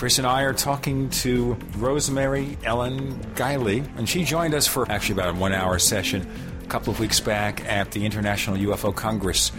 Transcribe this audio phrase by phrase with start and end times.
[0.00, 5.12] Chris and I are talking to Rosemary Ellen Guiley, and she joined us for actually
[5.12, 6.26] about a one hour session
[6.62, 9.52] a couple of weeks back at the International UFO Congress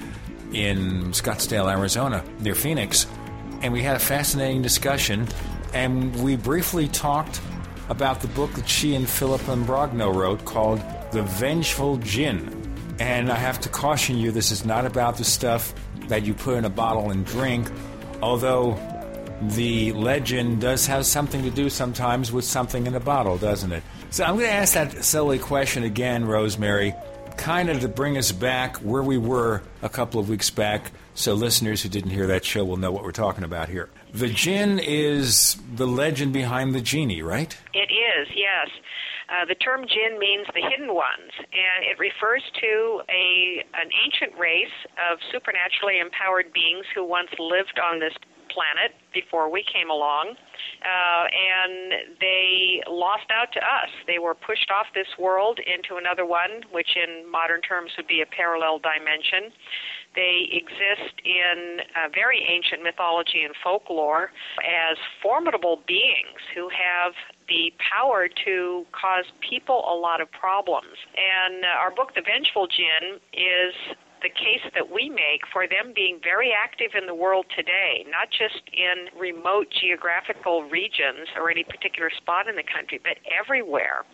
[0.52, 3.06] in Scottsdale, Arizona, near Phoenix.
[3.62, 5.28] And we had a fascinating discussion,
[5.76, 7.40] and we briefly talked
[7.90, 10.82] about the book that she and Philip Imbrogno wrote called
[11.12, 12.61] The Vengeful Jinn.
[13.02, 15.74] And I have to caution you, this is not about the stuff
[16.08, 17.68] that you put in a bottle and drink,
[18.22, 18.78] although
[19.42, 23.82] the legend does have something to do sometimes with something in a bottle, doesn't it?
[24.12, 26.94] So I'm going to ask that silly question again, Rosemary,
[27.38, 31.34] kind of to bring us back where we were a couple of weeks back, so
[31.34, 33.90] listeners who didn't hear that show will know what we're talking about here.
[34.14, 37.58] The jinn is the legend behind the genie, right?
[37.74, 38.70] It is, yes.
[39.32, 44.38] Uh, the term jinn means the hidden ones, and it refers to a an ancient
[44.38, 48.14] race of supernaturally empowered beings who once lived on this
[48.52, 50.36] planet before we came along,
[50.84, 53.90] uh, and they lost out to us.
[54.08, 58.22] They were pushed off this world into another one, which in modern terms would be
[58.22, 59.56] a parallel dimension.
[60.16, 67.16] They exist in uh, very ancient mythology and folklore as formidable beings who have
[67.48, 70.98] the power to cause people a lot of problems.
[71.16, 73.74] And uh, our book, The Vengeful Jinn, is
[74.22, 78.30] the case that we make for them being very active in the world today, not
[78.30, 84.06] just in remote geographical regions or any particular spot in the country, but everywhere.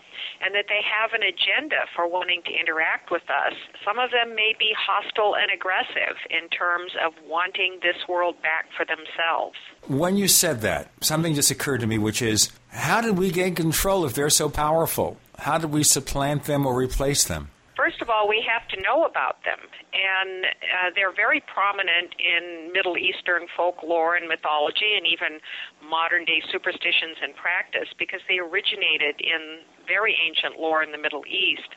[0.42, 3.54] And that they have an agenda for wanting to interact with us.
[3.86, 8.66] Some of them may be hostile and aggressive in terms of wanting this world back
[8.76, 9.58] for themselves.
[9.88, 13.56] When you said that, something just occurred to me, which is how did we gain
[13.56, 15.18] control if they're so powerful?
[15.38, 17.50] How did we supplant them or replace them?
[17.78, 19.62] First of all, we have to know about them,
[19.94, 25.38] and uh, they're very prominent in Middle Eastern folklore and mythology, and even
[25.86, 31.22] modern day superstitions and practice because they originated in very ancient lore in the Middle
[31.30, 31.70] East.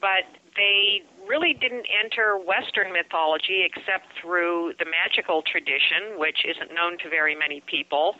[0.00, 0.24] But
[0.56, 7.10] they really didn't enter Western mythology except through the magical tradition, which isn't known to
[7.10, 8.14] very many people.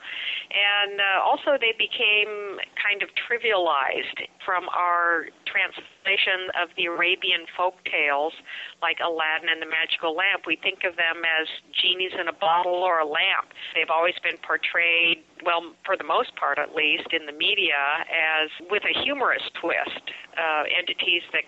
[0.50, 7.74] And uh, also, they became kind of trivialized from our translation of the Arabian folk
[7.86, 8.32] tales,
[8.82, 10.46] like Aladdin and the Magical Lamp.
[10.46, 13.50] We think of them as genies in a bottle or a lamp.
[13.74, 18.50] They've always been portrayed, well, for the most part at least, in the media as
[18.70, 20.04] with a humorous twist,
[20.38, 21.42] uh, entities that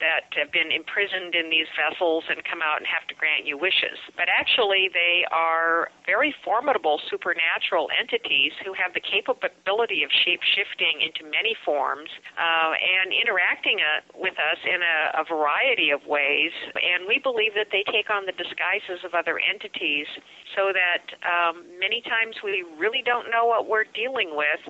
[0.00, 3.58] that have been imprisoned in these vessels and come out and have to grant you
[3.58, 4.00] wishes.
[4.16, 11.04] But actually, they are very formidable supernatural entities who have the capability of shape shifting
[11.04, 16.52] into many forms uh, and interacting uh, with us in a, a variety of ways.
[16.74, 20.10] And we believe that they take on the disguises of other entities
[20.56, 24.62] so that um, many times we really don't know what we're dealing with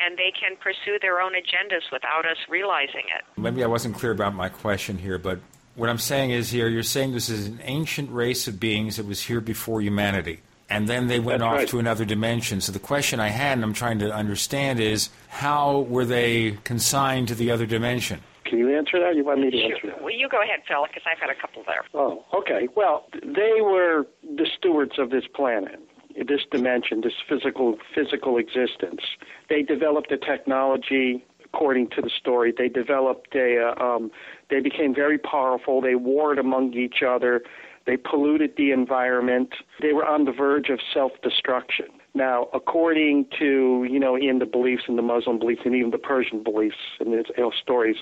[0.00, 3.22] and they can pursue their own agendas without us realizing it.
[3.36, 5.40] Maybe I wasn't clear about my question here, but
[5.74, 9.06] what I'm saying is here, you're saying this is an ancient race of beings that
[9.06, 10.40] was here before humanity.
[10.70, 11.68] And then they went That's off right.
[11.68, 12.60] to another dimension.
[12.60, 17.28] So the question I had, and I'm trying to understand, is how were they consigned
[17.28, 18.20] to the other dimension?
[18.44, 19.14] Can you answer that?
[19.16, 19.90] You want me to answer Sure.
[19.90, 20.02] that?
[20.02, 21.84] Well, you go ahead, Phil, because I've got a couple there.
[21.94, 22.68] Oh, okay.
[22.74, 25.80] Well, they were the stewards of this planet,
[26.16, 29.00] this dimension, this physical physical existence.
[29.48, 31.24] They developed a technology.
[31.44, 33.72] According to the story, they developed a.
[33.74, 34.10] Uh, um,
[34.50, 35.80] they became very powerful.
[35.80, 37.42] They warred among each other.
[37.86, 39.54] They polluted the environment.
[39.80, 41.86] They were on the verge of self-destruction.
[42.14, 45.98] Now, according to you know, in the beliefs, in the Muslim beliefs, and even the
[45.98, 47.30] Persian beliefs and its
[47.62, 47.96] stories,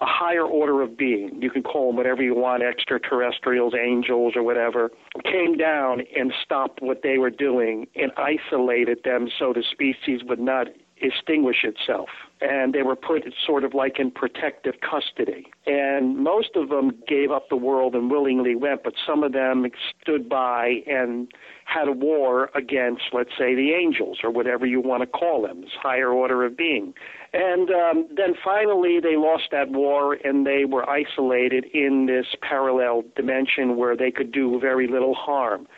[0.00, 4.42] a higher order of being, you can call them whatever you want, extraterrestrials, angels, or
[4.42, 4.90] whatever,
[5.22, 10.40] came down and stopped what they were doing and isolated them so the species would
[10.40, 10.66] not
[11.00, 12.08] extinguish itself.
[12.42, 15.46] And they were put sort of like in protective custody.
[15.64, 19.64] And most of them gave up the world and willingly went, but some of them
[20.00, 21.28] stood by and
[21.64, 25.60] had a war against, let's say, the angels or whatever you want to call them,
[25.60, 26.94] this higher order of being.
[27.32, 33.04] And um, then finally, they lost that war and they were isolated in this parallel
[33.14, 35.68] dimension where they could do very little harm.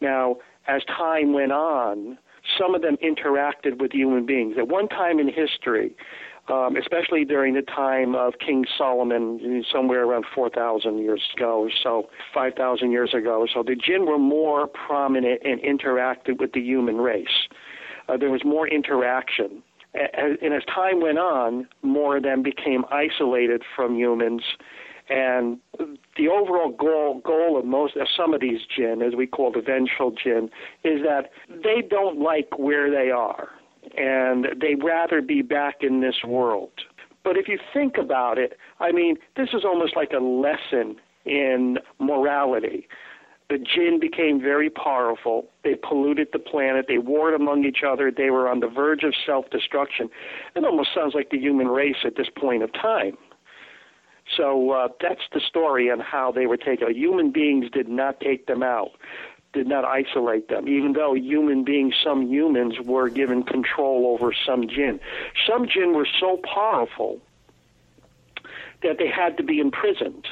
[0.00, 0.36] Now,
[0.68, 2.18] as time went on,
[2.58, 4.56] some of them interacted with human beings.
[4.58, 5.94] At one time in history,
[6.48, 12.90] um, especially during the time of King Solomon, somewhere around 4,000 years ago so, 5,000
[12.90, 13.46] years ago.
[13.52, 17.48] So the jinn were more prominent and interacted with the human race.
[18.08, 19.62] Uh, there was more interaction.
[19.92, 24.42] And as time went on, more of them became isolated from humans.
[25.10, 25.58] And
[26.16, 29.60] the overall goal goal of most of some of these jinn, as we call the
[29.60, 30.50] vengeful jinn,
[30.84, 33.48] is that they don't like where they are,
[33.98, 36.70] and they rather be back in this world.
[37.24, 41.78] But if you think about it, I mean, this is almost like a lesson in
[41.98, 42.86] morality.
[43.50, 45.48] The jinn became very powerful.
[45.64, 46.86] They polluted the planet.
[46.86, 48.12] They warred among each other.
[48.16, 50.08] They were on the verge of self destruction.
[50.54, 53.18] It almost sounds like the human race at this point of time.
[54.36, 56.94] So uh, that's the story on how they were taken.
[56.94, 58.92] Human beings did not take them out,
[59.52, 64.68] did not isolate them, even though human beings, some humans, were given control over some
[64.68, 65.00] jinn.
[65.48, 67.20] Some jinn were so powerful
[68.82, 70.26] that they had to be imprisoned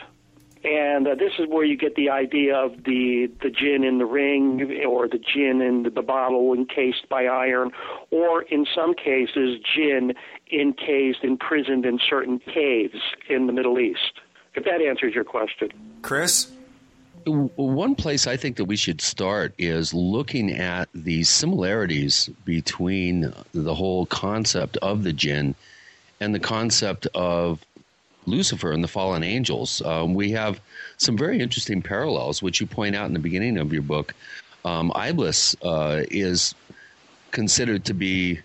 [0.64, 4.06] and uh, this is where you get the idea of the the jinn in the
[4.06, 7.70] ring or the jinn in the, the bottle encased by iron,
[8.10, 10.14] or in some cases, jinn
[10.52, 14.20] encased, imprisoned in certain caves in the Middle East.
[14.54, 15.70] If that answers your question,
[16.02, 16.50] Chris.
[17.26, 23.74] One place I think that we should start is looking at the similarities between the
[23.74, 25.54] whole concept of the jinn
[26.20, 27.62] and the concept of
[28.24, 29.82] Lucifer and the fallen angels.
[29.82, 30.60] Um, we have
[30.96, 34.14] some very interesting parallels, which you point out in the beginning of your book.
[34.64, 36.54] Um, Iblis uh, is
[37.30, 38.40] considered to be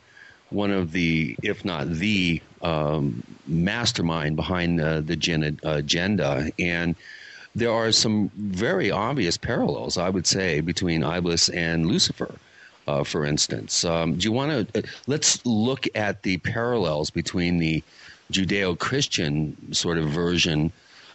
[0.54, 6.52] one of the, if not the, um, mastermind behind uh, the jinn agenda.
[6.58, 6.96] And
[7.56, 12.36] there are some very obvious parallels, I would say, between Iblis and Lucifer.
[12.86, 17.58] Uh, for instance, um, do you want to uh, let's look at the parallels between
[17.58, 17.82] the
[18.32, 20.72] Judeo-Christian sort of version,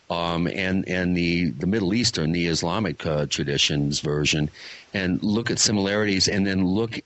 [0.08, 4.48] um, and and the the Middle Eastern, the Islamic uh, traditions version,
[4.94, 7.00] and look at similarities, and then look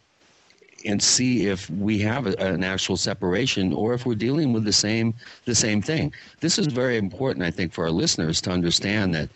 [0.87, 4.73] and see if we have a, an actual separation or if we're dealing with the
[4.73, 5.14] same
[5.44, 6.12] the same thing.
[6.40, 9.29] This is very important, I think, for our listeners to understand that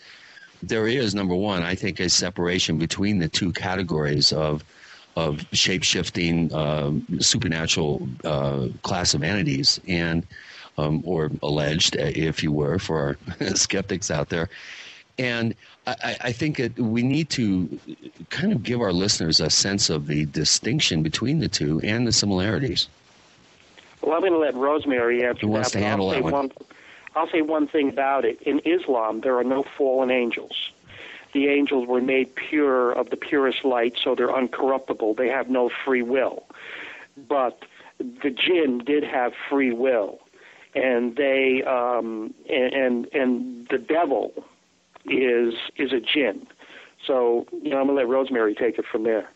[0.62, 4.64] there is number one, I think, a separation between the two categories of
[5.16, 10.26] of shape shifting uh, supernatural uh, class of entities and
[10.78, 14.50] um, or alleged, uh, if you were, for our skeptics out there.
[15.18, 15.54] And
[15.86, 17.80] I, I, think that we need to
[18.28, 22.12] kind of give our listeners a sense of the distinction between the two and the
[22.12, 22.88] similarities.
[24.02, 25.66] Well, I'm going to let Rosemary answer that.
[25.68, 26.52] To handle I'll, that say one.
[27.14, 28.42] I'll say one thing about it.
[28.42, 30.70] In Islam, there are no fallen angels.
[31.32, 35.16] The angels were made pure of the purest light, so they're uncorruptible.
[35.16, 36.44] They have no free will.
[37.28, 37.62] But
[37.98, 40.20] the jinn did have free will
[40.76, 44.44] and they um, and, and and the devil
[45.10, 46.46] is is a jinn.
[47.06, 49.30] So you know, I'm gonna let Rosemary take it from there.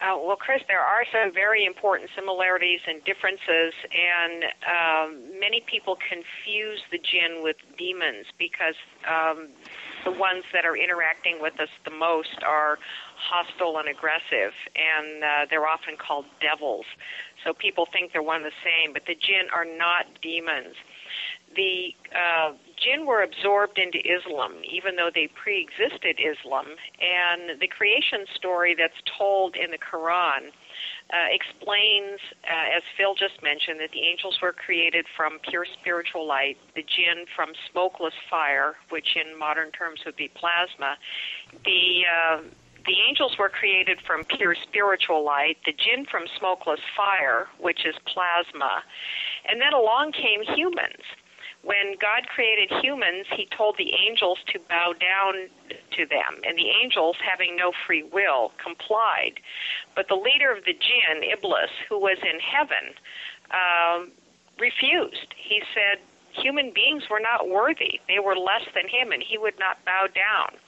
[0.00, 5.98] Uh, well, Chris, there are some very important similarities and differences, and um, many people
[5.98, 8.78] confuse the jinn with demons because
[9.10, 9.48] um,
[10.04, 12.78] the ones that are interacting with us the most are
[13.18, 16.86] hostile and aggressive, and uh, they're often called devils.
[17.44, 20.76] So people think they're one and the same, but the jinn are not demons.
[21.56, 26.66] The uh, jinn were absorbed into Islam, even though they pre-existed Islam.
[27.00, 30.50] And the creation story that's told in the Quran
[31.10, 36.26] uh, explains, uh, as Phil just mentioned, that the angels were created from pure spiritual
[36.26, 40.96] light, the jinn from smokeless fire, which in modern terms would be plasma.
[41.64, 42.40] The uh,
[42.86, 47.94] the angels were created from pure spiritual light, the jinn from smokeless fire, which is
[48.06, 48.80] plasma.
[49.44, 51.04] And then along came humans.
[51.62, 55.50] When God created humans, he told the angels to bow down
[55.96, 59.40] to them, and the angels, having no free will, complied.
[59.94, 62.94] But the leader of the jinn, Iblis, who was in heaven,
[63.50, 64.12] um,
[64.58, 65.34] refused.
[65.36, 66.00] He said,
[66.32, 68.00] human beings were not worthy.
[68.06, 70.58] They were less than him, and he would not bow down.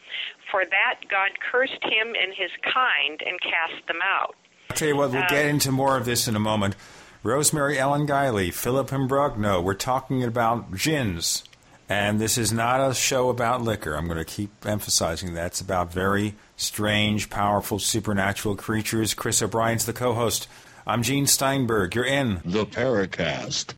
[0.51, 4.35] For that, God cursed him and his kind and cast them out.
[4.71, 6.77] I'll tell you what, we'll get into more of this in a moment.
[7.23, 11.45] Rosemary Ellen Guiley, Philip Imbrogno, we're talking about jinns.
[11.87, 13.95] And this is not a show about liquor.
[13.95, 15.49] I'm going to keep emphasizing that.
[15.49, 19.13] It's about very strange, powerful, supernatural creatures.
[19.13, 20.49] Chris O'Brien's the co host.
[20.87, 21.95] I'm Gene Steinberg.
[21.95, 23.75] You're in The Paracast.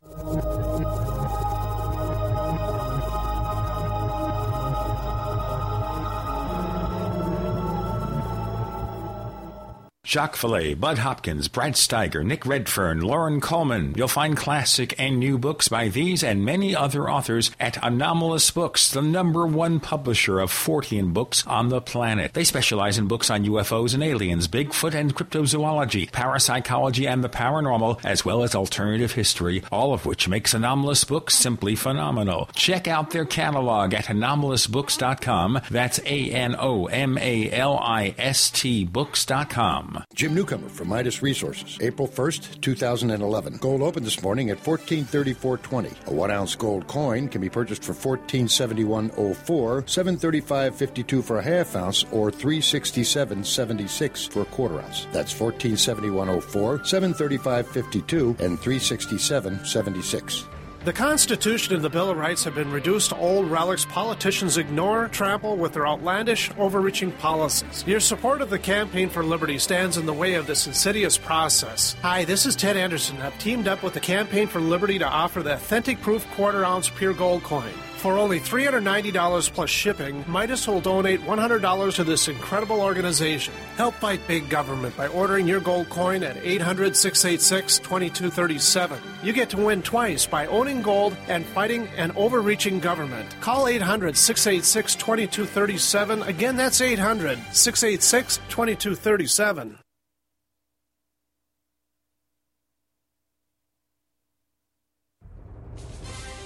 [10.13, 13.95] Jacques Vallée, Bud Hopkins, Brad Steiger, Nick Redfern, Loren Coleman.
[13.97, 18.91] You'll find classic and new books by these and many other authors at Anomalist Books,
[18.91, 22.33] the number one publisher of Fortean books on the planet.
[22.33, 27.99] They specialize in books on UFOs and aliens, Bigfoot and cryptozoology, parapsychology and the paranormal,
[28.03, 32.47] as well as alternative history, all of which makes Anomalist Books simply phenomenal.
[32.53, 35.61] Check out their catalog at anomalistbooks.com.
[35.71, 40.02] That's A N O M A L I S T books.com.
[40.13, 43.57] Jim Newcomer from Midas Resources, April 1st, 2011.
[43.57, 46.07] Gold opened this morning at 1434.20.
[46.07, 52.05] A one ounce gold coin can be purchased for 1471.04, 735.52 for a half ounce,
[52.11, 55.07] or 367.76 for a quarter ounce.
[55.11, 60.45] That's 1471.04, 735.52, and 367.76.
[60.83, 65.07] The Constitution and the Bill of Rights have been reduced to old relics politicians ignore,
[65.07, 67.85] trample with their outlandish, overreaching policies.
[67.87, 71.95] Your support of the Campaign for Liberty stands in the way of this insidious process.
[72.01, 73.15] Hi, this is Ted Anderson.
[73.21, 76.89] I've teamed up with the Campaign for Liberty to offer the authentic proof quarter ounce
[76.89, 77.71] pure gold coin.
[78.03, 83.53] For only $390 plus shipping, Midas will donate $100 to this incredible organization.
[83.77, 88.99] Help fight big government by ordering your gold coin at 800 686 2237.
[89.23, 93.33] You get to win twice by owning gold and fighting an overreaching government.
[93.39, 96.23] Call 800 686 2237.
[96.23, 99.77] Again, that's 800 686 2237.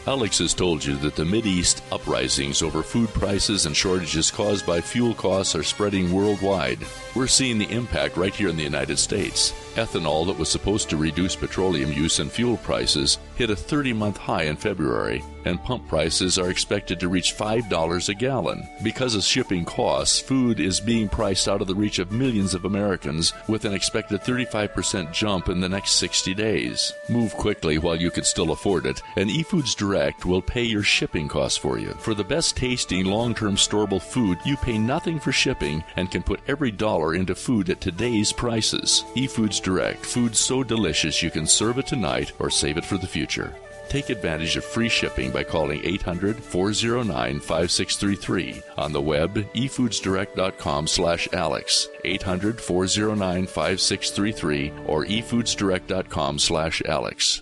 [0.07, 4.79] Alex has told you that the East uprisings over food prices and shortages caused by
[4.79, 6.79] fuel costs are spreading worldwide.
[7.13, 9.51] We're seeing the impact right here in the United States.
[9.77, 14.17] Ethanol, that was supposed to reduce petroleum use and fuel prices, hit a 30 month
[14.17, 18.67] high in February, and pump prices are expected to reach $5 a gallon.
[18.83, 22.65] Because of shipping costs, food is being priced out of the reach of millions of
[22.65, 26.91] Americans with an expected 35% jump in the next 60 days.
[27.07, 31.27] Move quickly while you can still afford it, and eFoods Direct will pay your shipping
[31.27, 31.91] costs for you.
[31.99, 36.23] For the best tasting, long term storable food, you pay nothing for shipping and can
[36.23, 39.05] put every dollar into food at today's prices.
[39.15, 43.05] eFoods Direct, food so delicious you can serve it tonight or save it for the
[43.05, 43.53] future.
[43.89, 51.27] Take advantage of free shipping by calling 800 409 5633 on the web efoodsdirect.com slash
[51.33, 51.89] alex.
[52.05, 57.41] 800 409 5633 or efoodsdirect.com slash alex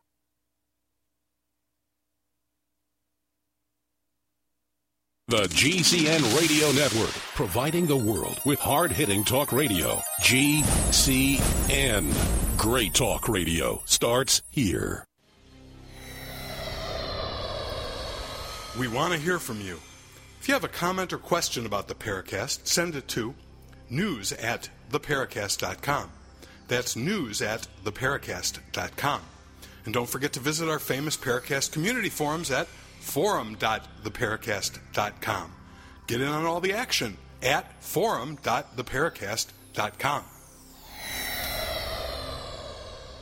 [5.31, 10.03] The GCN Radio Network, providing the world with hard hitting talk radio.
[10.23, 11.37] GCN.
[12.57, 15.05] Great talk radio starts here.
[18.77, 19.79] We want to hear from you.
[20.41, 23.33] If you have a comment or question about the Paracast, send it to
[23.89, 26.11] news at theparacast.com.
[26.67, 29.21] That's news at theparacast.com.
[29.85, 32.67] And don't forget to visit our famous Paracast community forums at
[33.01, 35.51] forum.theparacast.com.
[36.07, 40.23] Get in on all the action at forum.theparacast.com.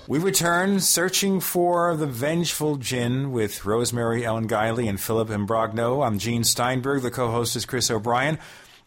[0.07, 6.03] We return searching for the vengeful Jinn with Rosemary Ellen Guiley and Philip Imbrogno.
[6.05, 7.03] I'm Gene Steinberg.
[7.03, 8.39] The co-host is Chris O'Brien.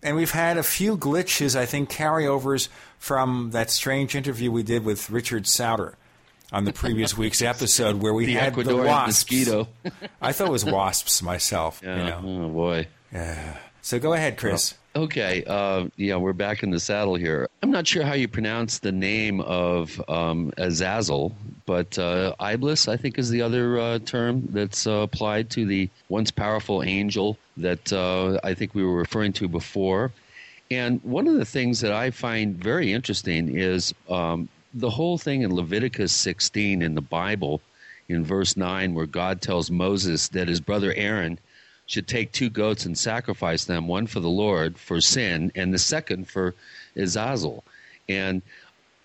[0.03, 2.67] And we've had a few glitches, I think, carryovers
[2.99, 5.95] from that strange interview we did with Richard Sauder
[6.53, 9.07] on the previous week's episode where we the had Ecuadorian the wasps.
[9.31, 9.69] mosquito.
[10.23, 11.81] I thought it was wasps myself.
[11.83, 11.97] Yeah.
[11.97, 12.45] You know.
[12.45, 12.89] Oh boy.
[13.13, 13.57] Yeah.
[13.81, 14.75] So go ahead, Chris.
[14.95, 17.49] Okay, uh, yeah, we're back in the saddle here.
[17.63, 22.99] I'm not sure how you pronounce the name of um, Azazel, but uh, Iblis, I
[22.99, 27.91] think, is the other uh, term that's uh, applied to the once powerful angel that
[27.91, 30.13] uh, I think we were referring to before.
[30.71, 35.43] And one of the things that I find very interesting is um, the whole thing
[35.43, 37.61] in Leviticus 16 in the Bible,
[38.09, 41.39] in verse 9, where God tells Moses that his brother Aaron
[41.87, 45.79] should take two goats and sacrifice them, one for the Lord for sin, and the
[45.79, 46.55] second for
[46.97, 47.65] Azazel.
[48.09, 48.43] And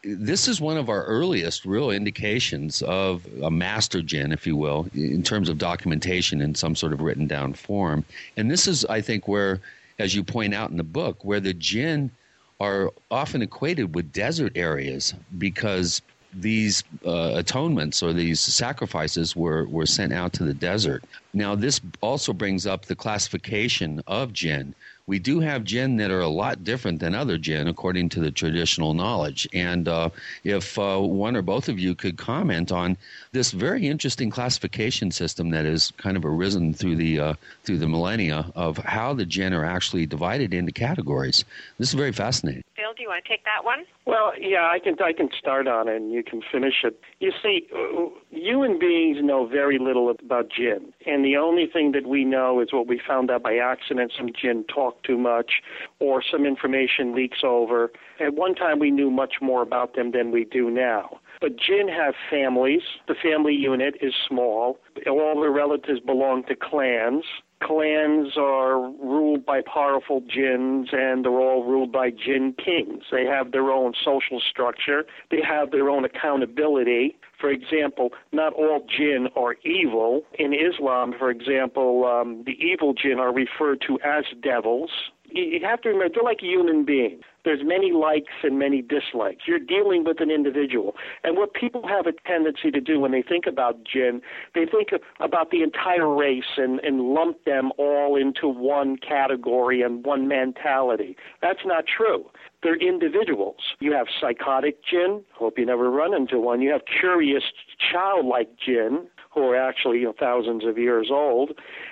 [0.04, 4.88] this is one of our earliest real indications of a master jinn, if you will,
[4.94, 8.06] in terms of documentation in some sort of written down form.
[8.38, 9.60] And this is, I think, where,
[10.00, 12.12] as you point out in the book, where the jinn
[12.60, 16.02] are often equated with desert areas because
[16.34, 21.04] these uh, atonements or these sacrifices were, were sent out to the desert.
[21.34, 24.76] Now, this also brings up the classification of jinn
[25.08, 28.30] we do have jinn that are a lot different than other jinn according to the
[28.30, 29.48] traditional knowledge.
[29.54, 30.10] And uh,
[30.44, 32.98] if uh, one or both of you could comment on
[33.32, 37.34] this very interesting classification system that has kind of arisen through the uh,
[37.64, 41.46] through the millennia of how the jinn are actually divided into categories,
[41.78, 42.64] this is very fascinating.
[42.78, 43.86] Phil, do you want to take that one?
[44.06, 47.00] Well, yeah, I can I can start on it and you can finish it.
[47.20, 52.06] You see, uh, human beings know very little about jinn, and the only thing that
[52.06, 54.14] we know is what we found out by accident.
[54.16, 55.54] Some jinn talk too much,
[56.00, 57.92] or some information leaks over.
[58.20, 61.20] At one time, we knew much more about them than we do now.
[61.42, 62.82] But jinn have families.
[63.08, 64.78] The family unit is small.
[65.08, 67.24] All the relatives belong to clans
[67.62, 73.04] clans are ruled by powerful jinns and they're all ruled by jinn kings.
[73.12, 77.18] They have their own social structure, they have their own accountability.
[77.40, 80.24] For example, not all jinn are evil.
[80.40, 84.90] In Islam, for example, um, the evil jinn are referred to as devils.
[85.30, 89.44] You have to remember, they're like human beings there's many likes and many dislikes.
[89.48, 90.96] You're dealing with an individual.
[91.24, 94.22] And what people have a tendency to do when they think about jinn,
[94.54, 94.90] they think
[95.22, 101.16] about the entire race and, and lump them all into one category and one mentality.
[101.42, 102.26] That's not true.
[102.64, 103.60] They're individuals.
[103.80, 105.24] You have psychotic jinn.
[105.34, 106.62] Hope you never run into one.
[106.62, 107.44] You have curious,
[107.92, 111.52] childlike jinn who are actually you know, thousands of years old,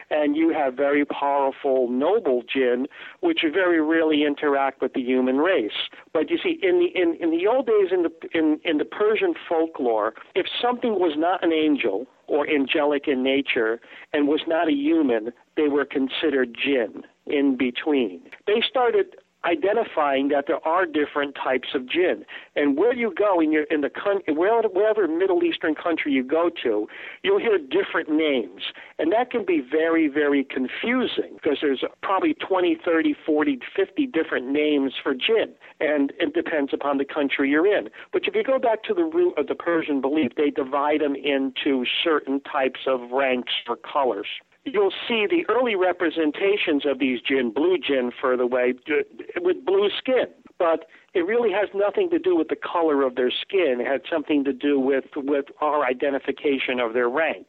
[0.10, 2.88] and you have very powerful noble jinn,
[3.22, 5.90] which very rarely interact with the human race.
[6.14, 8.86] But you see, in the in, in the old days, in the in, in the
[8.86, 13.80] Persian folklore, if something was not an angel or angelic in nature
[14.12, 18.22] and was not a human, they were considered jinn in between.
[18.48, 22.26] They started identifying that there are different types of jinn.
[22.56, 26.50] And where you go in, your, in the country, wherever Middle Eastern country you go
[26.64, 26.88] to,
[27.24, 28.64] you'll hear different names.
[28.98, 34.48] And that can be very, very confusing because there's probably 20, 30, 40, 50 different
[34.48, 37.90] names for jinn, And it depends upon the country you're in.
[38.12, 41.16] But if you go back to the root of the Persian belief, they divide them
[41.16, 44.28] into certain types of ranks or colors
[44.66, 48.74] you'll see the early representations of these jinn, blue jinn further away,
[49.38, 50.26] with blue skin.
[50.58, 53.78] But it really has nothing to do with the color of their skin.
[53.80, 57.46] It had something to do with, with our identification of their rank,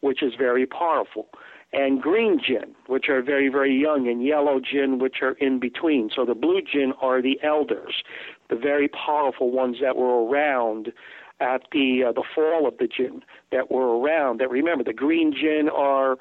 [0.00, 1.28] which is very powerful.
[1.74, 6.10] And green jinn, which are very, very young, and yellow jinn, which are in between.
[6.14, 8.02] So the blue jinn are the elders,
[8.50, 10.92] the very powerful ones that were around
[11.40, 14.38] at the uh, the fall of the jinn that were around.
[14.40, 16.18] That remember, the green jinn are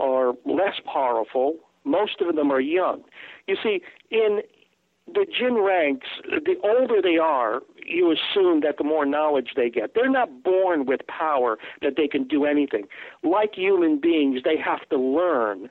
[0.00, 1.56] are less powerful.
[1.84, 3.02] Most of them are young.
[3.46, 4.40] You see, in
[5.06, 9.94] the jinn ranks, the older they are, you assume that the more knowledge they get.
[9.94, 12.84] They're not born with power that they can do anything.
[13.22, 15.70] Like human beings, they have to learn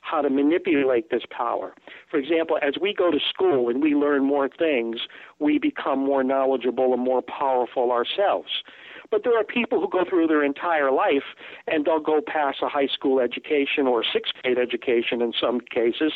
[0.00, 1.74] how to manipulate this power.
[2.10, 5.00] For example, as we go to school and we learn more things,
[5.38, 8.62] we become more knowledgeable and more powerful ourselves.
[9.10, 11.24] But there are people who go through their entire life
[11.66, 16.12] and they'll go past a high school education or sixth grade education in some cases,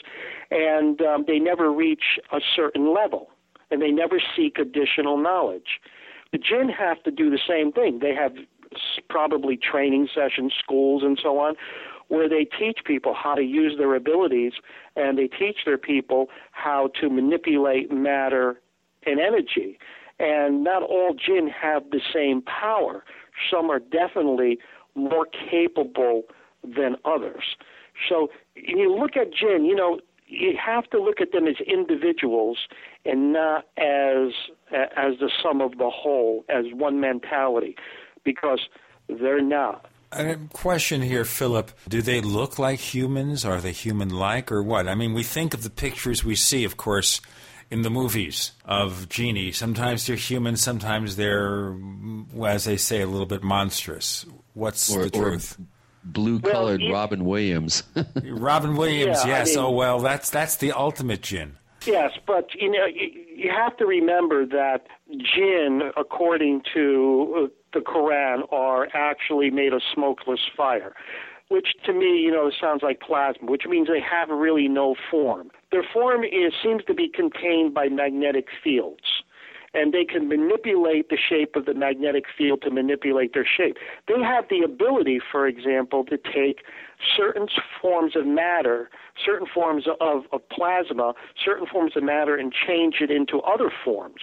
[0.51, 3.31] and um, they never reach a certain level
[3.71, 5.81] and they never seek additional knowledge.
[6.33, 8.01] The jinn have to do the same thing.
[8.01, 8.33] They have
[9.09, 11.55] probably training sessions, schools, and so on,
[12.09, 14.53] where they teach people how to use their abilities
[14.97, 18.61] and they teach their people how to manipulate matter
[19.07, 19.79] and energy.
[20.19, 23.05] And not all jinn have the same power.
[23.51, 24.59] Some are definitely
[24.95, 26.23] more capable
[26.63, 27.57] than others.
[28.09, 32.59] So you look at jinn, you know, you have to look at them as individuals
[33.05, 34.33] and not as
[34.71, 37.77] as the sum of the whole, as one mentality,
[38.25, 38.61] because
[39.09, 39.87] they're not.
[40.13, 41.71] A question here, Philip.
[41.89, 43.45] Do they look like humans?
[43.45, 44.87] Are they human like or what?
[44.87, 47.21] I mean, we think of the pictures we see, of course,
[47.73, 49.51] in the movies of Genie.
[49.51, 51.75] Sometimes they're human, sometimes they're,
[52.45, 54.27] as they say, a little bit monstrous.
[54.53, 55.59] What's or, the truth?
[56.05, 57.83] Blue colored well, Robin Williams.
[58.25, 59.57] Robin Williams, yeah, yes.
[59.57, 61.57] I mean, oh well, that's that's the ultimate jinn.
[61.87, 64.87] Yes, but you know you, you have to remember that
[65.35, 70.95] jinn, according to uh, the Quran, are actually made of smokeless fire,
[71.49, 75.51] which to me, you know, sounds like plasma, which means they have really no form.
[75.71, 79.23] Their form is seems to be contained by magnetic fields
[79.75, 83.77] and they can manipulate the shape of the magnetic field to manipulate their shape.
[84.07, 86.63] They have the ability, for example, to take
[87.17, 87.49] certain
[87.81, 88.91] forms of matter,
[89.25, 94.21] certain forms of, of plasma, certain forms of matter, and change it into other forms.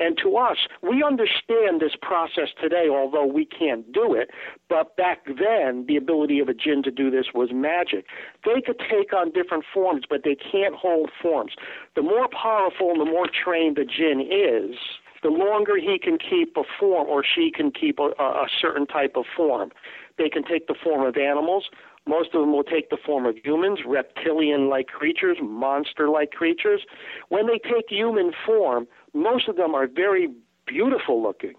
[0.00, 4.30] And to us, we understand this process today, although we can't do it.
[4.68, 8.06] But back then, the ability of a jinn to do this was magic.
[8.44, 11.52] They could take on different forms, but they can't hold forms.
[11.94, 14.76] The more powerful and the more trained the jinn is,
[15.22, 19.16] the longer he can keep a form or she can keep a, a certain type
[19.16, 19.70] of form.
[20.16, 21.68] They can take the form of animals.
[22.06, 26.80] Most of them will take the form of humans, reptilian like creatures, monster like creatures.
[27.28, 30.28] When they take human form, most of them are very
[30.66, 31.54] beautiful looking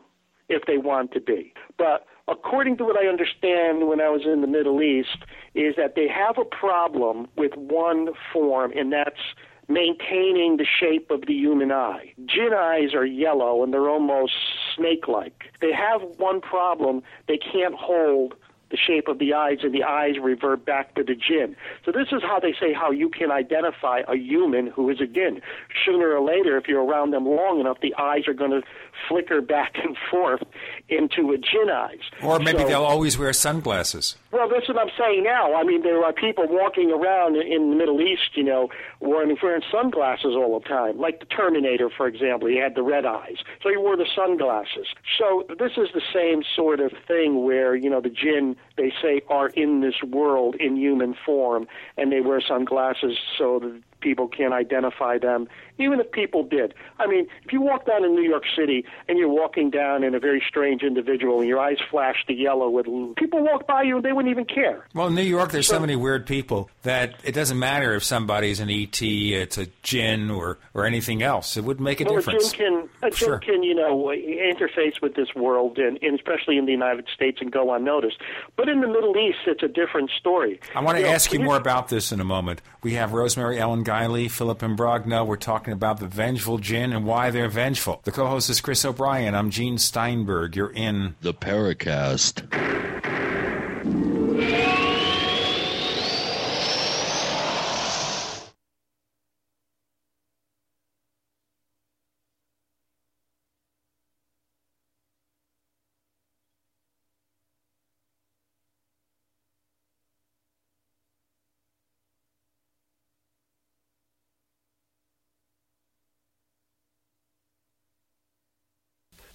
[0.50, 1.54] if they want to be.
[1.78, 5.18] But according to what I understand when I was in the Middle East,
[5.56, 9.20] is that they have a problem with one form, and that's
[9.68, 12.14] maintaining the shape of the human eye.
[12.26, 14.34] Jinn eyes are yellow and they're almost
[14.76, 15.46] snake like.
[15.62, 18.36] They have one problem they can't hold
[18.72, 21.56] the shape of the eyes, and the eyes revert back to the jinn.
[21.86, 25.08] So this is how they say how you can identify a human who is a
[25.08, 25.42] jinn.
[25.86, 28.62] Sooner or later, if you're around them long enough, the eyes are going to
[29.08, 30.44] flicker back and forth
[30.90, 32.00] into a jinn eyes.
[32.22, 34.16] Or maybe so, they'll always wear sunglasses.
[34.32, 35.56] Well, that's what I'm saying now.
[35.56, 38.70] I mean, there are people walking around in the Middle East, you know,
[39.02, 40.98] wearing, wearing sunglasses all the time.
[40.98, 44.88] Like the Terminator, for example, he had the red eyes, so he wore the sunglasses.
[45.18, 49.22] So this is the same sort of thing where you know the jinn they say
[49.30, 54.54] are in this world in human form, and they wear sunglasses so that people can't
[54.54, 55.48] identify them,
[55.82, 56.74] even if people did.
[57.00, 60.16] I mean, if you walk down in New York City and you're walking down in
[60.16, 63.98] a very strange individual and your eyes flash to yellow with people walk by you
[63.98, 64.86] and they wouldn't even care.
[64.94, 68.04] Well, in New York, there's so, so many weird people that it doesn't matter if
[68.04, 71.58] somebody's an ET, it's a jinn, or or anything else.
[71.58, 72.54] It wouldn't make a well, difference.
[72.54, 73.40] A jinn can, a sure.
[73.40, 77.52] can, you know, interface with this world, and, and, especially in the United States, and
[77.52, 78.18] go unnoticed.
[78.56, 80.60] But in the Middle East, it's a different story.
[80.76, 82.62] I want to you ask you more about this in a moment.
[82.84, 85.26] We have Rosemary Ellen Guiley, Philip Imbrogno.
[85.26, 88.02] We're talking about the vengeful jinn and why they're vengeful.
[88.04, 89.36] The co-host is Chris O'Brien.
[89.36, 90.56] I'm Gene Steinberg.
[90.56, 92.48] You're in the Paracast.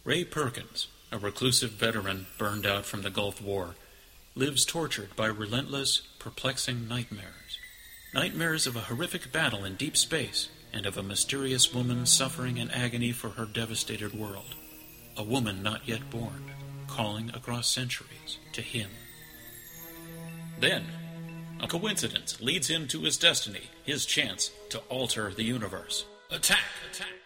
[0.06, 3.74] Ray Perkins, a reclusive veteran burned out from the Gulf War,
[4.36, 7.58] lives tortured by relentless, perplexing nightmares.
[8.14, 12.70] Nightmares of a horrific battle in deep space and of a mysterious woman suffering in
[12.70, 14.54] agony for her devastated world.
[15.16, 16.52] A woman not yet born,
[16.86, 18.90] calling across centuries to him.
[20.60, 20.84] Then,
[21.60, 26.04] a coincidence leads him to his destiny, his chance to alter the universe.
[26.30, 26.60] Attack!
[26.92, 27.25] Attack!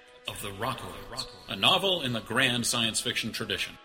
[0.27, 3.77] of the Rockoids, a novel in the grand science fiction tradition.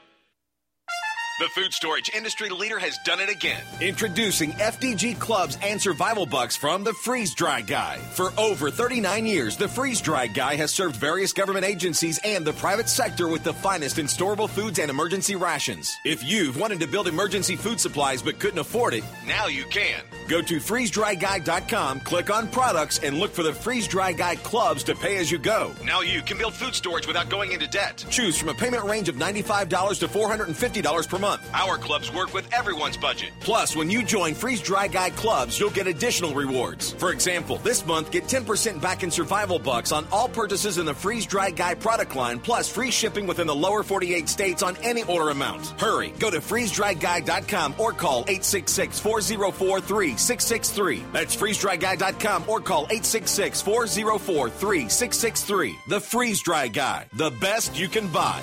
[1.39, 3.63] The food storage industry leader has done it again.
[3.83, 7.99] Introducing FDG clubs and survival bucks from the Freeze Dry Guy.
[7.99, 12.55] For over 39 years, the Freeze Dry Guy has served various government agencies and the
[12.55, 15.95] private sector with the finest in storable foods and emergency rations.
[16.07, 20.01] If you've wanted to build emergency food supplies but couldn't afford it, now you can.
[20.29, 24.95] Go to freezedryguy.com, click on products, and look for the Freeze Dry Guy clubs to
[24.95, 25.75] pay as you go.
[25.85, 28.07] Now you can build food storage without going into debt.
[28.09, 31.51] Choose from a payment range of $95 to $450 per month month.
[31.53, 33.31] Our clubs work with everyone's budget.
[33.41, 36.93] Plus, when you join Freeze Dry Guy clubs, you'll get additional rewards.
[36.93, 40.95] For example, this month, get 10% back in survival bucks on all purchases in the
[40.95, 45.03] Freeze Dry Guy product line, plus free shipping within the lower 48 states on any
[45.05, 45.67] order amount.
[45.81, 51.03] Hurry, go to freezedryguy.com or call 866 404 3663.
[51.13, 55.77] That's freezedryguy.com or call 866 404 3663.
[55.89, 58.43] The Freeze Dry Guy, the best you can buy.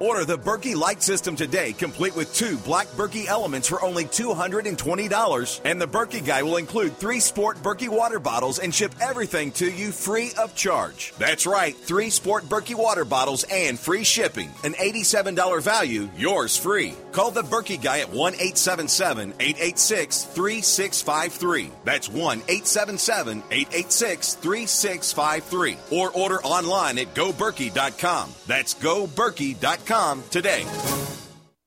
[0.00, 5.60] Order the Berkey Light System today, complete with two black Berkey elements for only $220.
[5.66, 9.70] And the Berkey Guy will include three Sport Berkey water bottles and ship everything to
[9.70, 11.12] you free of charge.
[11.18, 14.50] That's right, three Sport Berkey water bottles and free shipping.
[14.64, 16.94] An $87 value, yours free.
[17.12, 21.70] Call the Berkey Guy at 1 877 886 3653.
[21.84, 25.76] That's 1 877 886 3653.
[25.90, 28.32] Or order online at goberkey.com.
[28.46, 29.89] That's goberkey.com
[30.30, 30.64] today.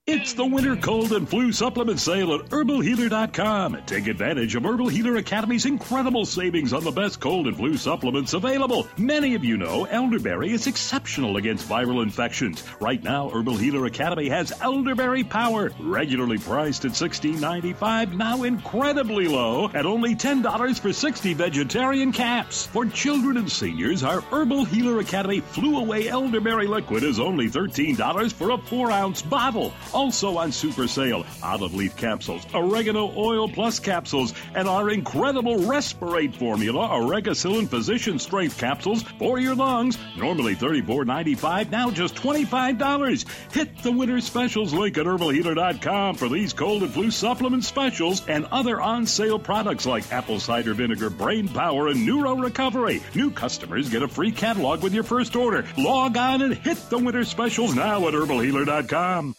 [0.06, 3.84] It's the winter cold and flu supplement sale at herbalhealer.com.
[3.86, 8.34] Take advantage of Herbal Healer Academy's incredible savings on the best cold and flu supplements
[8.34, 8.86] available.
[8.98, 12.62] Many of you know elderberry is exceptional against viral infections.
[12.80, 19.70] Right now, Herbal Healer Academy has elderberry power, regularly priced at $16.95, now incredibly low
[19.72, 22.66] at only $10 for 60 vegetarian caps.
[22.66, 28.34] For children and seniors, our Herbal Healer Academy Flu Away Elderberry Liquid is only $13
[28.34, 29.72] for a 4 ounce bottle.
[29.94, 36.34] Also on super sale, olive leaf capsules, oregano oil plus capsules, and our incredible Respirate
[36.34, 39.96] formula, Oregacillin Physician Strength capsules for your lungs.
[40.16, 43.52] Normally $34.95, now just $25.
[43.52, 48.46] Hit the winter specials link at herbalhealer.com for these cold and flu supplement specials and
[48.46, 53.00] other on sale products like apple cider vinegar, brain power, and neuro recovery.
[53.14, 55.64] New customers get a free catalog with your first order.
[55.78, 59.36] Log on and hit the winter specials now at herbalhealer.com.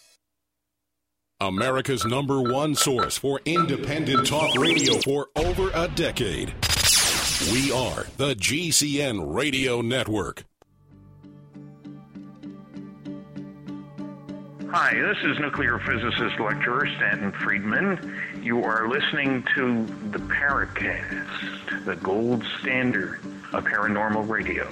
[1.40, 6.54] America's number one source for independent talk radio for over a decade.
[7.52, 10.44] We are the GCN Radio Network.
[14.70, 18.18] Hi, this is nuclear physicist lecturer Stanton Friedman.
[18.42, 23.20] You are listening to the Paracast, the gold standard
[23.52, 24.66] of paranormal radio.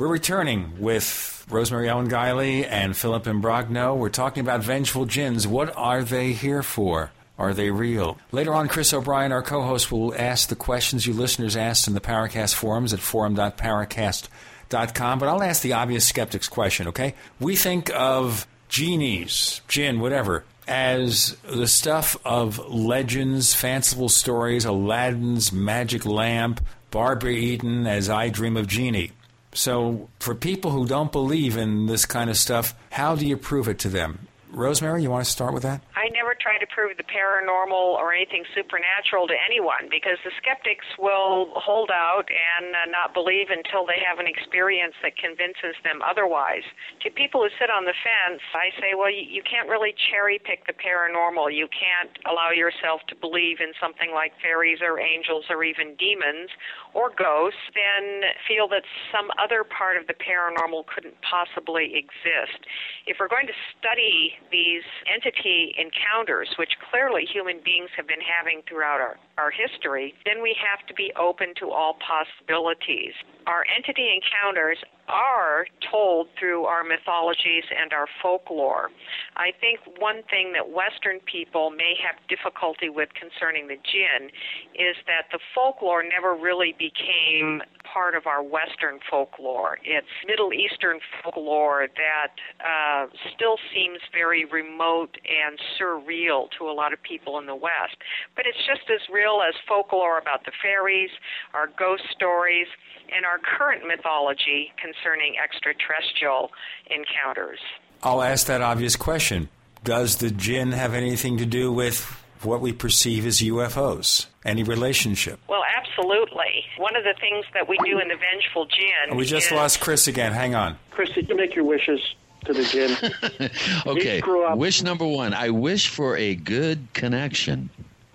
[0.00, 3.94] We're returning with Rosemary Ellen Guiley and Philip Imbrogno.
[3.94, 5.46] We're talking about vengeful jinns.
[5.46, 7.10] What are they here for?
[7.36, 8.16] Are they real?
[8.32, 11.92] Later on, Chris O'Brien, our co host, will ask the questions you listeners asked in
[11.92, 15.18] the Paracast forums at forum.paracast.com.
[15.18, 17.14] But I'll ask the obvious skeptics question, okay?
[17.38, 26.06] We think of genies, jinn, whatever, as the stuff of legends, fanciful stories, Aladdin's magic
[26.06, 29.12] lamp, Barbara Eden as I Dream of Jeannie.
[29.52, 33.68] So, for people who don't believe in this kind of stuff, how do you prove
[33.68, 34.28] it to them?
[34.52, 35.82] Rosemary, you want to start with that?
[35.94, 40.86] I never try to prove the paranormal or anything supernatural to anyone because the skeptics
[40.98, 46.02] will hold out and uh, not believe until they have an experience that convinces them
[46.02, 46.66] otherwise.
[47.06, 50.42] To people who sit on the fence, I say, well, you, you can't really cherry
[50.42, 51.54] pick the paranormal.
[51.54, 56.50] You can't allow yourself to believe in something like fairies or angels or even demons
[56.94, 62.66] or ghosts, then feel that some other part of the paranormal couldn't possibly exist.
[63.06, 68.62] If we're going to study these entity encounters, which clearly human beings have been having
[68.68, 73.14] throughout our, our history, then we have to be open to all possibilities.
[73.46, 74.78] Our entity encounters
[75.10, 78.90] are told through our mythologies and our folklore.
[79.36, 84.30] I think one thing that Western people may have difficulty with concerning the jinn
[84.74, 89.78] is that the folklore never really became part of our Western folklore.
[89.84, 96.92] It's Middle Eastern folklore that uh, still seems very remote and surreal to a lot
[96.92, 97.96] of people in the West.
[98.36, 101.10] But it's just as real as folklore about the fairies,
[101.54, 102.66] our ghost stories,
[103.14, 106.50] and our current mythology concerning extraterrestrial
[106.86, 107.58] encounters.
[108.02, 109.48] I'll ask that obvious question.
[109.82, 112.00] Does the jinn have anything to do with
[112.42, 114.26] what we perceive as UFOs?
[114.44, 115.38] Any relationship?
[115.48, 116.64] Well, absolutely.
[116.78, 119.16] One of the things that we do in the Vengeful Jinn.
[119.16, 120.32] We just is, lost Chris again.
[120.32, 120.78] Hang on.
[120.90, 122.00] Chris, did you make your wishes
[122.46, 123.50] to the jinn?
[123.86, 124.22] okay.
[124.54, 127.68] Wish number one I wish for a good connection.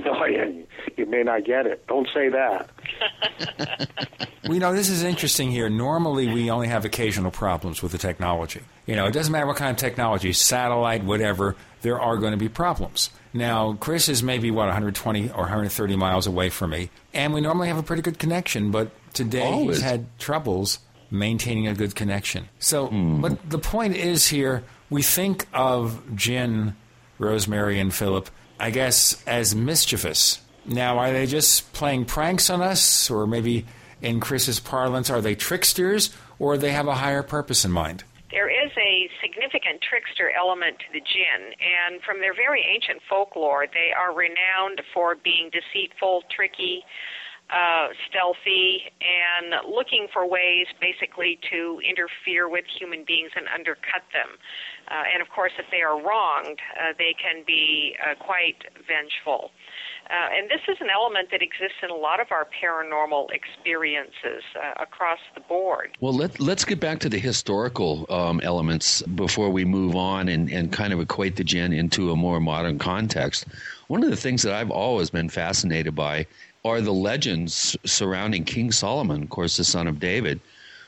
[0.04, 0.50] Oh, yeah.
[0.98, 1.86] You may not get it.
[1.88, 2.70] Don't say that.
[4.50, 5.70] we know this is interesting here.
[5.70, 8.62] Normally, we only have occasional problems with the technology.
[8.86, 12.38] You know, it doesn't matter what kind of technology, satellite, whatever, there are going to
[12.38, 13.12] be problems.
[13.32, 17.68] Now, Chris is maybe, what, 120 or 130 miles away from me, and we normally
[17.68, 19.78] have a pretty good connection, but today Always.
[19.78, 20.80] he's had troubles
[21.12, 22.50] maintaining a good connection.
[22.58, 23.22] So, Hmm.
[23.22, 26.76] but the point is here, we think of Jinn,
[27.20, 30.40] Rosemary, and Philip, I guess, as mischievous.
[30.66, 33.66] Now, are they just playing pranks on us, or maybe
[34.02, 38.04] in Chris's parlance, are they tricksters, or they have a higher purpose in mind?
[38.36, 43.64] There is a significant trickster element to the jinn, and from their very ancient folklore,
[43.72, 46.84] they are renowned for being deceitful, tricky,
[47.48, 54.36] uh, stealthy, and looking for ways basically to interfere with human beings and undercut them.
[54.92, 59.55] Uh, and of course, if they are wronged, uh, they can be uh, quite vengeful.
[60.10, 64.44] Uh, and this is an element that exists in a lot of our paranormal experiences
[64.56, 65.98] uh, across the board.
[66.00, 70.50] Well, let, let's get back to the historical um, elements before we move on and,
[70.52, 73.46] and kind of equate the jinn into a more modern context.
[73.88, 76.28] One of the things that I've always been fascinated by
[76.64, 80.40] are the legends surrounding King Solomon, of course, the son of David,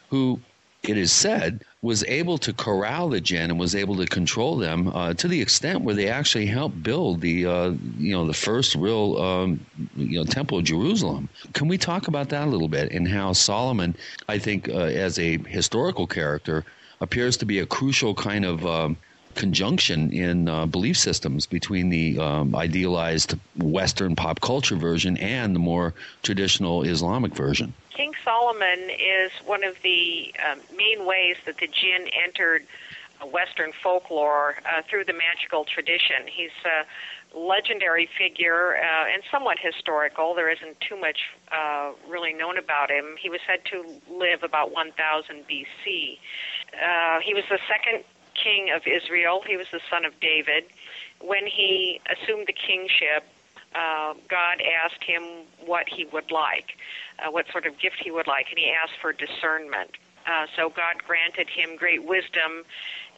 [0.10, 0.40] who
[0.84, 4.90] it is said was able to corral the jinn and was able to control them
[4.90, 8.76] uh, to the extent where they actually helped build the uh, you know the first
[8.76, 9.58] real um,
[9.96, 11.30] you know temple of Jerusalem.
[11.54, 13.96] Can we talk about that a little bit and how Solomon,
[14.28, 16.66] I think, uh, as a historical character,
[17.00, 18.98] appears to be a crucial kind of um,
[19.36, 25.60] conjunction in uh, belief systems between the um, idealized Western pop culture version and the
[25.60, 27.74] more traditional Islamic version.
[27.98, 32.68] King Solomon is one of the um, main ways that the jinn entered
[33.20, 36.28] uh, Western folklore uh, through the magical tradition.
[36.28, 36.86] He's a
[37.36, 40.36] legendary figure uh, and somewhat historical.
[40.36, 41.18] There isn't too much
[41.52, 43.16] uh, really known about him.
[43.20, 43.84] He was said to
[44.16, 46.20] live about 1000 BC.
[46.78, 48.04] Uh, he was the second
[48.36, 49.42] king of Israel.
[49.48, 50.66] He was the son of David.
[51.20, 53.26] When he assumed the kingship,
[53.76, 55.24] uh, God asked him
[55.66, 56.78] what he would like,
[57.20, 59.92] uh, what sort of gift he would like, and he asked for discernment.
[60.26, 62.64] Uh, so God granted him great wisdom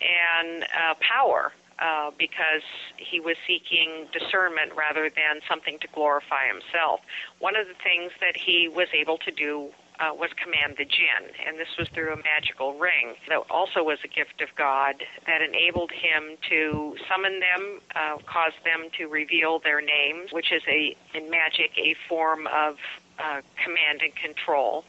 [0.01, 2.61] and uh, power uh, because
[2.97, 7.01] he was seeking discernment rather than something to glorify himself.
[7.39, 11.31] One of the things that he was able to do uh, was command the jinn,
[11.45, 15.41] and this was through a magical ring that also was a gift of God that
[15.41, 20.95] enabled him to summon them, uh, cause them to reveal their names, which is a
[21.13, 22.77] in magic a form of
[23.19, 24.85] uh, command and control.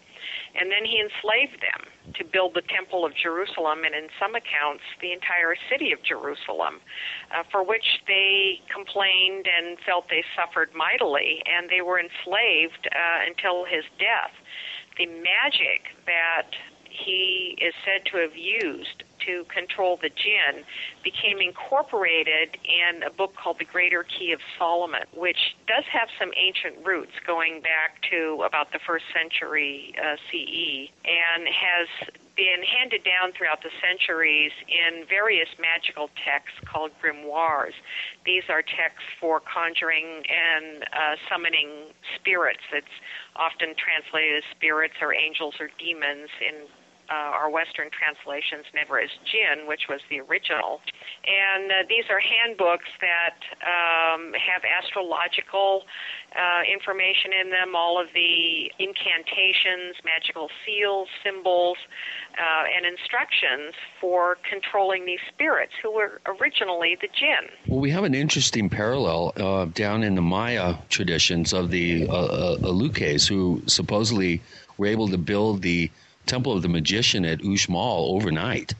[0.55, 4.83] And then he enslaved them to build the Temple of Jerusalem, and in some accounts,
[5.01, 6.81] the entire city of Jerusalem,
[7.33, 13.25] uh, for which they complained and felt they suffered mightily, and they were enslaved uh,
[13.27, 14.35] until his death
[15.01, 16.51] the magic that
[16.85, 20.65] he is said to have used to control the jinn
[21.03, 26.31] became incorporated in a book called The Greater Key of Solomon, which does have some
[26.37, 31.89] ancient roots going back to about the first century uh, CE and has
[32.41, 37.77] been handed down throughout the centuries in various magical texts called grimoires.
[38.25, 42.65] These are texts for conjuring and uh, summoning spirits.
[42.73, 42.97] It's
[43.37, 46.65] often translated as spirits or angels or demons in
[47.11, 50.81] uh, our Western translations never as jinn, which was the original.
[51.27, 55.83] And uh, these are handbooks that um, have astrological
[56.37, 61.79] uh, information in them, all of the incantations, magical seals, symbols,
[62.38, 67.51] uh, and instructions for controlling these spirits who were originally the jinn.
[67.66, 72.12] Well, we have an interesting parallel uh, down in the Maya traditions of the uh,
[72.12, 72.57] uh,
[73.29, 74.42] who supposedly
[74.79, 75.90] were able to build the
[76.27, 78.75] Temple of the Magician at Uxmal overnight.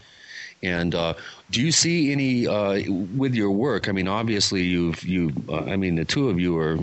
[0.62, 1.14] And uh,
[1.50, 2.83] do you see any uh,
[3.16, 3.88] with your work?
[3.88, 5.33] I mean, obviously, you've you.
[5.48, 6.79] Uh, I mean, the two of you are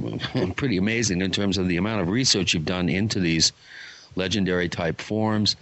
[0.55, 3.51] pretty amazing in terms of the amount of research you've done into these
[4.15, 5.55] legendary type forms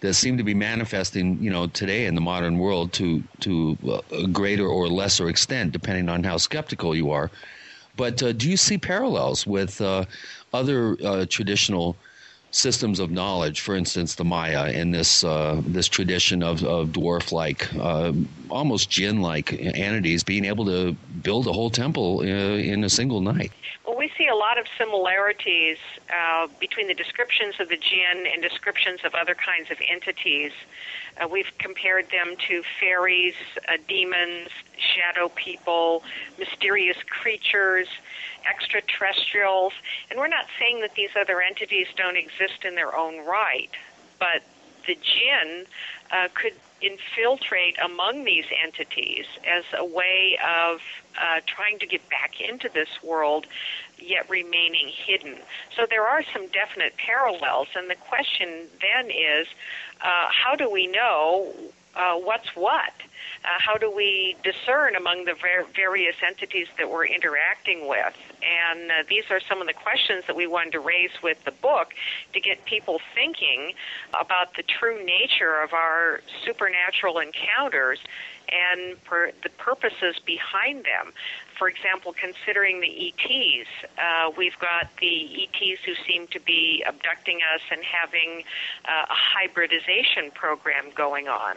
[0.00, 3.78] that seem to be manifesting, you know, today in the modern world to to
[4.10, 7.30] a greater or lesser extent, depending on how skeptical you are.
[7.96, 10.04] But uh, do you see parallels with uh,
[10.52, 11.96] other uh, traditional
[12.54, 13.60] systems of knowledge?
[13.60, 18.12] For instance, the Maya and this uh, this tradition of, of dwarf-like, uh,
[18.50, 20.92] almost jinn-like entities being able to
[21.22, 23.52] build a whole temple uh, in a single night.
[23.86, 25.78] Well, we see a lot of similarities
[26.08, 30.52] uh, between the descriptions of the jinn and descriptions of other kinds of entities
[31.20, 33.34] Uh, we've compared them to fairies,
[33.68, 34.48] uh, demons,
[34.94, 36.02] shadow people,
[36.38, 37.88] mysterious creatures,
[38.48, 39.72] extraterrestrials,
[40.10, 43.70] and we're not saying that these other entities don't exist in their own right,
[44.18, 44.42] but
[44.86, 45.64] the jinn
[46.10, 50.80] uh, could infiltrate among these entities as a way of
[51.20, 53.46] uh, trying to get back into this world
[53.98, 55.36] yet remaining hidden.
[55.76, 59.46] So there are some definite parallels, and the question then is
[60.02, 61.54] uh, how do we know
[61.96, 62.92] uh, what's what?
[63.44, 68.16] Uh, how do we discern among the ver- various entities that we're interacting with?
[68.42, 71.50] And uh, these are some of the questions that we wanted to raise with the
[71.50, 71.94] book
[72.32, 73.72] to get people thinking
[74.18, 77.98] about the true nature of our supernatural encounters
[78.48, 81.12] and per- the purposes behind them
[81.58, 87.38] for example, considering the ETs, uh, we've got the ETs who seem to be abducting
[87.54, 88.44] us and having
[88.84, 91.56] uh, a hybridization program going on.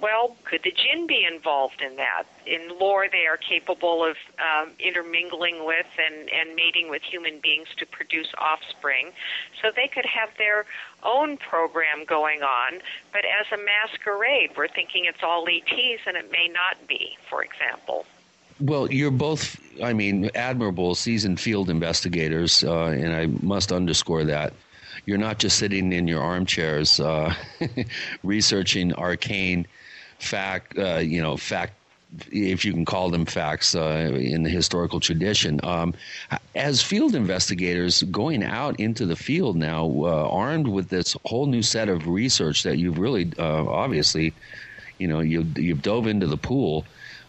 [0.00, 2.24] Well, could the jinn be involved in that?
[2.46, 7.68] In lore, they are capable of um, intermingling with and, and mating with human beings
[7.78, 9.12] to produce offspring.
[9.60, 10.66] So they could have their
[11.02, 12.80] own program going on,
[13.12, 17.42] but as a masquerade, we're thinking it's all ETs and it may not be, for
[17.42, 18.06] example.
[18.60, 24.52] Well, you're both, I mean, admirable, seasoned field investigators, uh, and I must underscore that.
[25.06, 27.34] You're not just sitting in your armchairs uh,
[28.22, 29.66] researching arcane
[30.18, 31.74] fact, uh, you know, fact,
[32.30, 35.58] if you can call them facts uh, in the historical tradition.
[35.64, 35.94] Um,
[36.54, 41.62] as field investigators, going out into the field now, uh, armed with this whole new
[41.62, 44.34] set of research that you've really, uh, obviously,
[44.98, 46.84] you know, you've, you've dove into the pool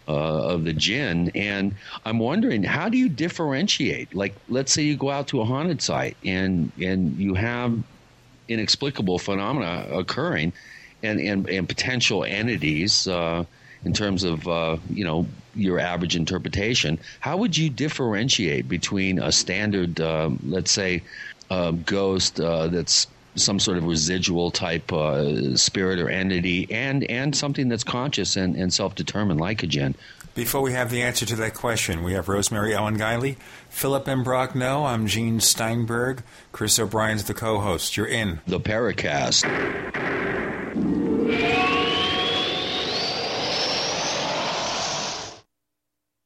[0.07, 1.31] uh, of the jinn.
[1.35, 1.75] And
[2.05, 4.13] I'm wondering, how do you differentiate?
[4.13, 7.77] Like, let's say you go out to a haunted site and and you have
[8.47, 10.53] inexplicable phenomena occurring,
[11.01, 13.07] and and, and potential entities.
[13.07, 13.45] Uh,
[13.85, 19.31] in terms of uh, you know your average interpretation, how would you differentiate between a
[19.31, 21.03] standard, uh, let's say,
[21.85, 27.69] ghost uh, that's some sort of residual type uh, spirit or entity and and something
[27.69, 29.95] that's conscious and, and self-determined like a jinn
[30.35, 33.35] before we have the answer to that question, we have Rosemary Ellen Guiley,
[33.69, 34.83] Philip Imbrogno.
[34.85, 36.23] I'm Gene Steinberg.
[36.51, 37.95] Chris O'Brien's the co-host.
[37.95, 39.43] You're in the Paracast.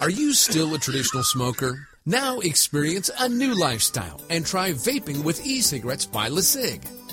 [0.00, 1.88] Are you still a traditional smoker?
[2.04, 6.95] Now experience a new lifestyle and try vaping with e-cigarettes by LeCig.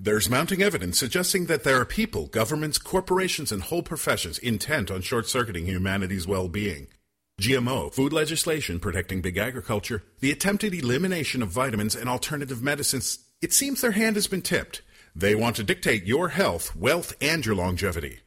[0.00, 5.00] There's mounting evidence suggesting that there are people, governments, corporations, and whole professions intent on
[5.00, 6.86] short circuiting humanity's well being.
[7.40, 13.52] GMO, food legislation protecting big agriculture, the attempted elimination of vitamins and alternative medicines, it
[13.52, 14.82] seems their hand has been tipped.
[15.14, 18.18] They want to dictate your health, wealth, and your longevity.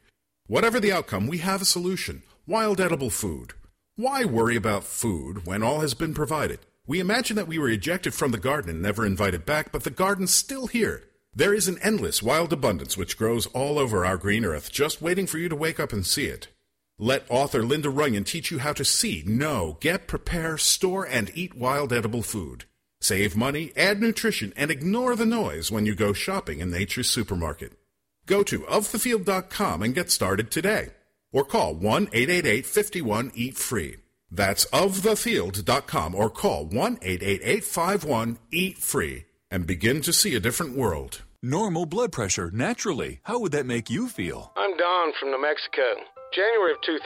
[0.47, 3.53] Whatever the outcome, we have a solution wild edible food.
[3.97, 6.59] Why worry about food when all has been provided?
[6.87, 9.89] We imagine that we were ejected from the garden and never invited back, but the
[9.89, 11.03] garden's still here.
[11.35, 15.27] There is an endless wild abundance which grows all over our green earth, just waiting
[15.27, 16.47] for you to wake up and see it.
[17.03, 21.55] Let author Linda Runyon teach you how to see, know, get, prepare, store, and eat
[21.55, 22.65] wild edible food.
[22.99, 27.71] Save money, add nutrition, and ignore the noise when you go shopping in nature's supermarket.
[28.27, 30.89] Go to ofthefield.com and get started today.
[31.31, 33.95] Or call 1 888 51 Eat Free.
[34.29, 40.77] That's ofthefield.com or call 1 888 51 Eat Free and begin to see a different
[40.77, 41.23] world.
[41.41, 43.21] Normal blood pressure, naturally.
[43.23, 44.53] How would that make you feel?
[44.55, 45.81] I'm Don from New Mexico.
[46.31, 47.03] January of 2000,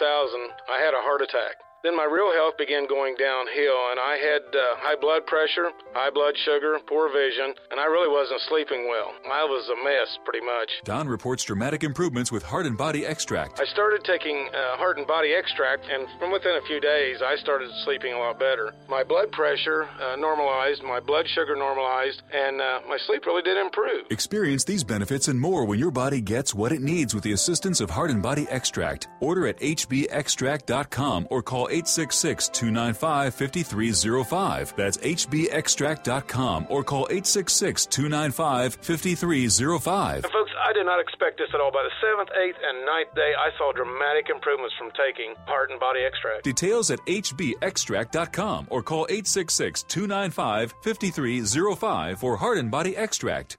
[0.69, 1.64] I had a heart attack.
[1.86, 6.09] Then my real health began going downhill, and I had uh, high blood pressure, high
[6.09, 9.13] blood sugar, poor vision, and I really wasn't sleeping well.
[9.29, 10.81] I was a mess, pretty much.
[10.83, 13.59] Don reports dramatic improvements with Heart and Body Extract.
[13.61, 17.36] I started taking uh, Heart and Body Extract, and from within a few days, I
[17.36, 18.73] started sleeping a lot better.
[18.89, 23.61] My blood pressure uh, normalized, my blood sugar normalized, and uh, my sleep really did
[23.61, 24.09] improve.
[24.09, 27.79] Experience these benefits and more when your body gets what it needs with the assistance
[27.79, 29.07] of Heart and Body Extract.
[29.21, 34.73] Order at hbextract.com or call 866 295 5305.
[34.76, 40.23] That's hbextract.com or call 866 295 5305.
[40.23, 41.71] And folks, I did not expect this at all.
[41.71, 45.80] By the seventh, eighth, and ninth day, I saw dramatic improvements from taking Heart and
[45.80, 46.43] Body Extract.
[46.43, 53.57] Details at hbextract.com or call 866 295 5305 for Heart and Body Extract.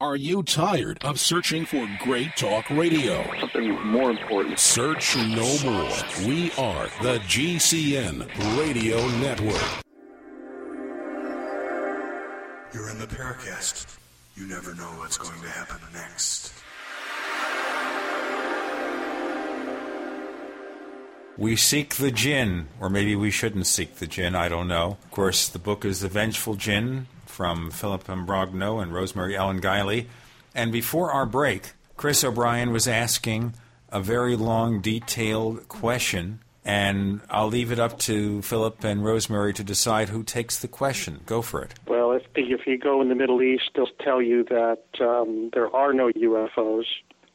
[0.00, 3.28] Are you tired of searching for great talk radio?
[3.40, 4.60] Something more important.
[4.60, 5.90] Search no more.
[6.24, 8.28] We are the GCN
[8.60, 9.60] Radio Network.
[12.72, 13.98] You're in the Paracast.
[14.36, 16.52] You never know what's going to happen next.
[21.36, 24.98] We seek the Jinn, or maybe we shouldn't seek the Jinn, I don't know.
[25.06, 30.06] Of course, the book is The Vengeful Djinn from Philip Imbrogno and Rosemary Ellen Guiley.
[30.56, 33.54] And before our break, Chris O'Brien was asking
[33.90, 39.62] a very long, detailed question, and I'll leave it up to Philip and Rosemary to
[39.62, 41.20] decide who takes the question.
[41.26, 41.74] Go for it.
[41.86, 45.72] Well, if, if you go in the Middle East, they'll tell you that um, there
[45.72, 46.86] are no UFOs,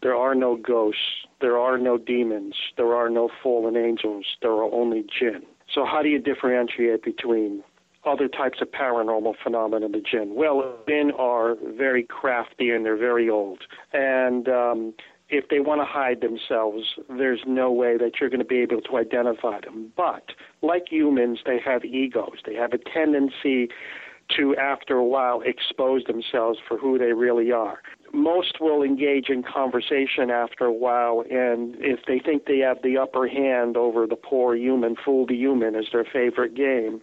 [0.01, 0.99] there are no ghosts,
[1.39, 5.43] there are no demons, there are no fallen angels, there are only jinn.
[5.73, 7.63] So, how do you differentiate between
[8.05, 10.35] other types of paranormal phenomena, the jinn?
[10.35, 13.59] Well, jinn are very crafty and they're very old.
[13.93, 14.93] And um,
[15.29, 18.81] if they want to hide themselves, there's no way that you're going to be able
[18.81, 19.91] to identify them.
[19.95, 20.31] But
[20.61, 22.39] like humans, they have egos.
[22.45, 23.69] They have a tendency
[24.37, 27.79] to, after a while, expose themselves for who they really are.
[28.13, 32.95] Most will engage in conversation after a while, and if they think they have the
[32.95, 37.01] upper hand over the poor human, fool the human is their favorite game,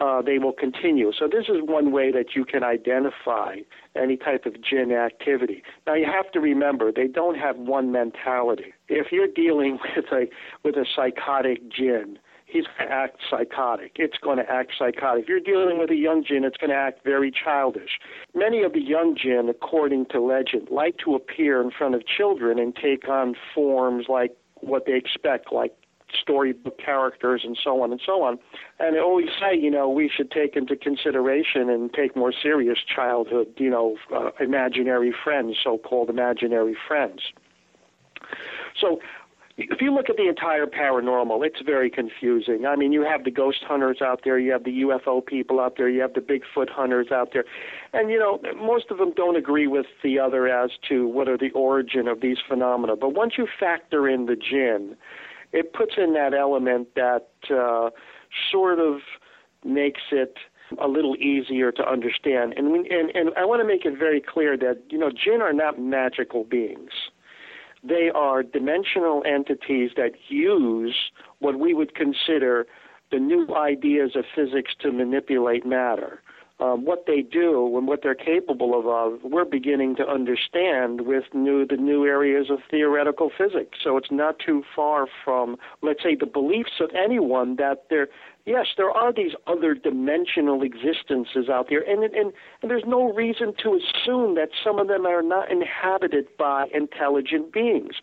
[0.00, 1.12] uh, they will continue.
[1.18, 3.56] So this is one way that you can identify
[3.94, 5.62] any type of jinn activity.
[5.86, 8.74] Now you have to remember they don't have one mentality.
[8.88, 10.26] If you're dealing with a
[10.62, 13.92] with a psychotic jinn, he's going to act psychotic.
[13.96, 15.24] It's going to act psychotic.
[15.24, 17.98] If you're dealing with a young jinn, it's going to act very childish.
[18.34, 22.58] Many of the young jinn, according to legend, like to appear in front of children
[22.58, 25.74] and take on forms like what they expect, like
[26.20, 28.38] storybook characters and so on and so on.
[28.78, 32.78] And I always say, you know, we should take into consideration and take more serious
[32.82, 37.20] childhood, you know, uh, imaginary friends, so-called imaginary friends.
[38.80, 39.00] So
[39.58, 42.66] if you look at the entire paranormal, it's very confusing.
[42.66, 45.78] I mean, you have the ghost hunters out there, you have the UFO people out
[45.78, 47.44] there, you have the Bigfoot hunters out there.
[47.94, 51.38] And, you know, most of them don't agree with the other as to what are
[51.38, 52.96] the origin of these phenomena.
[52.96, 54.94] But once you factor in the jinn,
[55.52, 57.90] it puts in that element that uh,
[58.50, 59.00] sort of
[59.64, 60.36] makes it
[60.80, 62.54] a little easier to understand.
[62.56, 65.52] And, and, and I want to make it very clear that, you know, jinn are
[65.52, 66.90] not magical beings.
[67.84, 70.96] They are dimensional entities that use
[71.38, 72.66] what we would consider
[73.12, 76.20] the new ideas of physics to manipulate matter.
[76.58, 81.24] Um, what they do and what they're capable of, of, we're beginning to understand with
[81.34, 83.76] new the new areas of theoretical physics.
[83.84, 88.08] So it's not too far from, let's say, the beliefs of anyone that there,
[88.46, 92.32] yes, there are these other dimensional existences out there, and and
[92.62, 97.52] and there's no reason to assume that some of them are not inhabited by intelligent
[97.52, 97.96] beings.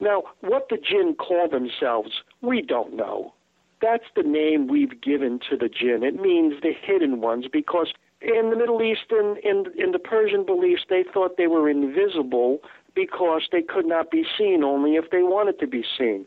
[0.00, 2.10] Now, what the jinn call themselves,
[2.42, 3.32] we don't know
[3.80, 6.02] that's the name we've given to the jinn.
[6.02, 10.44] It means the hidden ones because in the Middle East and in, in the Persian
[10.44, 12.60] beliefs, they thought they were invisible
[12.94, 16.26] because they could not be seen only if they wanted to be seen.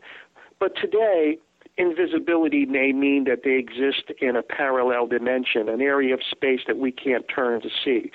[0.58, 1.38] But today,
[1.76, 6.78] invisibility may mean that they exist in a parallel dimension, an area of space that
[6.78, 8.10] we can't turn to see.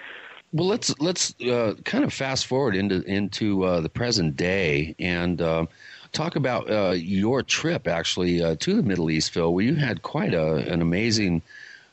[0.51, 5.39] Well, let's let's uh, kind of fast forward into into uh, the present day and
[5.39, 5.67] uh,
[6.11, 9.53] talk about uh, your trip actually uh, to the Middle East, Phil.
[9.53, 11.41] Where you had quite a, an amazing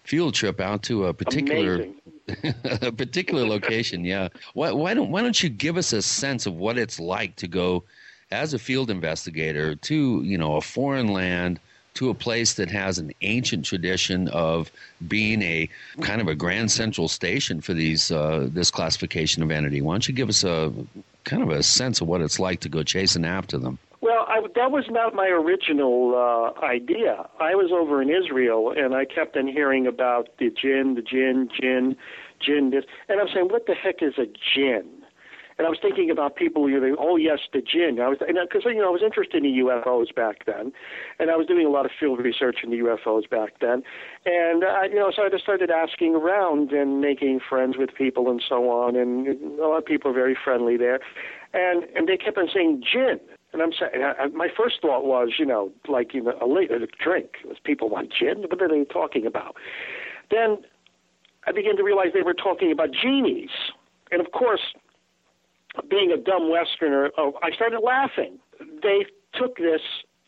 [0.05, 1.87] field trip out to a particular
[2.65, 4.05] a particular location.
[4.05, 7.37] Yeah, why, why don't why don't you give us a sense of what it's like
[7.37, 7.85] to go
[8.31, 11.61] as a field investigator to you know a foreign land
[11.95, 14.71] to a place that has an ancient tradition of
[15.09, 15.69] being a
[16.03, 19.81] kind of a grand central station for these uh, this classification of entity.
[19.81, 20.73] Why don't you give us a
[21.25, 23.79] kind of a sense of what it's like to go chasing after them?
[24.01, 27.29] Well, I, that was not my original uh, idea.
[27.41, 31.49] I was over in Israel, and I kept on hearing about the jinn, the jinn,
[31.59, 31.97] jinn,
[32.45, 32.71] jinn.
[32.71, 34.85] This, and I'm saying, what the heck is a jinn?
[35.59, 37.99] And I was thinking about people, you know, oh yes, the jinn.
[37.99, 40.71] I was because you know I was interested in UFOs back then,
[41.19, 43.83] and I was doing a lot of field research in the UFOs back then,
[44.27, 48.31] and I, you know, so I just started asking around and making friends with people
[48.31, 51.01] and so on, and a lot of people are very friendly there,
[51.55, 53.19] and and they kept on saying jinn.
[53.57, 56.71] And I'm saying, I, my first thought was, you know, like you know, a, late,
[56.71, 57.39] a drink.
[57.47, 58.43] Was people want gin?
[58.43, 59.57] What are they talking about?
[60.31, 60.59] Then
[61.47, 63.49] I began to realize they were talking about genies,
[64.13, 64.61] and of course,
[65.89, 68.39] being a dumb Westerner, oh, I started laughing.
[68.83, 69.81] They took this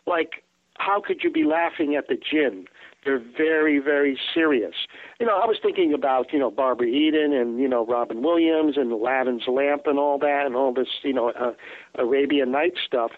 [0.06, 0.42] like,
[0.78, 2.64] how could you be laughing at the jinn?
[3.08, 4.74] They're very, very serious.
[5.18, 8.76] You know, I was thinking about, you know, Barbara Eden and, you know, Robin Williams
[8.76, 11.52] and Aladdin's Lamp and all that and all this, you know, uh,
[11.94, 13.12] Arabian Night stuff.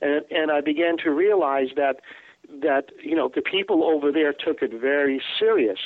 [0.00, 1.96] And, and I began to realize that,
[2.60, 5.78] that, you know, the people over there took it very serious.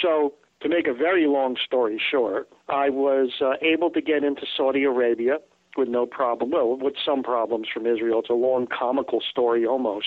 [0.00, 0.32] So
[0.62, 4.84] to make a very long story short, I was uh, able to get into Saudi
[4.84, 5.40] Arabia
[5.76, 6.52] with no problem.
[6.52, 8.20] Well, with some problems from Israel.
[8.20, 10.06] It's a long comical story almost.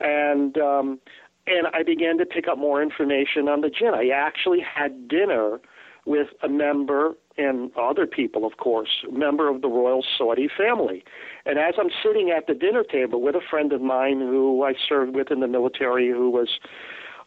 [0.00, 1.00] And um,
[1.46, 3.94] and I began to pick up more information on the jinn.
[3.94, 5.60] I actually had dinner
[6.04, 11.04] with a member and other people, of course, member of the royal Saudi family.
[11.46, 14.74] And as I'm sitting at the dinner table with a friend of mine who I
[14.88, 16.58] served with in the military, who was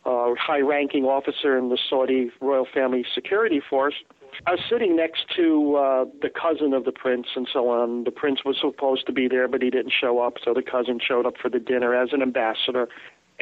[0.06, 3.96] a high ranking officer in the Saudi royal family security force.
[4.46, 8.04] I was sitting next to uh, the cousin of the prince and so on.
[8.04, 11.00] The prince was supposed to be there, but he didn't show up, so the cousin
[11.00, 12.90] showed up for the dinner as an ambassador.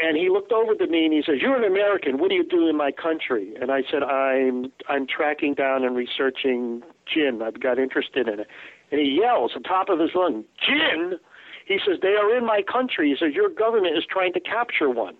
[0.02, 2.18] And he looked over to me and he says, "You're an American.
[2.18, 5.96] What do you do in my country?" And I said, "I'm I'm tracking down and
[5.96, 7.42] researching jinn.
[7.44, 8.48] I've got interested in it."
[8.92, 11.20] And he yells on top of his lung, "Jinn!"
[11.66, 14.90] He says, "They are in my country." He says, "Your government is trying to capture
[14.90, 15.16] one."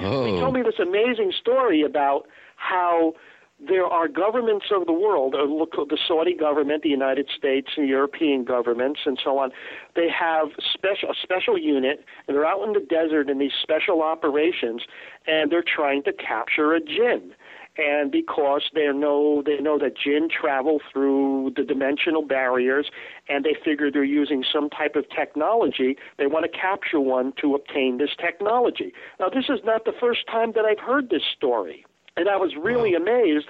[0.00, 0.24] Oh.
[0.26, 3.14] He told me this amazing story about how
[3.58, 7.88] there are governments of the world, uh, look, the Saudi government, the United States, and
[7.88, 9.50] European governments, and so on.
[9.94, 14.02] They have special a special unit, and they're out in the desert in these special
[14.02, 14.82] operations,
[15.26, 17.32] and they're trying to capture a jinn.
[17.78, 22.90] And because they know they know that jinn travel through the dimensional barriers
[23.28, 27.54] and they figure they're using some type of technology they want to capture one to
[27.54, 28.94] obtain this technology.
[29.20, 31.84] Now this is not the first time that i've heard this story
[32.16, 33.02] and i was really wow.
[33.02, 33.48] amazed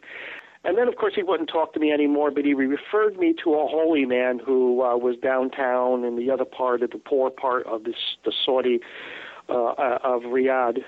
[0.64, 3.54] and then of course he wouldn't talk to me anymore but he referred me to
[3.54, 7.66] a holy man who uh, was downtown in the other part of the poor part
[7.66, 8.80] of this the saudi
[9.48, 10.82] uh, uh of riyadh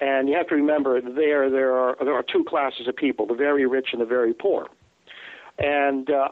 [0.00, 3.34] and you have to remember there there are there are two classes of people: the
[3.34, 4.68] very rich and the very poor.
[5.58, 6.28] And uh,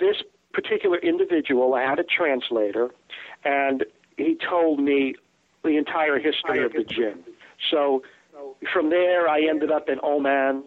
[0.00, 0.16] this
[0.52, 2.90] particular individual, I had a translator,
[3.44, 3.84] and
[4.16, 5.14] he told me
[5.62, 7.22] the entire history of the jinn.
[7.70, 8.02] So
[8.72, 10.64] from there, I ended up in Oman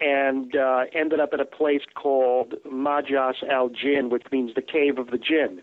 [0.00, 4.98] and uh, ended up at a place called Majlis al Jinn, which means the cave
[4.98, 5.62] of the jinn.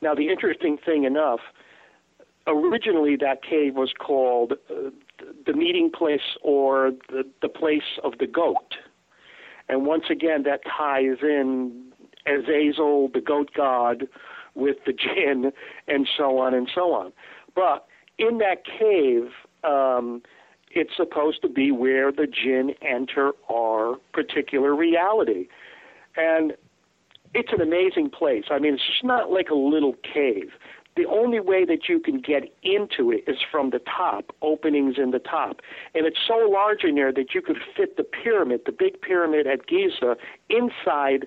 [0.00, 1.40] Now, the interesting thing enough,
[2.46, 4.90] originally that cave was called uh,
[5.46, 8.74] the meeting place or the, the place of the goat.
[9.68, 11.92] And once again, that ties in
[12.26, 14.08] Azazel, the goat god,
[14.54, 15.52] with the jinn,
[15.88, 17.12] and so on and so on.
[17.54, 17.86] But
[18.18, 19.30] in that cave,
[19.64, 20.22] um,
[20.74, 25.48] it's supposed to be where the jinn enter our particular reality.
[26.16, 26.52] And
[27.34, 28.44] it's an amazing place.
[28.50, 30.50] I mean, it's just not like a little cave
[30.96, 35.10] the only way that you can get into it is from the top, openings in
[35.10, 35.60] the top.
[35.94, 39.46] And it's so large in there that you could fit the pyramid, the big pyramid
[39.46, 40.16] at Giza,
[40.50, 41.26] inside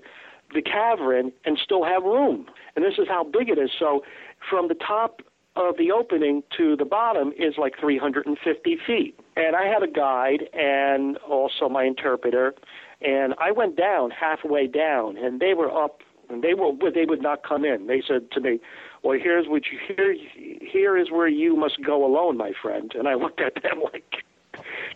[0.54, 2.46] the cavern and still have room.
[2.76, 3.72] And this is how big it is.
[3.78, 4.04] So
[4.48, 5.22] from the top
[5.56, 9.20] of the opening to the bottom is like 350 feet.
[9.36, 12.54] And I had a guide and also my interpreter.
[13.02, 17.22] And I went down halfway down, and they were up and they were they would
[17.22, 17.88] not come in.
[17.88, 18.60] They said to me,
[19.04, 20.16] "Well, here's what you here
[20.62, 24.24] here is where you must go alone, my friend." And I looked at them like,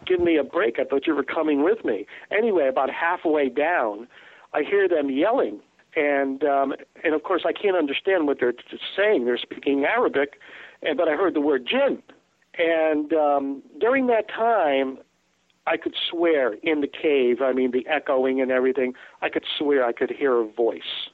[0.05, 0.79] "Give me a break!
[0.79, 4.07] I thought you were coming with me." Anyway, about halfway down,
[4.53, 5.59] I hear them yelling,
[5.95, 6.73] and um,
[7.03, 8.53] and of course I can't understand what they're
[8.95, 9.25] saying.
[9.25, 10.39] They're speaking Arabic,
[10.81, 12.01] and but I heard the word jinn.
[12.57, 14.97] And um, during that time,
[15.65, 17.41] I could swear in the cave.
[17.41, 18.93] I mean, the echoing and everything.
[19.21, 21.09] I could swear I could hear a voice,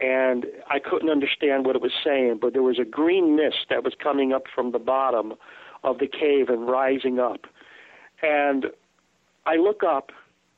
[0.00, 2.38] and I couldn't understand what it was saying.
[2.40, 5.34] But there was a green mist that was coming up from the bottom
[5.84, 7.46] of the cave and rising up,
[8.22, 8.66] and
[9.46, 10.12] I look up,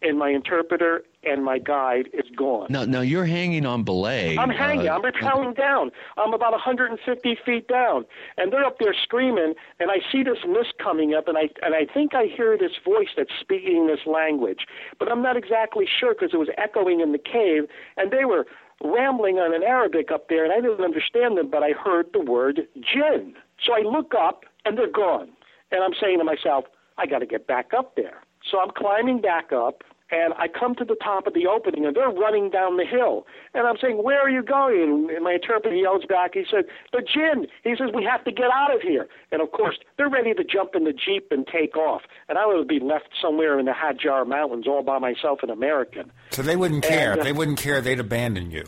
[0.05, 2.67] and my interpreter and my guide is gone.
[2.69, 4.37] Now, now you're hanging on belay.
[4.37, 4.87] I'm hanging.
[4.87, 5.91] Uh, I'm rappelling down.
[6.19, 8.05] I'm about 150 feet down,
[8.37, 9.55] and they're up there screaming.
[9.81, 12.73] And I see this mist coming up, and I and I think I hear this
[12.85, 14.67] voice that's speaking this language,
[14.99, 17.65] but I'm not exactly sure because it was echoing in the cave,
[17.97, 18.47] and they were
[18.83, 22.21] rambling on an Arabic up there, and I didn't understand them, but I heard the
[22.21, 23.35] word jinn.
[23.65, 25.31] So I look up, and they're gone,
[25.73, 26.67] and I'm saying to myself,
[26.99, 28.21] I got to get back up there.
[28.51, 31.97] So I'm climbing back up, and I come to the top of the opening, and
[31.97, 33.27] they're running down the hill.
[33.55, 35.09] And I'm saying, Where are you going?
[35.15, 37.47] And my interpreter yells back, He said, The jinn.
[37.63, 39.09] He says, We have to get out of here.
[39.33, 42.03] And of course, they're ready to jump in the Jeep and take off.
[42.29, 46.13] And I would be left somewhere in the Hajar Mountains all by myself, an American.
[46.31, 47.13] So they wouldn't care.
[47.13, 47.81] And, uh, they wouldn't care.
[47.81, 48.65] They'd abandon you.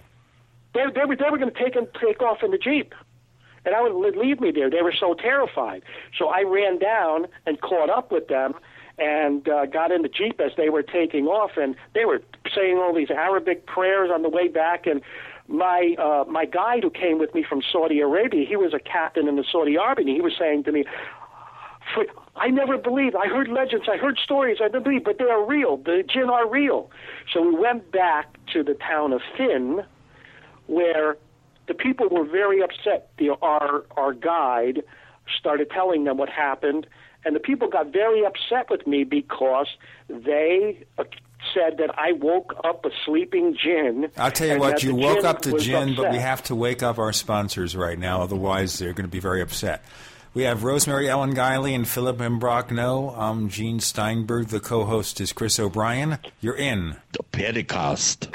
[0.72, 2.95] They, they were, they were going to take, and take off in the Jeep.
[3.66, 4.70] And I would leave me there.
[4.70, 5.82] They were so terrified.
[6.16, 8.55] So I ran down and caught up with them
[8.99, 12.22] and uh, got in the jeep as they were taking off, and they were
[12.55, 14.86] saying all these Arabic prayers on the way back.
[14.86, 15.03] And
[15.49, 19.28] my uh, my guide who came with me from Saudi Arabia, he was a captain
[19.28, 20.14] in the Saudi Army.
[20.14, 20.84] He was saying to me,
[21.94, 23.14] "For- "I never believed.
[23.16, 23.86] I heard legends.
[23.88, 24.59] I heard stories.
[24.61, 25.76] I didn't believe, but they are real.
[25.76, 26.90] The jinn are real."
[27.32, 29.84] So we went back to the town of Finn,
[30.66, 31.16] where
[31.68, 33.11] the people were very upset.
[33.18, 34.82] The, our our guide
[35.38, 36.86] started telling them what happened,
[37.27, 39.66] and the people got very upset with me because
[40.09, 41.05] they uh,
[41.53, 44.11] said that I woke up a sleeping jinn.
[44.16, 46.83] I'll tell you what, you woke up the was gin, but we have to wake
[46.83, 49.85] up our sponsors right now, otherwise they're going to be very upset.
[50.35, 53.16] We have Rosemary Ellen Guiley and Philip Imbrogno.
[53.16, 54.49] I'm Gene Steinberg.
[54.49, 56.18] The co-host is Chris O'Brien.
[56.41, 56.97] You're in.
[57.12, 58.31] The Paracast.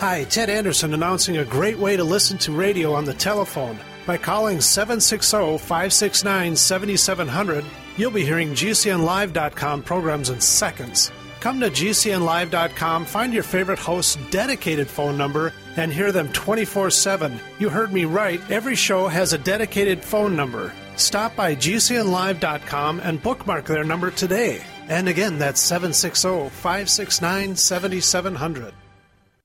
[0.00, 3.80] Hi, Ted Anderson announcing a great way to listen to radio on the telephone.
[4.06, 7.64] By calling 760 569 7700,
[7.96, 11.10] you'll be hearing GCNLive.com programs in seconds.
[11.40, 17.40] Come to GCNLive.com, find your favorite host's dedicated phone number, and hear them 24 7.
[17.58, 20.72] You heard me right, every show has a dedicated phone number.
[20.94, 24.62] Stop by GCNLive.com and bookmark their number today.
[24.88, 28.72] And again, that's 760 569 7700.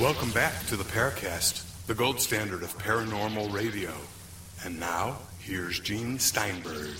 [0.00, 3.92] Welcome back to the Paracast, the gold standard of paranormal radio.
[4.64, 6.96] And now, here's Gene Steinberg.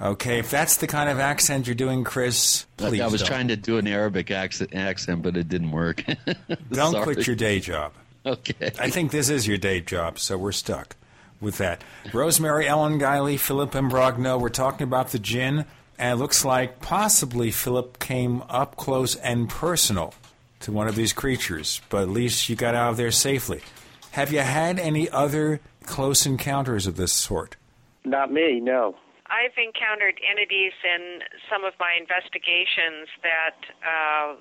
[0.00, 3.28] Okay, if that's the kind of accent you're doing, Chris, I- please I was don't.
[3.28, 6.04] trying to do an Arabic accent, accent but it didn't work.
[6.72, 7.04] Don't Sorry.
[7.04, 7.92] quit your day job.
[8.26, 8.72] Okay.
[8.80, 10.96] I think this is your day job, so we're stuck
[11.40, 11.82] with that.
[12.12, 15.66] Rosemary Ellen Guiley, Philip Imbrogno, we're talking about the jinn,
[15.98, 20.14] and it looks like possibly Philip came up close and personal
[20.60, 23.60] to one of these creatures, but at least you got out of there safely.
[24.12, 27.56] Have you had any other close encounters of this sort?
[28.04, 28.96] Not me, no.
[29.26, 31.20] I've encountered entities in
[31.50, 34.36] some of my investigations that uh,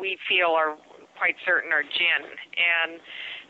[0.00, 0.76] we feel are
[1.18, 2.22] quite certain are jinn.
[2.56, 3.00] And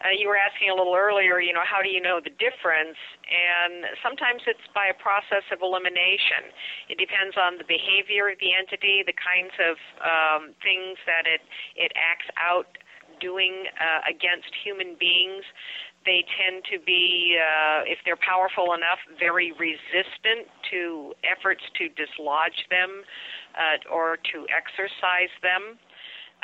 [0.04, 3.00] uh, you were asking a little earlier, you know, how do you know the difference?
[3.26, 6.52] And sometimes it's by a process of elimination.
[6.88, 11.40] It depends on the behavior of the entity, the kinds of um, things that it
[11.76, 12.68] it acts out
[13.20, 15.44] doing uh, against human beings.
[16.04, 22.68] They tend to be, uh, if they're powerful enough, very resistant to efforts to dislodge
[22.70, 23.02] them
[23.58, 25.80] uh, or to exercise them.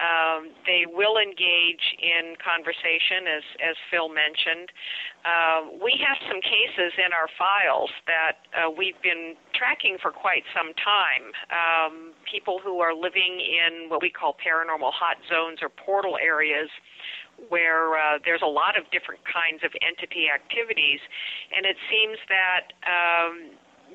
[0.01, 4.72] Um, they will engage in conversation, as as Phil mentioned.
[5.22, 10.43] Uh, we have some cases in our files that uh, we've been tracking for quite
[10.57, 11.30] some time.
[11.53, 16.68] Um, people who are living in what we call paranormal hot zones or portal areas
[17.49, 21.01] where uh, there's a lot of different kinds of entity activities,
[21.55, 23.51] and it seems that um,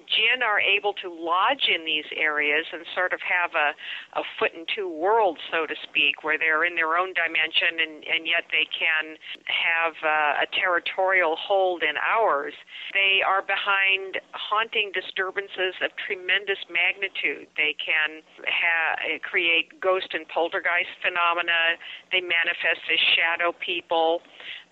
[0.08, 3.76] jinn are able to lodge in these areas and sort of have a,
[4.20, 8.04] a foot in two worlds, so to speak, where they're in their own dimension and,
[8.08, 12.54] and yet they can have uh, a territorial hold in ours.
[12.94, 17.48] They are behind haunting disturbances of tremendous magnitude.
[17.56, 21.78] They can ha- create ghost and poltergeist phenomena.
[22.12, 24.22] They manifest as shadow people.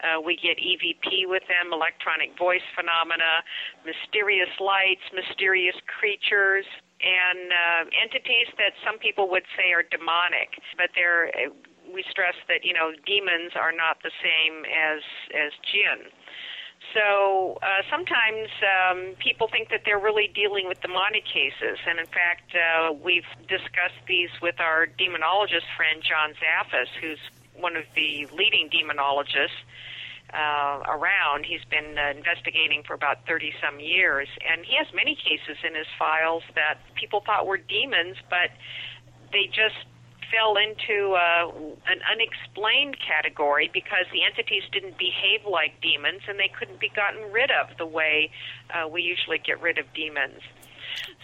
[0.03, 3.43] Uh, we get EVP with them, electronic voice phenomena,
[3.85, 6.65] mysterious lights, mysterious creatures,
[7.01, 11.31] and uh, entities that some people would say are demonic, but they're.
[11.85, 16.09] We stress that you know demons are not the same as as jinn.
[16.93, 22.05] So uh, sometimes um, people think that they're really dealing with demonic cases, and in
[22.05, 27.19] fact, uh, we've discussed these with our demonologist friend John Zaffis, who's
[27.59, 29.59] one of the leading demonologists
[30.33, 31.45] uh, around.
[31.45, 35.75] He's been uh, investigating for about 30 some years, and he has many cases in
[35.75, 38.51] his files that people thought were demons, but
[39.31, 39.85] they just
[40.31, 41.51] fell into uh,
[41.87, 47.31] an unexplained category because the entities didn't behave like demons and they couldn't be gotten
[47.31, 48.31] rid of the way
[48.73, 50.41] uh, we usually get rid of demons.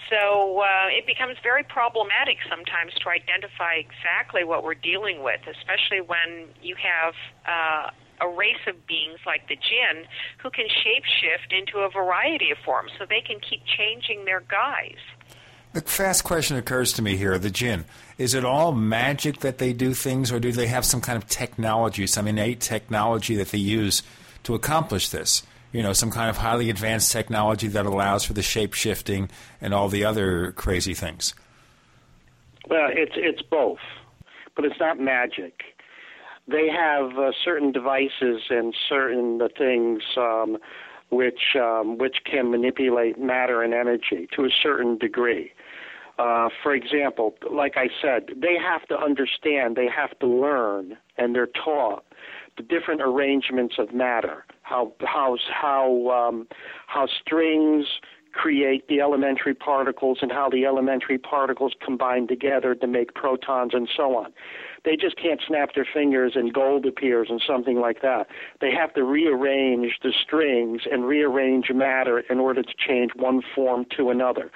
[0.09, 6.01] So uh, it becomes very problematic sometimes to identify exactly what we're dealing with, especially
[6.01, 7.13] when you have
[7.47, 10.05] uh, a race of beings like the jinn
[10.39, 15.01] who can shapeshift into a variety of forms, so they can keep changing their guise.
[15.73, 17.85] The fast question occurs to me here the jinn.
[18.17, 21.29] Is it all magic that they do things, or do they have some kind of
[21.29, 24.03] technology, some innate technology that they use
[24.43, 25.43] to accomplish this?
[25.71, 29.73] You know, some kind of highly advanced technology that allows for the shape shifting and
[29.73, 31.33] all the other crazy things?
[32.69, 33.79] Well, it's it's both,
[34.55, 35.63] but it's not magic.
[36.47, 40.57] They have uh, certain devices and certain uh, things um,
[41.09, 45.51] which um, which can manipulate matter and energy to a certain degree.
[46.17, 51.33] Uh, for example, like I said, they have to understand, they have to learn, and
[51.33, 52.03] they're taught
[52.57, 56.47] the different arrangements of matter, how how how um,
[56.87, 57.85] how strings
[58.33, 63.89] create the elementary particles and how the elementary particles combine together to make protons and
[63.95, 64.31] so on.
[64.85, 68.27] They just can't snap their fingers and gold appears and something like that.
[68.61, 73.85] They have to rearrange the strings and rearrange matter in order to change one form
[73.97, 74.49] to another.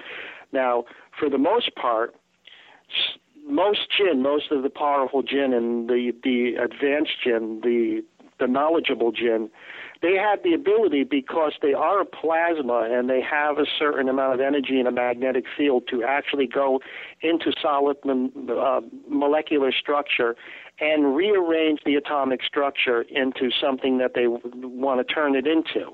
[0.54, 0.86] Now,
[1.20, 2.16] for the most part,
[3.46, 8.04] most jinn, most of the powerful jinn and the the advanced jinn, the
[8.40, 9.50] the knowledgeable jinn,
[10.02, 14.34] they have the ability because they are a plasma and they have a certain amount
[14.34, 16.80] of energy in a magnetic field to actually go
[17.22, 20.36] into solid uh, molecular structure
[20.80, 25.92] and rearrange the atomic structure into something that they want to turn it into.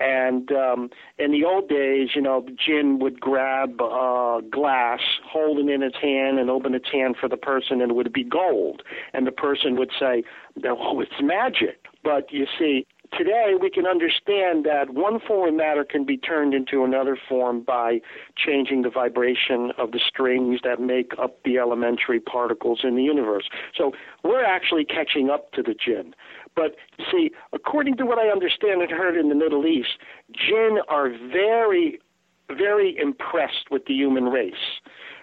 [0.00, 5.68] And um, in the old days, you know, Jinn would grab uh, glass, hold it
[5.68, 8.82] in its hand, and open its hand for the person, and it would be gold.
[9.12, 10.22] And the person would say,
[10.64, 12.86] "Oh, it's magic." But you see,
[13.16, 17.62] today we can understand that one form of matter can be turned into another form
[17.62, 18.00] by
[18.36, 23.48] changing the vibration of the strings that make up the elementary particles in the universe.
[23.76, 23.92] So
[24.24, 26.14] we're actually catching up to the jinn.
[26.54, 26.76] But
[27.10, 29.98] see, according to what I understand and heard in the Middle East,
[30.32, 32.00] jinn are very,
[32.48, 34.80] very impressed with the human race.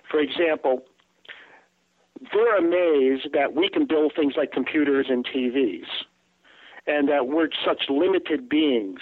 [0.10, 0.84] For example,
[2.34, 5.86] they're amazed that we can build things like computers and TVs,
[6.88, 9.00] and that we're such limited beings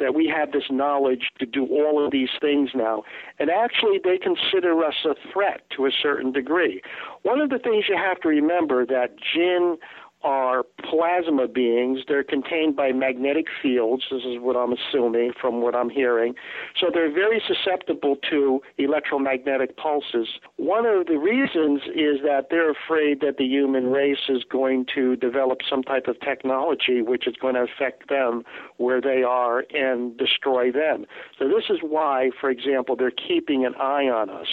[0.00, 3.04] that we have this knowledge to do all of these things now.
[3.38, 6.82] And actually, they consider us a threat to a certain degree.
[7.22, 9.76] One of the things you have to remember that jinn
[10.24, 12.00] are plasma beings.
[12.08, 14.04] They're contained by magnetic fields.
[14.10, 16.34] This is what I'm assuming from what I'm hearing.
[16.80, 20.28] So they're very susceptible to electromagnetic pulses.
[20.56, 25.16] One of the reasons is that they're afraid that the human race is going to
[25.16, 28.42] develop some type of technology which is going to affect them
[28.78, 31.04] where they are and destroy them.
[31.38, 34.48] So this is why, for example, they're keeping an eye on us.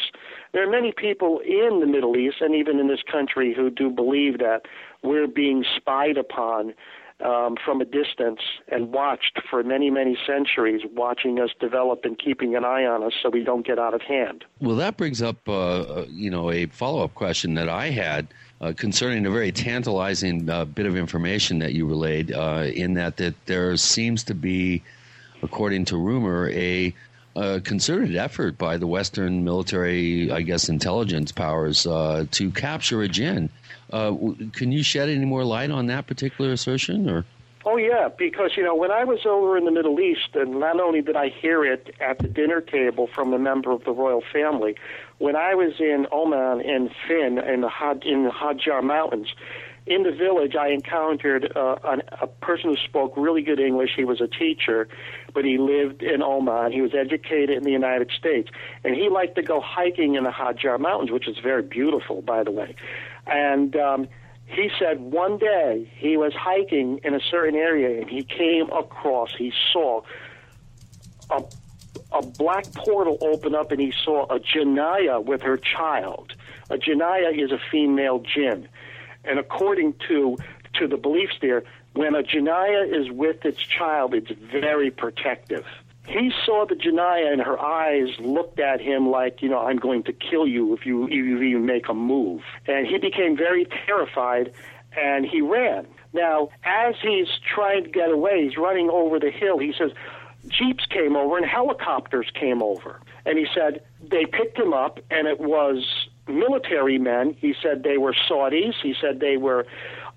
[0.53, 3.89] There are many people in the Middle East and even in this country who do
[3.89, 4.63] believe that
[5.03, 6.73] we're being spied upon
[7.23, 12.55] um, from a distance and watched for many, many centuries, watching us develop and keeping
[12.55, 14.43] an eye on us so we don't get out of hand.
[14.59, 18.27] Well, that brings up, uh, you know, a follow-up question that I had
[18.59, 22.31] uh, concerning a very tantalizing uh, bit of information that you relayed.
[22.31, 24.81] Uh, in that, that there seems to be,
[25.43, 26.93] according to rumor, a
[27.35, 33.07] a concerted effort by the Western military, I guess, intelligence powers uh, to capture a
[33.07, 33.49] jinn.
[33.91, 34.15] Uh,
[34.53, 37.25] can you shed any more light on that particular assertion, or?
[37.63, 40.79] Oh yeah, because you know when I was over in the Middle East, and not
[40.79, 44.23] only did I hear it at the dinner table from a member of the royal
[44.33, 44.75] family,
[45.19, 49.27] when I was in Oman and Finn in the Had, in the Hajar Mountains,
[49.85, 53.91] in the village I encountered uh, an, a person who spoke really good English.
[53.95, 54.87] He was a teacher,
[55.33, 56.71] but he lived in Oman.
[56.71, 58.49] He was educated in the United States,
[58.83, 62.43] and he liked to go hiking in the Hajar Mountains, which is very beautiful, by
[62.43, 62.75] the way.
[63.25, 64.07] And um,
[64.51, 69.33] he said one day he was hiking in a certain area and he came across,
[69.37, 70.01] he saw
[71.29, 71.41] a,
[72.11, 76.33] a black portal open up and he saw a Janaya with her child.
[76.69, 78.67] A Janaya is a female jinn.
[79.23, 80.37] And according to,
[80.75, 81.63] to the beliefs there,
[81.93, 85.65] when a Janaya is with its child, it's very protective.
[86.07, 90.03] He saw the Janaya and her eyes looked at him like, you know, I'm going
[90.03, 92.41] to kill you if you, if you even make a move.
[92.67, 94.53] And he became very terrified
[94.97, 95.87] and he ran.
[96.13, 99.59] Now, as he's trying to get away, he's running over the hill.
[99.59, 99.91] He says,
[100.47, 102.99] Jeeps came over and helicopters came over.
[103.25, 107.35] And he said, they picked him up and it was military men.
[107.39, 108.73] He said they were Saudis.
[108.81, 109.65] He said they were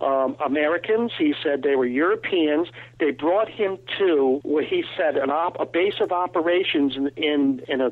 [0.01, 1.13] um, Americans.
[1.17, 2.69] He said they were Europeans.
[2.99, 7.63] They brought him to what he said an op- a base of operations in in
[7.69, 7.91] in, a,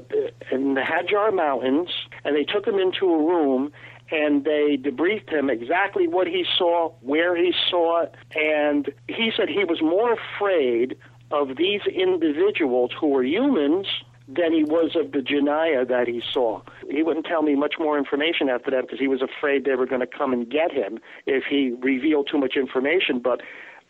[0.51, 1.89] in the Hajar Mountains,
[2.25, 3.73] and they took him into a room
[4.11, 9.49] and they debriefed him exactly what he saw, where he saw it, and he said
[9.49, 10.97] he was more afraid
[11.31, 13.87] of these individuals who were humans
[14.35, 16.63] than he was of the Janaya that he saw.
[16.91, 19.87] He wouldn't tell me much more information after that because he was afraid they were
[19.87, 23.19] going to come and get him if he revealed too much information.
[23.19, 23.43] But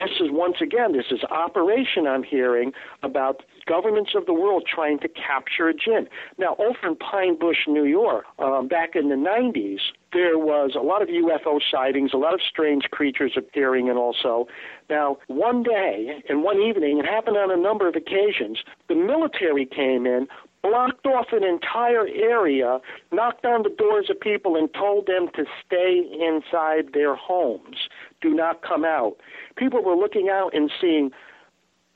[0.03, 2.72] this is once again, this is operation I'm hearing
[3.03, 6.09] about governments of the world trying to capture a jinn.
[6.38, 9.78] Now, over in Pine Bush, New York, um, back in the 90s,
[10.12, 14.46] there was a lot of UFO sightings, a lot of strange creatures appearing, and also.
[14.90, 19.64] Now, one day and one evening, it happened on a number of occasions, the military
[19.64, 20.26] came in,
[20.62, 22.78] blocked off an entire area,
[23.11, 27.88] knocked on the doors of people, and told them to stay inside their homes.
[28.23, 29.16] Do not come out.
[29.57, 31.11] People were looking out and seeing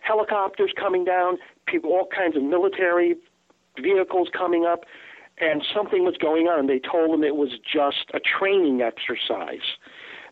[0.00, 3.16] helicopters coming down, people, all kinds of military
[3.80, 4.84] vehicles coming up
[5.38, 6.66] and something was going on.
[6.66, 9.76] They told them it was just a training exercise.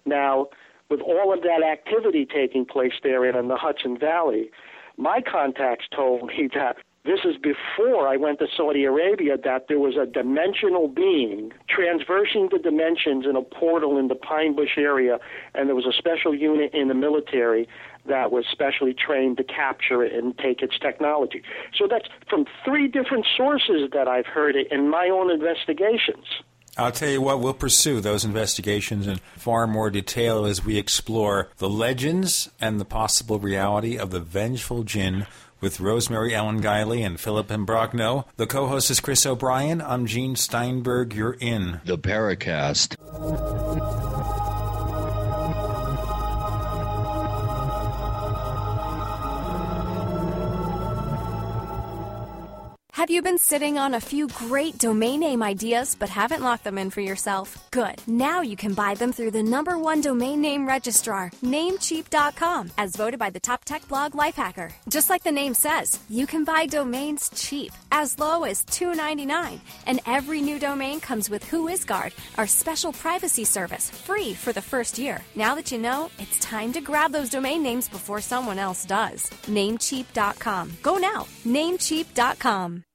[0.06, 0.48] Now,
[0.90, 4.50] with all of that activity taking place there in the Hudson Valley,
[4.96, 9.78] my contacts told me that this is before I went to Saudi Arabia that there
[9.78, 15.18] was a dimensional being transversing the dimensions in a portal in the Pine Bush area,
[15.54, 17.68] and there was a special unit in the military
[18.06, 21.42] that was specially trained to capture it and take its technology.
[21.74, 26.26] So that's from three different sources that I've heard it in my own investigations.
[26.76, 31.50] I'll tell you what, we'll pursue those investigations in far more detail as we explore
[31.58, 35.26] the legends and the possible reality of the vengeful jinn
[35.60, 38.24] with Rosemary Ellen Guiley and Philip Imbrogno.
[38.36, 39.80] The co host is Chris O'Brien.
[39.80, 41.14] I'm Gene Steinberg.
[41.14, 42.96] You're in the Paracast.
[52.94, 56.78] Have you been sitting on a few great domain name ideas but haven't locked them
[56.78, 57.58] in for yourself?
[57.72, 58.00] Good.
[58.06, 63.18] Now you can buy them through the number one domain name registrar, Namecheap.com, as voted
[63.18, 64.70] by the top tech blog Lifehacker.
[64.88, 69.98] Just like the name says, you can buy domains cheap, as low as $2.99, and
[70.06, 75.20] every new domain comes with WhoisGuard, our special privacy service, free for the first year.
[75.34, 79.30] Now that you know, it's time to grab those domain names before someone else does.
[79.48, 80.74] Namecheap.com.
[80.80, 81.26] Go now.
[81.44, 82.83] Namecheap.com.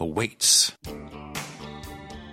[0.00, 0.76] awaits.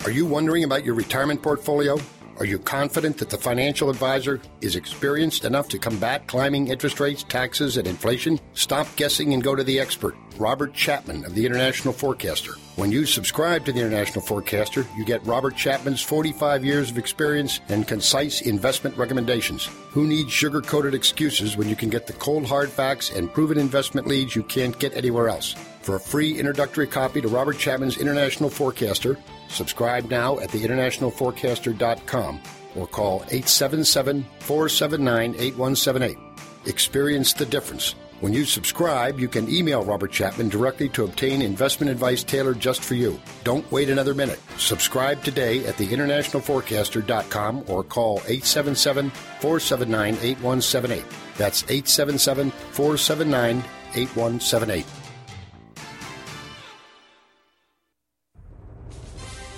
[0.06, 1.98] Are you wondering about your retirement portfolio?
[2.40, 7.24] Are you confident that the financial advisor is experienced enough to combat climbing interest rates,
[7.24, 8.40] taxes, and inflation?
[8.54, 12.54] Stop guessing and go to the expert, Robert Chapman of the International Forecaster.
[12.76, 17.60] When you subscribe to the International Forecaster, you get Robert Chapman's 45 years of experience
[17.70, 19.66] and concise investment recommendations.
[19.90, 23.58] Who needs sugar coated excuses when you can get the cold hard facts and proven
[23.58, 25.56] investment leads you can't get anywhere else?
[25.88, 29.18] For a free introductory copy to Robert Chapman's International Forecaster,
[29.48, 32.42] subscribe now at theinternationalforecaster.com
[32.76, 36.18] or call 877 479 8178.
[36.66, 37.96] Experience the difference.
[38.20, 42.84] When you subscribe, you can email Robert Chapman directly to obtain investment advice tailored just
[42.84, 43.18] for you.
[43.46, 44.42] Don't wait another minute.
[44.58, 51.06] Subscribe today at theinternationalforecaster.com or call 877 479 8178.
[51.38, 53.64] That's 877 479
[53.96, 54.86] 8178.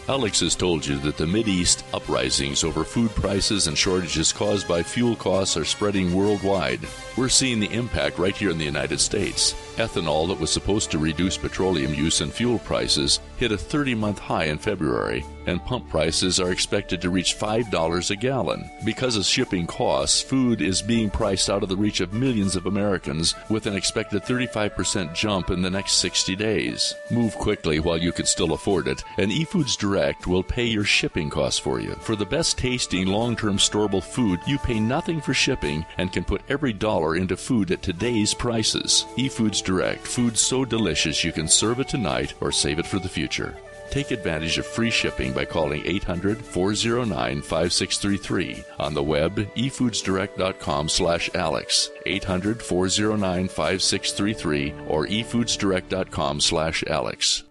[0.10, 4.82] Alex has told you that the East uprisings over food prices and shortages caused by
[4.82, 6.80] fuel costs are spreading worldwide.
[7.16, 9.54] We're seeing the impact right here in the United States.
[9.76, 14.18] Ethanol, that was supposed to reduce petroleum use and fuel prices, hit a 30 month
[14.18, 18.70] high in February, and pump prices are expected to reach $5 a gallon.
[18.86, 22.66] Because of shipping costs, food is being priced out of the reach of millions of
[22.66, 26.94] Americans with an expected 35% jump in the next 60 days.
[27.12, 31.30] Move quickly while you can still afford it, and eFoods Direct will pay your shipping
[31.30, 31.96] costs for you.
[31.96, 36.24] For the best tasting long term storable food, you pay nothing for shipping and can
[36.24, 39.06] put every dollar into food at today's prices.
[39.18, 43.10] eFoods Direct, food so delicious you can serve it tonight or save it for the
[43.10, 43.58] future.
[43.90, 51.30] Take advantage of free shipping by calling 800 409 5633 on the web efoodsdirect.com slash
[51.34, 57.44] alex 800 409 5633 or efoodsdirect.com slash alex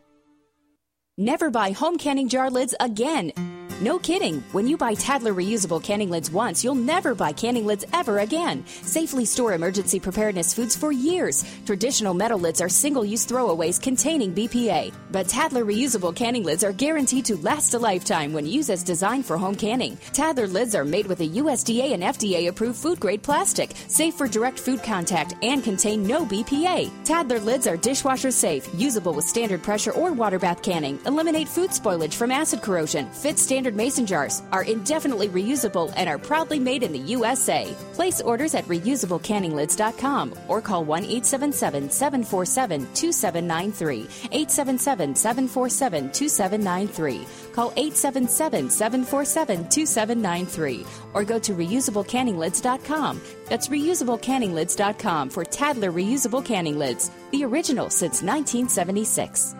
[1.21, 3.33] Never buy home canning jar lids again.
[3.81, 4.43] No kidding.
[4.51, 8.67] When you buy Tattler reusable canning lids once, you'll never buy canning lids ever again.
[8.67, 11.45] Safely store emergency preparedness foods for years.
[11.65, 14.93] Traditional metal lids are single use throwaways containing BPA.
[15.13, 19.25] But Tattler reusable canning lids are guaranteed to last a lifetime when used as designed
[19.25, 19.97] for home canning.
[20.13, 24.27] Tattler lids are made with a USDA and FDA approved food grade plastic, safe for
[24.27, 26.91] direct food contact, and contain no BPA.
[27.05, 31.71] Tattler lids are dishwasher safe, usable with standard pressure or water bath canning, eliminate food
[31.71, 36.83] spoilage from acid corrosion, fit standard mason jars, are indefinitely reusable, and are proudly made
[36.83, 37.75] in the USA.
[37.95, 44.01] Place orders at reusablecanninglids.com or call 1 877 747 2793.
[44.31, 47.27] 877 747 2793.
[47.53, 53.21] Call 877 747 2793 or go to reusablecanninglids.com.
[53.47, 59.55] That's reusablecanninglids.com for Tattler reusable canning lids, the original since 1976.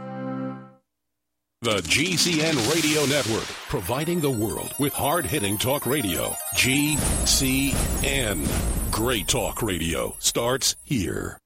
[1.61, 6.29] The GCN Radio Network, providing the world with hard hitting talk radio.
[6.55, 8.47] GCN.
[8.93, 11.41] Great talk radio starts here.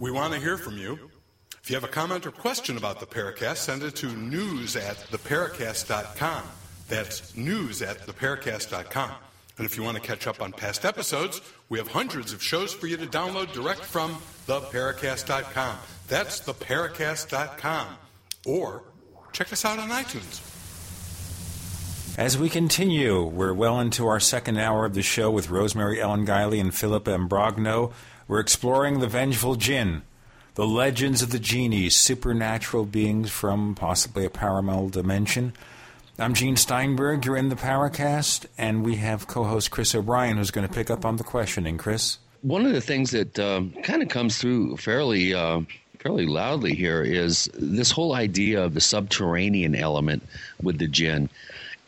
[0.00, 0.98] We want to hear from you.
[1.62, 4.96] If you have a comment or question about the Paracast, send it to news at
[4.96, 6.42] theparacast.com.
[6.88, 9.12] That's news at theparacast.com.
[9.58, 11.40] And if you want to catch up on past episodes,
[11.72, 15.78] we have hundreds of shows for you to download direct from theparacast.com.
[16.06, 17.86] That's theparacast.com.
[18.44, 18.82] Or
[19.32, 20.42] check us out on iTunes.
[22.18, 26.26] As we continue, we're well into our second hour of the show with Rosemary Ellen
[26.26, 27.92] Guiley and Philip Imbrogno.
[28.28, 30.02] We're exploring the vengeful jinn,
[30.56, 35.54] the legends of the genies, supernatural beings from possibly a parallel dimension.
[36.18, 37.24] I'm Gene Steinberg.
[37.24, 41.06] You're in the Paracast, and we have co-host Chris O'Brien, who's going to pick up
[41.06, 41.78] on the questioning.
[41.78, 45.62] Chris, one of the things that um, kind of comes through fairly uh,
[46.00, 50.22] fairly loudly here is this whole idea of the subterranean element
[50.62, 51.30] with the jinn,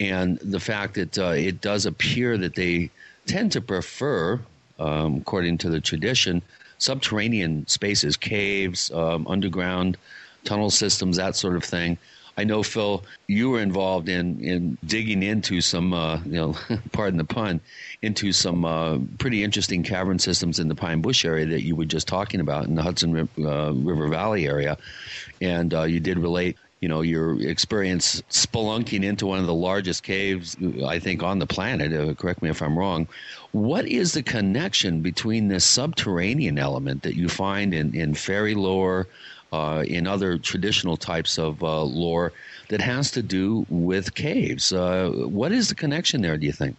[0.01, 2.89] and the fact that uh, it does appear that they
[3.27, 4.41] tend to prefer,
[4.79, 6.41] um, according to the tradition,
[6.79, 9.99] subterranean spaces, caves, um, underground
[10.45, 11.99] tunnel systems, that sort of thing.
[12.37, 16.57] I know, Phil, you were involved in, in digging into some, uh, you know,
[16.93, 17.61] pardon the pun,
[18.03, 21.85] into some uh, pretty interesting cavern systems in the Pine Bush area that you were
[21.85, 24.77] just talking about in the Hudson uh, River Valley area.
[25.41, 30.03] And uh, you did relate you know your experience spelunking into one of the largest
[30.03, 30.55] caves
[30.85, 31.95] I think on the planet.
[31.95, 33.09] Uh, correct me if I'm wrong.
[33.53, 39.07] What is the connection between this subterranean element that you find in in fairy lore,
[39.55, 42.33] uh, in other traditional types of uh, lore
[42.71, 44.73] that has to do with caves?
[44.73, 46.37] Uh, what is the connection there?
[46.37, 46.77] Do you think?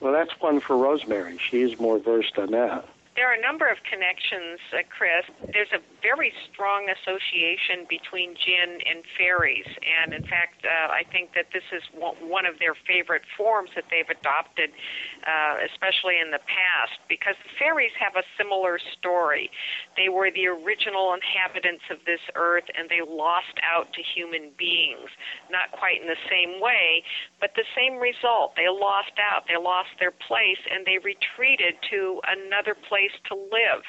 [0.00, 1.38] Well, that's one for Rosemary.
[1.50, 2.88] She's more versed on that.
[3.14, 5.22] There are a number of connections, uh, Chris.
[5.54, 11.30] There's a very strong association between jinn and fairies, and in fact, uh, I think
[11.38, 14.74] that this is one of their favorite forms that they've adopted,
[15.22, 19.48] uh, especially in the past, because the fairies have a similar story.
[19.96, 25.06] They were the original inhabitants of this earth, and they lost out to human beings.
[25.54, 27.04] Not quite in the same way,
[27.38, 28.58] but the same result.
[28.58, 33.34] They lost out, they lost their place, and they retreated to another place place to
[33.34, 33.84] live.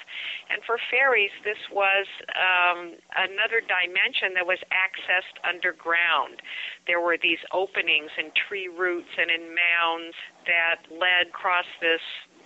[0.50, 2.06] And for fairies, this was
[2.36, 6.42] um, another dimension that was accessed underground.
[6.88, 10.16] There were these openings in tree roots and in mounds
[10.46, 12.02] that led across this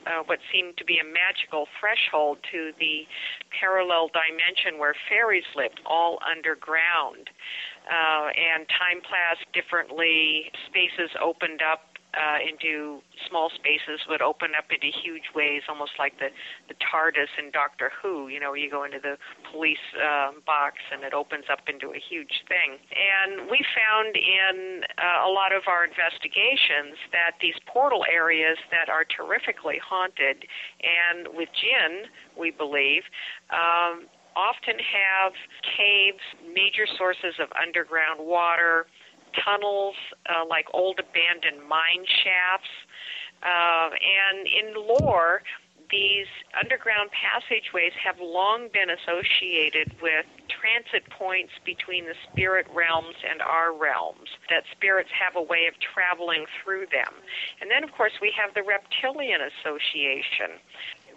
[0.07, 3.03] uh, what seemed to be a magical threshold to the
[3.59, 7.27] parallel dimension where fairies lived, all underground.
[7.83, 14.65] Uh, and time passed differently, spaces opened up uh, into small spaces would open up
[14.73, 16.29] into huge ways, almost like the
[16.67, 18.29] the TARDIS in Doctor Who.
[18.29, 19.17] You know, you go into the
[19.51, 22.81] police uh, box and it opens up into a huge thing.
[22.89, 28.89] And we found in uh, a lot of our investigations that these portal areas that
[28.89, 30.45] are terrifically haunted,
[30.81, 33.03] and with jinn, we believe.
[33.53, 35.33] Um, often have
[35.75, 36.23] caves,
[36.53, 38.85] major sources of underground water,
[39.33, 39.95] tunnels,
[40.27, 42.69] uh, like old abandoned mine shafts.
[43.41, 45.41] Uh, and in lore,
[45.89, 46.27] these
[46.59, 53.73] underground passageways have long been associated with transit points between the spirit realms and our
[53.73, 57.13] realms, that spirits have a way of traveling through them.
[57.61, 60.61] And then, of course, we have the Reptilian Association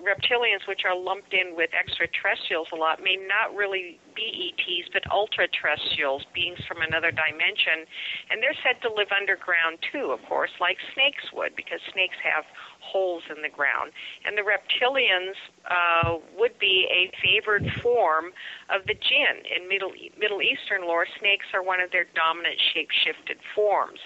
[0.03, 5.03] reptilians, which are lumped in with extraterrestrials a lot, may not really be ETs, but
[5.11, 7.87] ultra-terrestrials, beings from another dimension.
[8.29, 12.45] And they're said to live underground too, of course, like snakes would, because snakes have
[12.83, 13.93] holes in the ground.
[14.27, 15.39] And the reptilians
[15.71, 18.35] uh, would be a favored form
[18.69, 19.47] of the jinn.
[19.49, 24.03] In Middle, Middle Eastern lore, snakes are one of their dominant shape-shifted forms.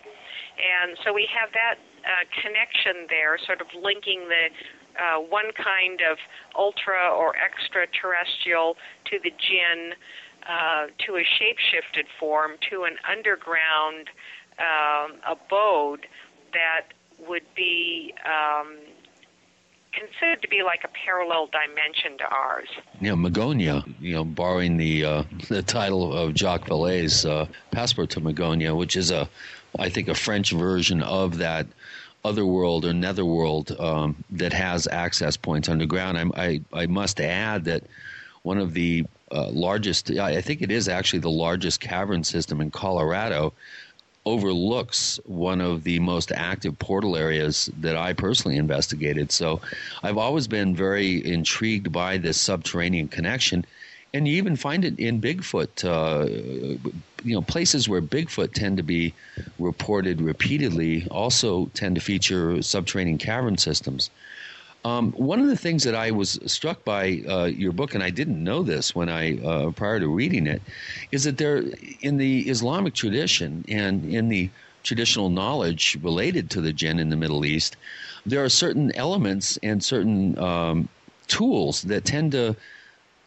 [0.56, 4.48] And so we have that uh, connection there, sort of linking the
[4.98, 6.18] uh, one kind of
[6.56, 9.92] ultra or extraterrestrial to the jinn,
[10.48, 14.08] uh, to a shape-shifted form, to an underground
[14.58, 16.06] um, abode
[16.52, 16.92] that
[17.28, 18.76] would be um,
[19.92, 22.68] considered to be like a parallel dimension to ours.
[23.00, 28.20] Yeah, Magonia, you know, borrowing the uh, the title of Jacques Vallée's uh, Passport to
[28.20, 29.28] Magonia, which is a,
[29.78, 31.66] I think, a French version of that
[32.26, 36.18] otherworld or netherworld um, that has access points underground.
[36.18, 37.84] I, I, I must add that
[38.42, 42.70] one of the uh, largest, I think it is actually the largest cavern system in
[42.70, 43.52] Colorado,
[44.24, 49.30] overlooks one of the most active portal areas that I personally investigated.
[49.30, 49.60] So
[50.02, 53.64] I've always been very intrigued by this subterranean connection
[54.14, 55.84] and you even find it in Bigfoot.
[55.84, 56.26] Uh,
[57.22, 59.14] you know, places where Bigfoot tend to be
[59.58, 64.10] reported repeatedly also tend to feature subterranean cavern systems.
[64.84, 68.10] Um, one of the things that I was struck by uh, your book, and I
[68.10, 70.62] didn't know this when I uh, prior to reading it,
[71.10, 71.64] is that there,
[72.02, 74.48] in the Islamic tradition and in the
[74.84, 77.76] traditional knowledge related to the jinn in the Middle East,
[78.24, 80.88] there are certain elements and certain um,
[81.26, 82.54] tools that tend to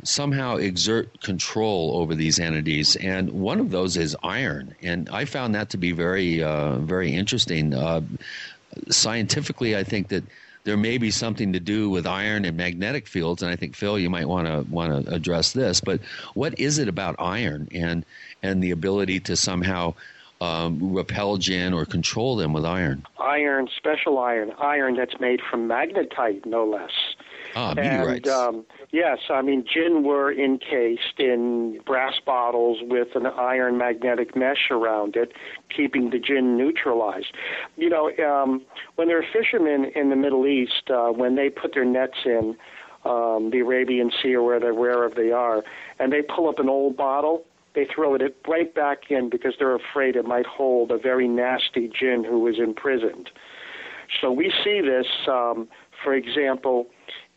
[0.03, 4.75] somehow exert control over these entities, and one of those is iron.
[4.81, 7.73] And I found that to be very, uh, very interesting.
[7.73, 8.01] Uh,
[8.89, 10.23] scientifically, I think that
[10.63, 13.97] there may be something to do with iron and magnetic fields, and I think Phil,
[13.97, 15.81] you might want to want to address this.
[15.81, 16.01] But
[16.33, 18.05] what is it about iron and
[18.43, 19.93] and the ability to somehow
[20.41, 23.05] um, repel jinn or control them with iron?
[23.19, 26.91] Iron, special iron, iron that's made from magnetite, no less.
[27.59, 28.29] Ah, meteorites.
[28.29, 34.35] And, um, yes, I mean, jinn were encased in brass bottles with an iron magnetic
[34.35, 35.33] mesh around it,
[35.75, 37.33] keeping the jinn neutralized.
[37.75, 38.61] You know, um,
[38.95, 42.55] when there are fishermen in the Middle East, uh, when they put their nets in
[43.03, 45.63] um, the Arabian Sea or where they, wherever they are,
[45.99, 47.45] and they pull up an old bottle,
[47.75, 51.87] they throw it right back in because they're afraid it might hold a very nasty
[51.87, 53.29] jinn who is imprisoned.
[54.21, 55.67] So we see this, um,
[56.03, 56.87] for example,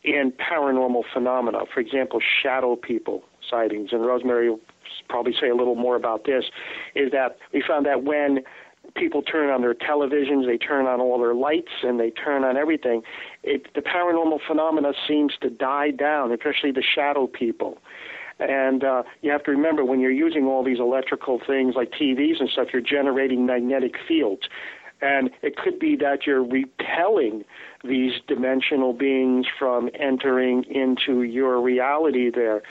[0.03, 1.59] in paranormal phenomena.
[1.73, 3.89] For example, shadow people sightings.
[3.91, 4.59] And Rosemary will
[5.09, 6.45] probably say a little more about this.
[6.95, 8.39] Is that we found that when
[8.95, 12.57] people turn on their televisions, they turn on all their lights, and they turn on
[12.57, 13.01] everything.
[13.41, 17.77] It, the paranormal phenomena seems to die down, especially the shadow people.
[18.39, 22.39] And uh, you have to remember when you're using all these electrical things like TVs
[22.39, 24.43] and stuff, you're generating magnetic fields
[25.01, 27.43] And it could be that you're repelling
[27.83, 32.61] these dimensional beings from entering into your reality there.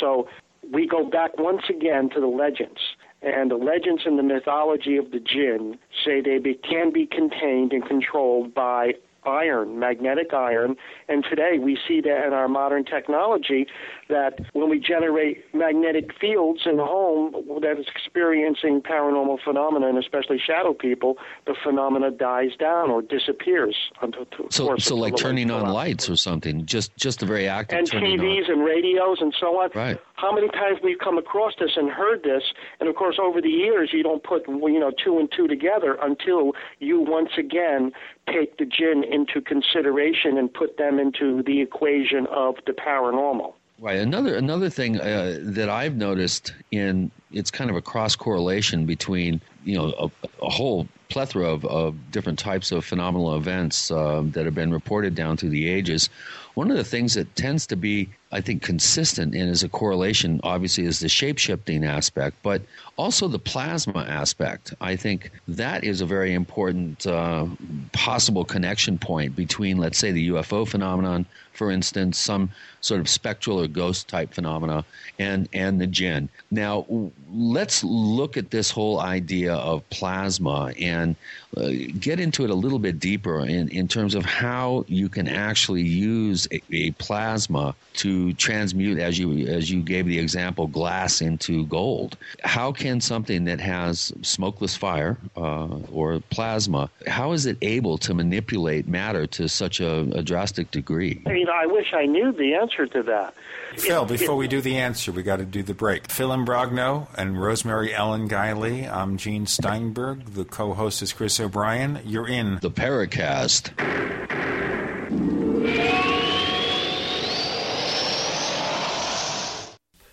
[0.00, 0.28] So
[0.72, 2.80] we go back once again to the legends.
[3.22, 7.72] And the legends and the mythology of the jinn say they be, can be contained
[7.72, 8.92] and controlled by
[9.24, 10.76] iron, magnetic iron.
[11.08, 13.66] And today we see that in our modern technology
[14.08, 17.32] that when we generate magnetic fields in the home
[17.62, 21.16] that is experiencing paranormal phenomena, and especially shadow people,
[21.46, 23.76] the phenomena dies down or disappears.
[24.02, 27.90] Until, so, so like turning on lights or something, just just the very active and
[27.90, 29.70] TVs and radios and so on.
[29.74, 29.98] Right.
[30.18, 32.42] How many times we've come across this and heard this,
[32.80, 35.96] and of course over the years you don't put you know two and two together
[36.02, 37.92] until you once again
[38.26, 43.54] take the jinn into consideration and put them into the equation of the paranormal.
[43.80, 43.98] Right.
[43.98, 49.40] Another another thing uh, that I've noticed in it's kind of a cross correlation between
[49.62, 54.44] you know a, a whole plethora of, of, different types of phenomenal events um, that
[54.44, 56.10] have been reported down through the ages.
[56.54, 60.40] One of the things that tends to be, I think, consistent and is a correlation,
[60.42, 62.60] obviously, is the shape shifting aspect, but
[62.98, 64.74] also the plasma aspect.
[64.82, 67.46] I think that is a very important uh,
[67.92, 71.24] possible connection point between, let's say, the UFO phenomenon,
[71.54, 72.50] for instance, some
[72.82, 74.84] sort of spectral or ghost type phenomena,
[75.18, 76.28] and, and the jinn.
[76.50, 76.84] Now,
[77.32, 81.16] let's look at this whole idea of plasma and
[81.56, 85.28] uh, get into it a little bit deeper in, in terms of how you can
[85.28, 91.20] actually use a, a, plasma to transmute, as you as you gave the example, glass
[91.20, 92.16] into gold.
[92.44, 98.14] How can something that has smokeless fire uh, or plasma, how is it able to
[98.14, 101.22] manipulate matter to such a, a drastic degree?
[101.26, 103.34] You know, I wish I knew the answer to that.
[103.76, 106.10] Phil, before we do the answer, we got to do the break.
[106.10, 108.90] Phil Imbrogno and Rosemary Ellen Guiley.
[108.90, 110.24] I'm Gene Steinberg.
[110.34, 112.00] The co-host is Chris O'Brien.
[112.04, 113.72] You're in the Paracast.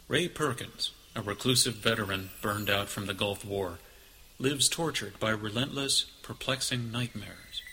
[0.08, 3.80] Ray Perkins, a reclusive veteran burned out from the Gulf War,
[4.38, 7.64] lives tortured by relentless, perplexing nightmares.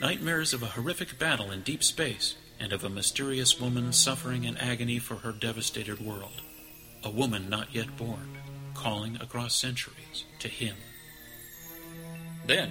[0.00, 4.56] Nightmares of a horrific battle in deep space and of a mysterious woman suffering in
[4.58, 6.42] agony for her devastated world.
[7.02, 8.36] A woman not yet born,
[8.74, 10.76] calling across centuries to him.
[12.46, 12.70] Then,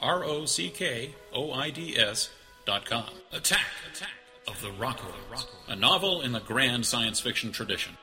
[0.00, 3.04] R O C K O I D S.com.
[3.32, 4.08] Attack, Attack
[4.48, 7.96] of the Rockoids, a novel in the grand science fiction tradition.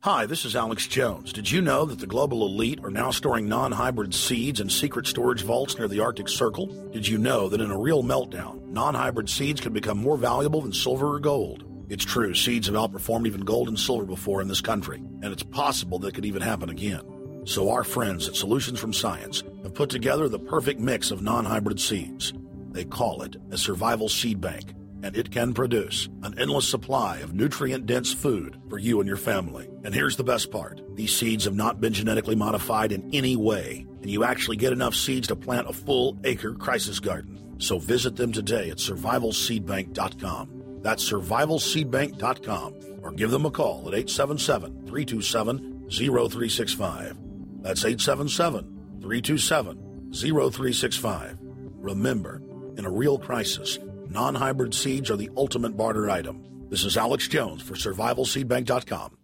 [0.00, 1.32] Hi, this is Alex Jones.
[1.32, 5.06] Did you know that the global elite are now storing non hybrid seeds in secret
[5.06, 6.66] storage vaults near the Arctic Circle?
[6.92, 10.60] Did you know that in a real meltdown, non hybrid seeds can become more valuable
[10.60, 11.64] than silver or gold?
[11.88, 15.42] It's true, seeds have outperformed even gold and silver before in this country, and it's
[15.42, 17.13] possible that could even happen again.
[17.44, 21.44] So, our friends at Solutions from Science have put together the perfect mix of non
[21.44, 22.32] hybrid seeds.
[22.72, 27.34] They call it a survival seed bank and it can produce an endless supply of
[27.34, 29.68] nutrient dense food for you and your family.
[29.84, 33.84] And here's the best part these seeds have not been genetically modified in any way,
[34.00, 37.38] and you actually get enough seeds to plant a full acre crisis garden.
[37.58, 40.78] So visit them today at survivalseedbank.com.
[40.80, 47.23] That's survivalseedbank.com or give them a call at 877 327 0365.
[47.64, 51.38] That's 877 327 0365.
[51.78, 52.42] Remember,
[52.76, 53.78] in a real crisis,
[54.10, 56.44] non hybrid seeds are the ultimate barter item.
[56.68, 59.16] This is Alex Jones for survivalseedbank.com.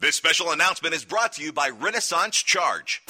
[0.00, 3.02] This special announcement is brought to you by Renaissance Charge.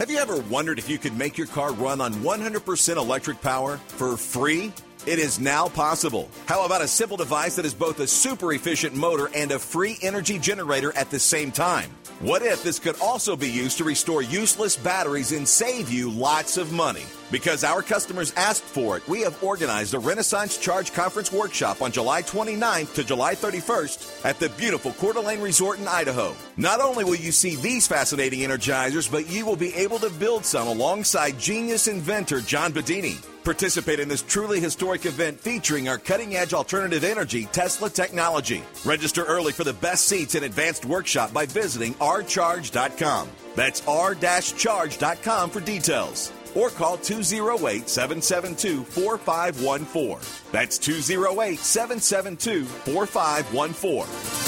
[0.00, 3.76] Have you ever wondered if you could make your car run on 100% electric power
[3.86, 4.72] for free?
[5.08, 6.28] It is now possible.
[6.44, 9.96] How about a simple device that is both a super efficient motor and a free
[10.02, 11.88] energy generator at the same time?
[12.20, 16.58] What if this could also be used to restore useless batteries and save you lots
[16.58, 17.04] of money?
[17.30, 21.92] Because our customers asked for it, we have organized a Renaissance Charge Conference workshop on
[21.92, 26.34] July 29th to July 31st at the beautiful Coeur d'Alene Resort in Idaho.
[26.56, 30.44] Not only will you see these fascinating energizers, but you will be able to build
[30.44, 33.22] some alongside genius inventor John Bedini.
[33.44, 38.62] Participate in this truly historic event featuring our cutting edge alternative energy Tesla technology.
[38.84, 43.28] Register early for the best seats and advanced workshop by visiting rcharge.com.
[43.54, 46.32] That's r-charge.com for details.
[46.54, 50.18] Or call 208 772 4514.
[50.52, 54.47] That's 208 772 4514.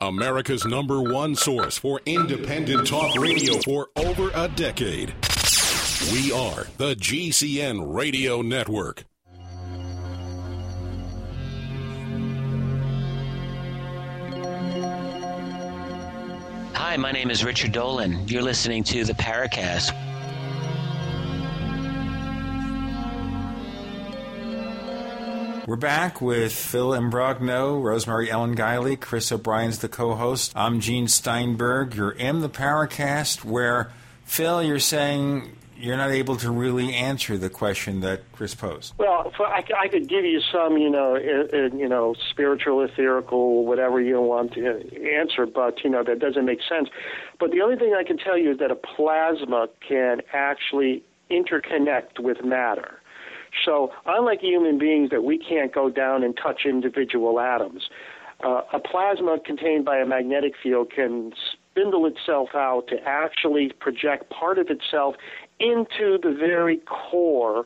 [0.00, 5.14] America's number one source for independent talk radio for over a decade.
[6.12, 9.04] We are the GCN Radio Network.
[16.74, 18.28] Hi, my name is Richard Dolan.
[18.28, 19.94] You're listening to the Paracast.
[25.66, 30.52] We're back with Phil Imbrogno, Rosemary Ellen Guiley, Chris O'Brien's the co-host.
[30.54, 31.96] I'm Gene Steinberg.
[31.96, 33.90] You're in the Paracast where,
[34.24, 38.94] Phil, you're saying you're not able to really answer the question that Chris posed.
[38.96, 44.20] Well, I, I could give you some, you know, you know, spiritual, etherical, whatever you
[44.20, 44.68] want to
[45.18, 46.90] answer, but you know that doesn't make sense.
[47.40, 52.20] But the only thing I can tell you is that a plasma can actually interconnect
[52.20, 52.95] with matter.
[53.64, 57.88] So, unlike human beings, that we can't go down and touch individual atoms,
[58.44, 64.30] uh, a plasma contained by a magnetic field can spindle itself out to actually project
[64.30, 65.14] part of itself
[65.58, 67.64] into the very core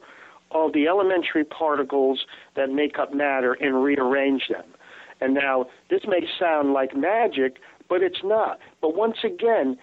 [0.52, 2.26] of the elementary particles
[2.56, 4.64] that make up matter and rearrange them.
[5.20, 7.58] And now, this may sound like magic,
[7.88, 8.58] but it's not.
[8.80, 9.76] But once again,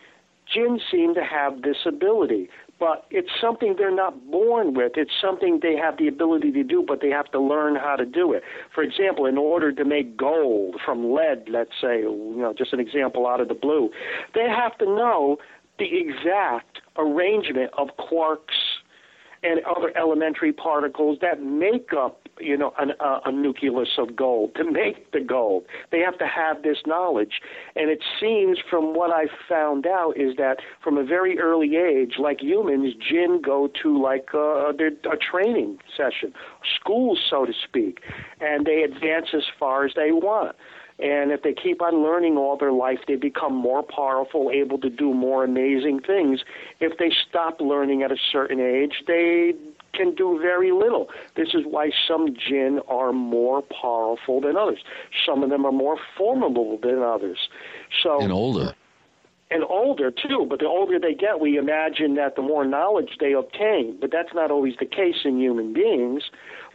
[0.51, 2.49] Jinn seemed to have this ability
[2.79, 4.93] but it's something they're not born with.
[4.95, 8.05] It's something they have the ability to do, but they have to learn how to
[8.05, 8.43] do it.
[8.73, 12.79] For example, in order to make gold from lead, let's say, you know, just an
[12.79, 13.89] example out of the blue,
[14.35, 15.37] they have to know
[15.79, 18.79] the exact arrangement of quarks
[19.47, 24.55] and other elementary particles that make up you know, an, uh, a nucleus of gold
[24.55, 25.65] to make the gold.
[25.91, 27.41] They have to have this knowledge.
[27.75, 32.15] And it seems from what I've found out is that from a very early age,
[32.19, 36.33] like humans, jinn go to like uh, a, a training session,
[36.79, 38.01] schools, so to speak,
[38.39, 40.55] and they advance as far as they want.
[40.99, 44.89] And if they keep on learning all their life, they become more powerful, able to
[44.89, 46.41] do more amazing things.
[46.79, 49.53] If they stop learning at a certain age, they
[49.93, 51.09] can do very little.
[51.35, 54.79] This is why some jinn are more powerful than others.
[55.25, 57.49] Some of them are more formidable than others.
[58.01, 58.73] So and older.
[59.49, 63.31] And older too, but the older they get, we imagine that the more knowledge they
[63.31, 63.97] obtain.
[63.99, 66.23] But that's not always the case in human beings.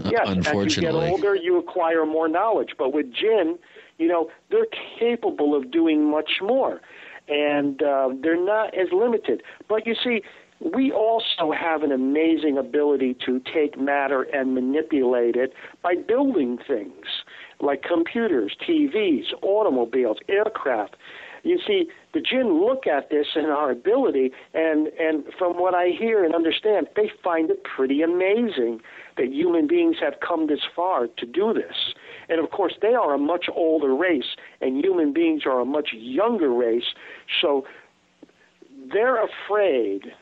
[0.03, 2.71] Uh, yes, as you get older, you acquire more knowledge.
[2.79, 3.59] But with jinn,
[4.03, 4.67] you know, they're
[4.99, 6.81] capable of doing much more,
[7.29, 9.43] and uh, they're not as limited.
[9.69, 10.23] But you see,
[10.75, 15.53] we also have an amazing ability to take matter and manipulate it
[15.83, 17.07] by building things
[17.61, 20.97] like computers, TVs, automobiles, aircraft.
[21.45, 25.89] You see, the jinn look at this and our ability, and, and from what I
[25.89, 28.81] hear and understand, they find it pretty amazing
[29.17, 31.95] that human beings have come this far to do this.
[32.29, 35.91] And of course, they are a much older race, and human beings are a much
[35.93, 36.95] younger race.
[37.41, 37.67] So
[38.93, 40.13] they're afraid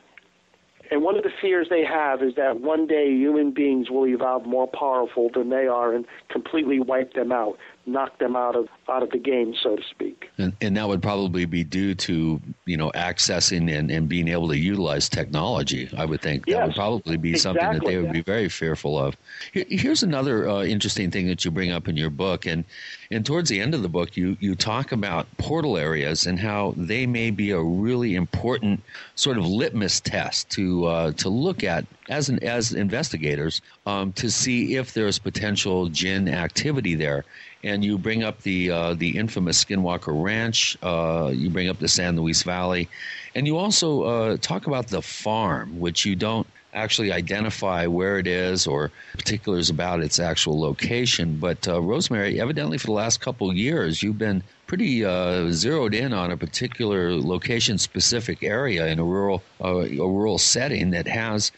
[0.91, 4.45] and one of the fears they have is that one day human beings will evolve
[4.45, 9.03] more powerful than they are and completely wipe them out, knock them out of out
[9.03, 10.29] of the game, so to speak.
[10.37, 14.47] And, and that would probably be due to you know accessing and, and being able
[14.49, 15.89] to utilize technology.
[15.97, 17.61] I would think that yes, would probably be exactly.
[17.61, 19.15] something that they would be very fearful of.
[19.53, 22.63] Here's another uh, interesting thing that you bring up in your book, and
[23.09, 26.73] and towards the end of the book, you you talk about portal areas and how
[26.77, 28.81] they may be a really important
[29.15, 34.29] sort of litmus test to uh, to look at as an, as investigators um, to
[34.29, 37.25] see if there's potential jinn activity there.
[37.63, 40.77] And you bring up the uh, the infamous Skinwalker Ranch.
[40.81, 42.89] Uh, you bring up the San Luis Valley,
[43.35, 48.27] and you also uh, talk about the farm, which you don't actually identify where it
[48.27, 51.37] is or particulars about its actual location.
[51.37, 55.93] But uh, Rosemary, evidently for the last couple of years, you've been pretty uh, zeroed
[55.93, 61.51] in on a particular location-specific area in a rural uh, a rural setting that has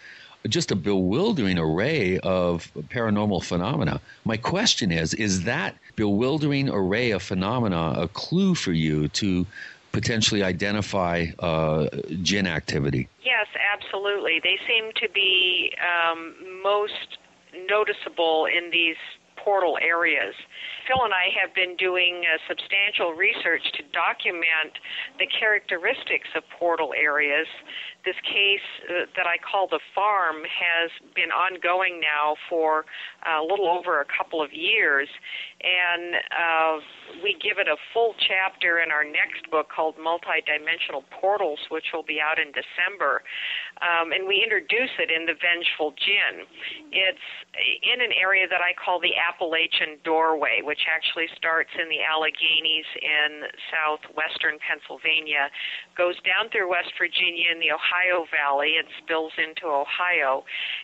[0.49, 4.01] just a bewildering array of paranormal phenomena.
[4.25, 9.45] My question is: Is that bewildering array of phenomena a clue for you to
[9.91, 11.87] potentially identify uh,
[12.21, 13.07] jinn activity?
[13.23, 14.41] Yes, absolutely.
[14.43, 16.33] They seem to be um,
[16.63, 17.17] most
[17.69, 18.97] noticeable in these
[19.37, 20.33] portal areas.
[20.87, 24.79] Phil and I have been doing uh, substantial research to document
[25.19, 27.47] the characteristics of portal areas.
[28.03, 32.83] This case uh, that I call the farm has been ongoing now for
[33.23, 35.07] uh, a little over a couple of years,
[35.63, 36.83] and uh,
[37.23, 42.03] we give it a full chapter in our next book called Multidimensional Portals, which will
[42.03, 43.23] be out in December.
[43.79, 46.43] Um, and we introduce it in The Vengeful Djinn.
[46.91, 47.27] It's
[47.87, 52.89] in an area that I call the Appalachian Doorway, which actually starts in the Alleghenies
[52.99, 55.47] in southwestern Pennsylvania,
[55.95, 57.92] goes down through West Virginia in the Ohio
[58.31, 60.43] Valley, and spills into Ohio,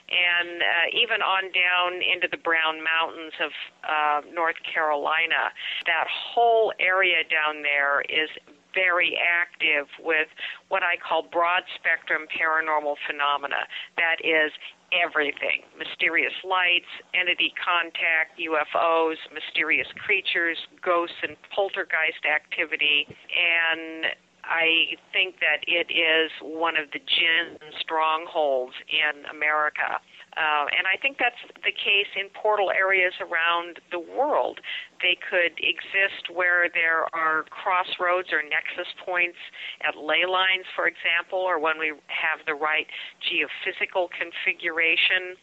[0.09, 3.51] and uh, even on down into the Brown Mountains of
[3.83, 5.51] uh, North Carolina.
[5.85, 8.29] That whole area down there is
[8.73, 10.27] very active with
[10.69, 13.65] what I call broad spectrum paranormal phenomena.
[13.97, 14.51] That is
[14.93, 23.05] everything mysterious lights, entity contact, UFOs, mysterious creatures, ghosts, and poltergeist activity.
[23.09, 24.13] And
[24.49, 30.01] I think that it is one of the jinn strongholds in America.
[30.37, 34.59] Uh, and I think that's the case in portal areas around the world.
[35.01, 39.37] They could exist where there are crossroads or nexus points
[39.85, 42.87] at ley lines, for example, or when we have the right
[43.25, 45.37] geophysical configuration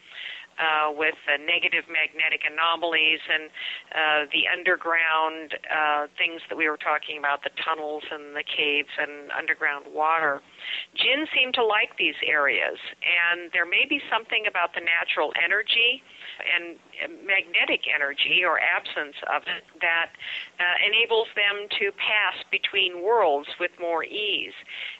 [0.56, 3.48] uh, with uh, negative magnetic anomalies and
[3.92, 8.92] uh, the underground uh, things that we were talking about, the tunnels and the caves
[8.98, 10.40] and underground water.
[10.96, 16.02] Jinn seem to like these areas, and there may be something about the natural energy
[16.40, 16.76] and
[17.24, 20.10] magnetic energy or absence of it that
[20.59, 24.56] uh, enables them to pass between worlds with more ease.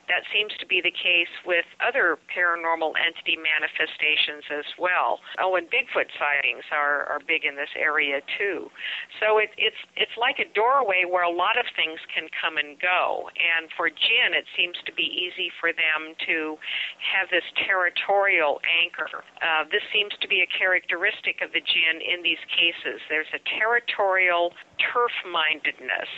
[0.07, 5.19] That seems to be the case with other paranormal entity manifestations as well.
[5.43, 8.71] Oh, and Bigfoot sightings are, are big in this area too.
[9.19, 12.79] So it, it's it's like a doorway where a lot of things can come and
[12.79, 13.31] go.
[13.35, 16.55] And for Jinn, it seems to be easy for them to
[17.03, 19.27] have this territorial anchor.
[19.43, 23.01] Uh, this seems to be a characteristic of the jinn in these cases.
[23.09, 26.11] There's a territorial turf mindedness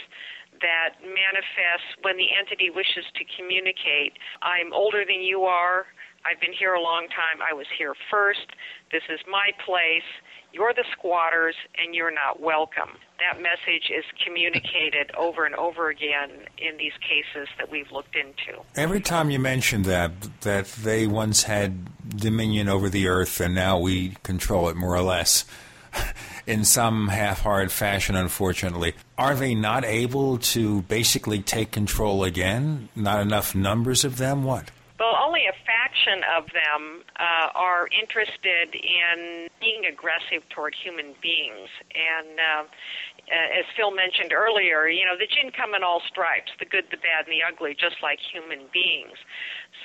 [0.61, 4.19] that manifests when the entity wishes to communicate.
[4.43, 5.87] I'm older than you are.
[6.27, 7.41] I've been here a long time.
[7.43, 8.47] I was here first.
[8.91, 10.07] This is my place.
[10.53, 12.97] You're the squatters and you're not welcome.
[13.21, 18.63] That message is communicated over and over again in these cases that we've looked into.
[18.75, 21.87] Every time you mention that that they once had
[22.19, 25.45] dominion over the earth and now we control it more or less.
[26.47, 28.95] In some half-hearted fashion unfortunately.
[29.17, 32.89] Are they not able to basically take control again?
[32.97, 34.45] Not enough numbers of them?
[34.45, 34.71] What?
[34.99, 41.71] Well, only a fraction of them uh, are interested in being aggressive toward human beings.
[41.95, 42.65] And uh,
[43.31, 46.91] uh, as Phil mentioned earlier, you know, the jinn come in all stripes the good,
[46.91, 49.19] the bad, and the ugly, just like human beings.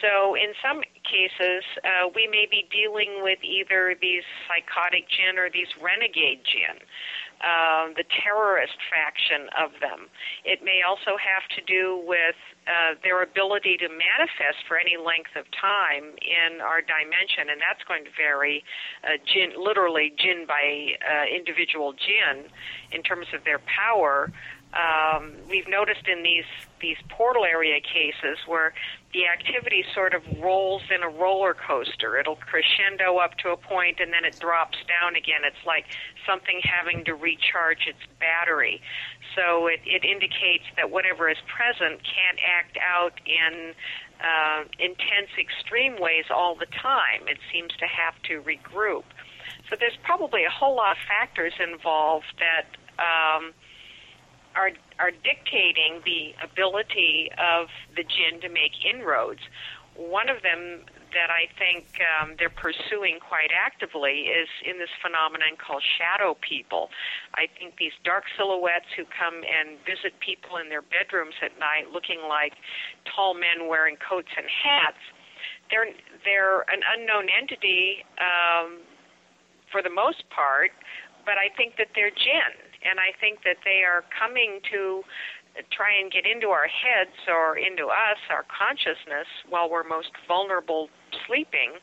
[0.04, 5.50] So, in some cases, uh, we may be dealing with either these psychotic jinn or
[5.50, 6.84] these renegade jinn
[7.44, 10.08] uh, the terrorist faction of them.
[10.46, 15.36] It may also have to do with uh, their ability to manifest for any length
[15.36, 18.64] of time in our dimension, and that's going to vary,
[19.04, 22.48] uh, jinn, literally jinn by uh, individual jinn,
[22.92, 24.32] in terms of their power
[24.74, 26.50] um, we've noticed in these
[26.82, 28.74] these portal area cases where
[29.14, 32.18] the activity sort of rolls in a roller coaster.
[32.18, 35.46] It'll crescendo up to a point and then it drops down again.
[35.46, 35.86] It's like
[36.26, 38.82] something having to recharge its battery.
[39.36, 43.74] So it, it indicates that whatever is present can't act out in
[44.18, 47.28] uh, intense, extreme ways all the time.
[47.28, 49.06] It seems to have to regroup.
[49.70, 52.66] So there's probably a whole lot of factors involved that.
[52.98, 53.54] Um,
[54.56, 59.42] are are dictating the ability of the jinn to make inroads.
[59.96, 65.56] One of them that I think um, they're pursuing quite actively is in this phenomenon
[65.62, 66.90] called shadow people.
[67.38, 71.94] I think these dark silhouettes who come and visit people in their bedrooms at night
[71.94, 72.58] looking like
[73.06, 75.02] tall men wearing coats and hats,
[75.70, 75.94] they're,
[76.26, 78.82] they're an unknown entity um,
[79.72, 80.74] for the most part,
[81.26, 82.58] but I think that they're jinn.
[82.84, 85.04] And I think that they are coming to
[85.72, 90.90] try and get into our heads or into us, our consciousness, while we're most vulnerable
[91.28, 91.78] sleeping,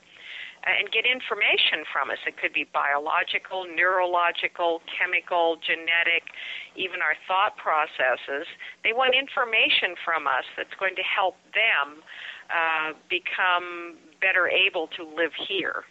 [0.67, 2.21] uh, and get information from us.
[2.27, 6.29] It could be biological, neurological, chemical, genetic,
[6.77, 8.45] even our thought processes.
[8.85, 12.05] They want information from us that's going to help them
[12.53, 15.89] uh, become better able to live here.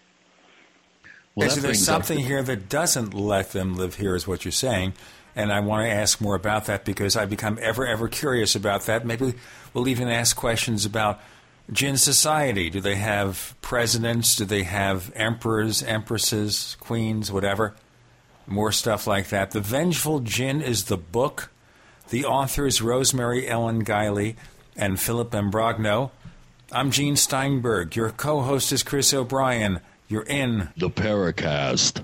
[1.39, 4.93] Well, something here that doesn't let them live here, is what you're saying.
[5.35, 8.85] And I want to ask more about that because I've become ever, ever curious about
[8.87, 9.05] that.
[9.05, 9.35] Maybe
[9.73, 11.21] we'll even ask questions about
[11.71, 12.69] Jinn society.
[12.69, 14.35] Do they have presidents?
[14.35, 17.75] Do they have emperors, empresses, queens, whatever?
[18.47, 19.51] More stuff like that.
[19.51, 21.51] The Vengeful Djinn is the book.
[22.09, 24.35] The authors Rosemary Ellen Guiley
[24.75, 26.09] and Philip Imbrogno.
[26.71, 27.95] I'm Gene Steinberg.
[27.95, 29.79] Your co host is Chris O'Brien.
[30.11, 32.03] You're in the Paracast.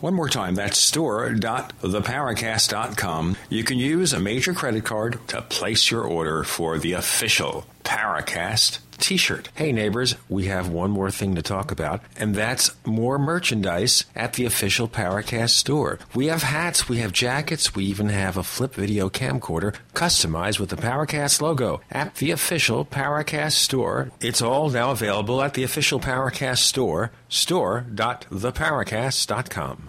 [0.00, 3.36] One more time, that's store.theparacast.com.
[3.48, 8.80] You can use a major credit card to place your order for the official Paracast
[9.02, 9.48] t shirt.
[9.54, 14.34] Hey, neighbors, we have one more thing to talk about, and that's more merchandise at
[14.34, 15.98] the official Paracast store.
[16.14, 20.70] We have hats, we have jackets, we even have a flip video camcorder customized with
[20.70, 24.10] the Paracast logo at the official Paracast store.
[24.20, 29.88] It's all now available at the official Paracast store, store.theparacast.com.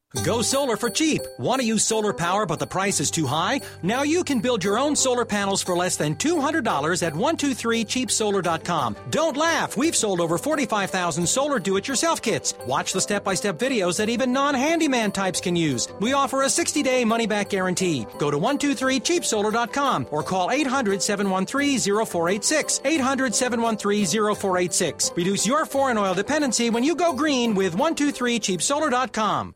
[0.23, 1.21] Go solar for cheap.
[1.39, 3.61] Want to use solar power but the price is too high?
[3.81, 6.61] Now you can build your own solar panels for less than $200
[7.01, 8.97] at 123cheapsolar.com.
[9.09, 9.77] Don't laugh.
[9.77, 12.53] We've sold over 45,000 solar do-it-yourself kits.
[12.67, 15.87] Watch the step-by-step videos that even non-handyman types can use.
[15.99, 18.05] We offer a 60-day money-back guarantee.
[18.19, 22.81] Go to 123cheapsolar.com or call 800-713-0486.
[22.81, 25.15] 800-713-0486.
[25.15, 29.55] Reduce your foreign oil dependency when you go green with 123cheapsolar.com.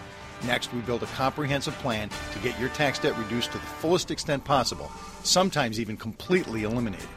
[0.45, 4.11] Next, we build a comprehensive plan to get your tax debt reduced to the fullest
[4.11, 4.91] extent possible,
[5.23, 7.07] sometimes even completely eliminated.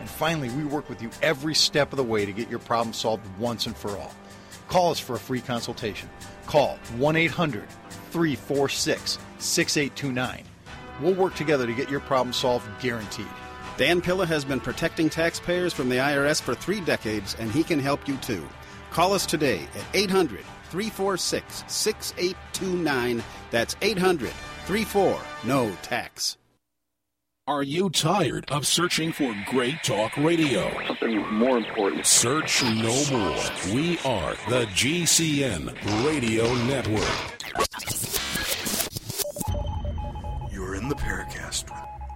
[0.00, 2.92] And finally, we work with you every step of the way to get your problem
[2.92, 4.12] solved once and for all.
[4.68, 6.08] Call us for a free consultation.
[6.46, 7.68] Call 1 800
[8.10, 10.44] 346 6829.
[11.00, 13.26] We'll work together to get your problem solved guaranteed.
[13.76, 17.80] Dan Pilla has been protecting taxpayers from the IRS for three decades, and he can
[17.80, 18.46] help you too.
[18.90, 23.22] Call us today at 800 346 6829.
[23.50, 24.30] That's 800
[24.66, 26.36] 34 No Tax.
[27.46, 30.72] Are you tired of searching for great talk radio?
[30.86, 32.06] Something more important.
[32.06, 33.36] Search no more.
[33.74, 35.66] We are the GCN
[36.06, 37.34] Radio Network.
[40.50, 41.68] You're in the Paracast.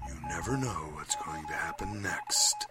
[0.08, 2.66] You never know what's going to happen next.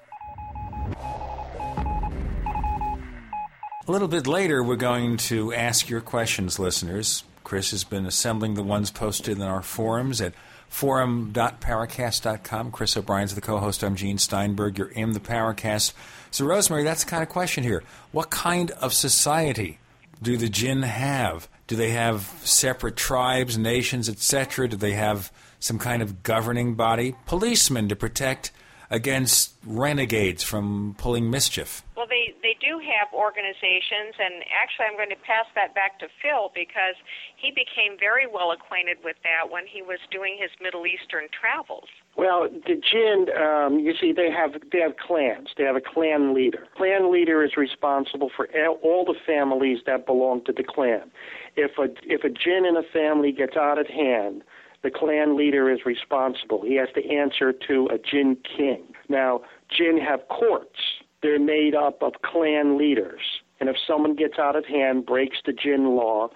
[3.88, 7.24] A little bit later, we're going to ask your questions, listeners.
[7.46, 10.34] Chris has been assembling the ones posted in our forums at
[10.68, 12.72] forum.paracast.com.
[12.72, 13.86] Chris O'Brien's the co host.
[13.86, 14.78] I'm Gene Steinberg.
[14.78, 15.94] You're in the Paracast.
[16.32, 17.82] So, Rosemary, that's the kind of question here.
[18.12, 19.80] What kind of society
[20.22, 21.48] do the jinn have?
[21.68, 24.68] Do they have separate tribes, nations, etc.?
[24.68, 25.32] Do they have
[25.62, 27.16] some kind of governing body?
[27.26, 28.52] Policemen to protect
[28.90, 31.84] against renegades from pulling mischief?
[31.96, 36.08] Well, they, they do have organizations, and actually, I'm going to pass that back to
[36.22, 36.96] Phil because
[37.36, 41.90] he became very well acquainted with that when he was doing his Middle Eastern travels.
[42.16, 45.50] Well, the jinn, um, you see, they have they have clans.
[45.56, 46.68] They have a clan leader.
[46.76, 48.48] Clan leader is responsible for
[48.82, 51.12] all the families that belong to the clan.
[51.56, 54.44] If a if a jinn in a family gets out of hand,
[54.88, 56.62] the clan leader is responsible.
[56.66, 58.86] He has to answer to a jinn king.
[59.10, 60.80] Now, jinn have courts.
[61.22, 63.20] They're made up of clan leaders.
[63.60, 66.30] And if someone gets out of hand, breaks the jinn law,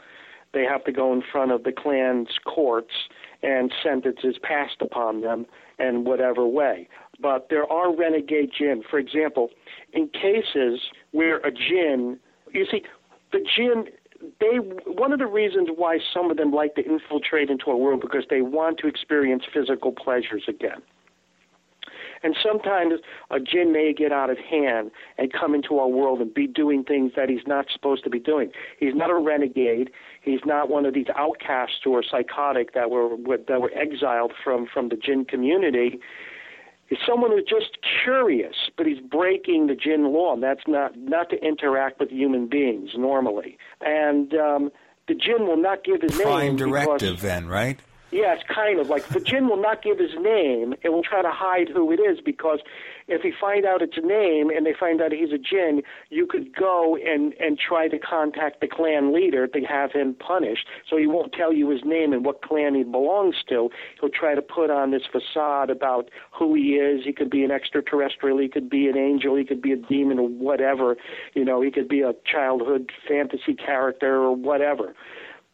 [0.53, 2.91] they have to go in front of the clan's courts
[3.41, 5.45] and sentences passed upon them
[5.79, 6.89] in whatever way.
[7.21, 8.83] But there are renegade jinn.
[8.89, 9.51] For example,
[9.93, 12.19] in cases where a jinn,
[12.51, 12.83] you see,
[13.31, 13.85] the jinn
[14.39, 18.01] they one of the reasons why some of them like to infiltrate into our world
[18.01, 20.81] because they want to experience physical pleasures again.
[22.23, 22.93] And sometimes
[23.31, 26.83] a jinn may get out of hand and come into our world and be doing
[26.83, 28.51] things that he's not supposed to be doing.
[28.79, 29.89] He's not a renegade.
[30.21, 33.17] He's not one of these outcasts who are psychotic that were
[33.47, 35.99] that were exiled from from the jinn community.
[36.91, 41.29] He's someone who's just curious, but he's breaking the jinn law, and that's not not
[41.29, 43.57] to interact with human beings normally.
[43.79, 44.71] And um,
[45.07, 46.55] the jinn will not give his Prime name.
[46.57, 47.79] directive, because, then, right?
[48.11, 51.21] yeah, it's kind of like the jinn will not give his name and will try
[51.21, 52.59] to hide who it is because
[53.11, 56.25] if he find out it's a name and they find out he's a jinn, you
[56.25, 60.65] could go and and try to contact the clan leader to have him punished.
[60.89, 63.69] So he won't tell you his name and what clan he belongs to.
[63.99, 67.03] He'll try to put on this facade about who he is.
[67.03, 70.17] He could be an extraterrestrial, he could be an angel, he could be a demon
[70.17, 70.95] or whatever.
[71.33, 74.95] You know, he could be a childhood fantasy character or whatever.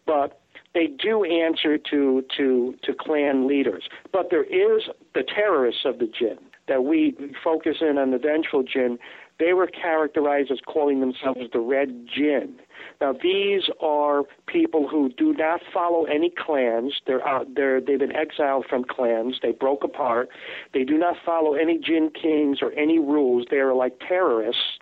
[0.06, 0.40] But
[0.76, 3.90] they do answer to to to clan leaders.
[4.14, 4.84] But there is
[5.16, 6.38] the terrorists of the jinn
[6.68, 8.98] that we focus in on the vengeful jinn.
[9.40, 12.56] They were characterized as calling themselves the Red Jinn.
[13.00, 17.02] Now these are people who do not follow any clans.
[17.06, 19.36] They're out, they're they've been exiled from clans.
[19.42, 20.30] They broke apart.
[20.74, 23.46] They do not follow any jinn kings or any rules.
[23.52, 24.80] They are like terrorists.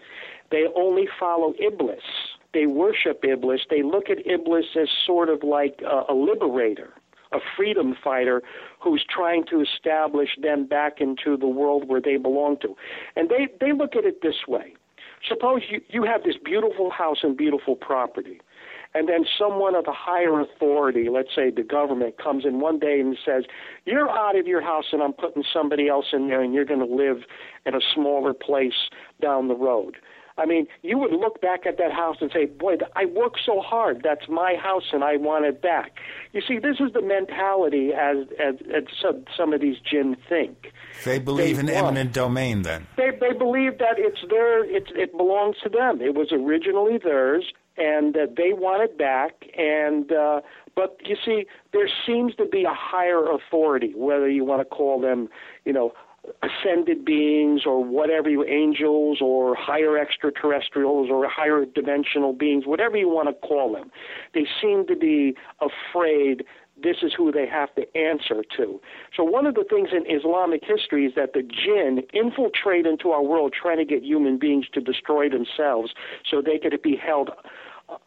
[0.52, 2.03] They only follow Iblis
[2.56, 3.62] they worship Iblis.
[3.70, 6.94] They look at Iblis as sort of like a, a liberator,
[7.34, 8.41] a freedom fighter
[8.86, 12.76] who's trying to establish them back into the world where they belong to.
[13.16, 14.76] And they, they look at it this way.
[15.28, 18.40] Suppose you, you have this beautiful house and beautiful property,
[18.94, 22.99] and then someone of a higher authority, let's say the government, comes in one day
[22.99, 23.45] and says,
[23.86, 26.80] You're out of your house and I'm putting somebody else in there and you're going
[26.80, 27.24] to live
[27.66, 28.90] in a smaller place
[29.20, 29.98] down the road.
[30.38, 33.62] I mean, you would look back at that house and say, "Boy, I worked so
[33.62, 34.02] hard.
[34.03, 35.98] That's my house, and I want it back."
[36.34, 40.74] You see, this is the mentality as as, as some, some of these jinn think.
[41.06, 42.86] They believe They in want- eminent domain, then.
[42.98, 46.02] They they believe that it's their it it belongs to them.
[46.02, 47.45] It was originally theirs,
[47.78, 49.45] and that they want it back.
[49.57, 50.41] And uh,
[50.76, 54.99] but you see, there seems to be a higher authority, whether you want to call
[54.99, 55.30] them,
[55.64, 55.94] you know,
[56.41, 63.10] ascended beings or whatever you angels or higher extraterrestrials or higher dimensional beings, whatever you
[63.10, 63.91] want to call them.
[64.34, 66.43] They seem to be afraid
[66.81, 68.81] this is who they have to answer to.
[69.15, 73.23] So one of the things in Islamic history is that the jinn infiltrate into our
[73.23, 75.93] world trying to get human beings to destroy themselves
[76.30, 77.30] so they could be held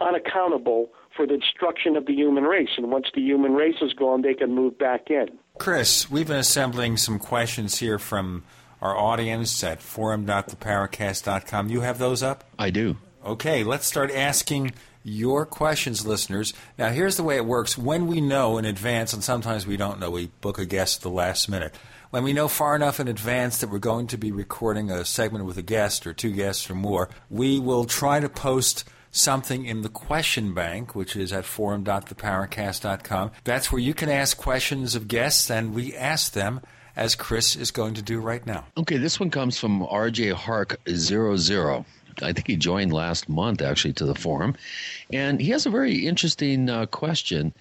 [0.01, 2.71] unaccountable for the destruction of the human race.
[2.77, 5.29] And once the human race is gone, they can move back in.
[5.59, 8.45] Chris, we've been assembling some questions here from
[8.81, 11.69] our audience at forum.theparacast.com.
[11.69, 12.45] You have those up?
[12.59, 12.97] I do.
[13.25, 14.73] Okay, let's start asking
[15.03, 16.55] your questions, listeners.
[16.79, 17.77] Now, here's the way it works.
[17.77, 21.03] When we know in advance, and sometimes we don't know, we book a guest at
[21.03, 21.75] the last minute.
[22.11, 25.45] When we know far enough in advance that we're going to be recording a segment
[25.45, 28.85] with a guest or two guests or more, we will try to post
[29.19, 33.31] something in the question bank, which is at forum.theparacast.com.
[33.45, 36.61] That's where you can ask questions of guests, and we ask them
[36.97, 38.67] as Chris is going to do right now.
[38.77, 41.85] Okay, this one comes from RJ Hark 00.
[42.21, 44.57] I think he joined last month actually to the forum,
[45.13, 47.55] and he has a very interesting uh, question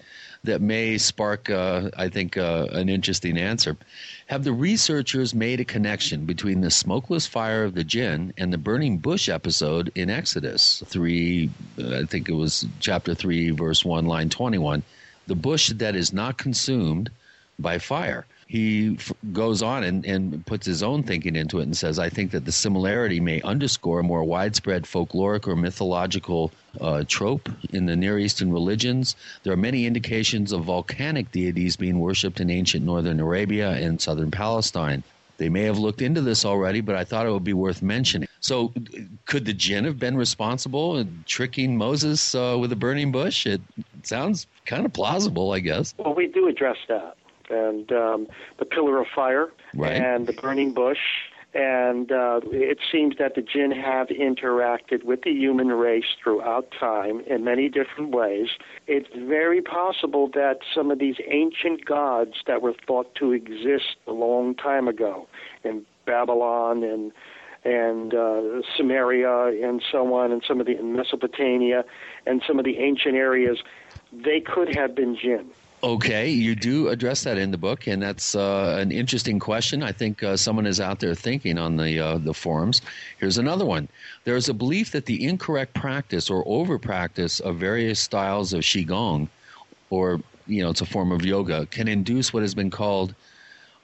[0.44, 3.76] that may spark, uh, I think, uh, an interesting answer.
[4.26, 8.58] Have the researchers made a connection between the smokeless fire of the jinn and the
[8.58, 14.28] burning bush episode in Exodus 3, I think it was chapter 3, verse 1, line
[14.28, 14.82] 21?
[15.26, 17.10] The bush that is not consumed
[17.58, 21.76] by fire he f- goes on and, and puts his own thinking into it and
[21.76, 26.50] says, I think that the similarity may underscore a more widespread folkloric or mythological
[26.80, 29.16] uh, trope in the Near Eastern religions.
[29.42, 34.30] There are many indications of volcanic deities being worshipped in ancient northern Arabia and southern
[34.30, 35.04] Palestine.
[35.36, 38.28] They may have looked into this already, but I thought it would be worth mentioning.
[38.40, 38.72] So,
[39.26, 43.46] could the jinn have been responsible in tricking Moses uh, with a burning bush?
[43.46, 43.60] It
[44.02, 45.94] sounds kind of plausible, I guess.
[45.98, 47.16] Well, we do address that
[47.50, 48.26] and um,
[48.58, 49.92] the pillar of fire right.
[49.92, 50.98] and the burning bush.
[51.54, 57.20] And uh, it seems that the jinn have interacted with the human race throughout time
[57.26, 58.48] in many different ways.
[58.86, 64.12] It's very possible that some of these ancient gods that were thought to exist a
[64.12, 65.26] long time ago
[65.64, 67.12] in Babylon and
[67.64, 71.84] and uh, Sumeria and so on, and some of the in Mesopotamia
[72.26, 73.58] and some of the ancient areas,
[74.12, 75.50] they could have been jinn.
[75.80, 79.80] Okay, you do address that in the book, and that's uh, an interesting question.
[79.84, 82.82] I think uh, someone is out there thinking on the uh, the forums.
[83.18, 83.88] Here's another one.
[84.24, 88.62] There is a belief that the incorrect practice or over practice of various styles of
[88.62, 89.28] qigong,
[89.90, 93.14] or you know, it's a form of yoga, can induce what has been called.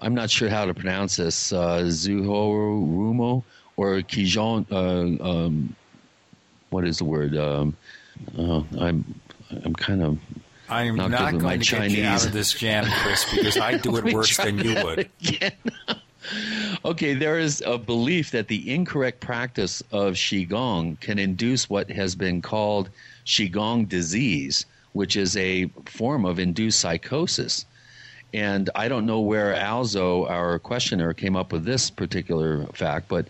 [0.00, 1.52] I'm not sure how to pronounce this.
[1.52, 3.44] Uh, Zuhorumo
[3.76, 4.66] or Qigong.
[4.68, 5.76] Uh, um,
[6.70, 7.36] what is the word?
[7.36, 7.76] Um,
[8.36, 9.04] uh, I'm
[9.64, 10.18] I'm kind of
[10.69, 11.97] I am not, not going my to Chinese.
[11.97, 15.11] get you out of this jam, Chris, because I do it worse than you would.
[16.85, 22.15] okay, there is a belief that the incorrect practice of Qigong can induce what has
[22.15, 22.91] been called
[23.27, 27.66] Qigong disease, which is a form of induced psychosis.
[28.32, 33.27] And I don't know where Alzo, our questioner, came up with this particular fact, but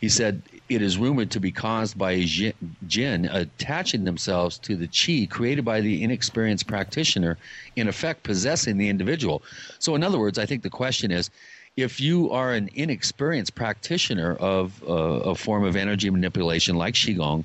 [0.00, 2.54] he said it is rumored to be caused by a
[2.86, 7.38] jinn attaching themselves to the chi created by the inexperienced practitioner,
[7.76, 9.42] in effect possessing the individual.
[9.78, 11.30] So, in other words, I think the question is
[11.76, 17.44] if you are an inexperienced practitioner of uh, a form of energy manipulation like Qigong,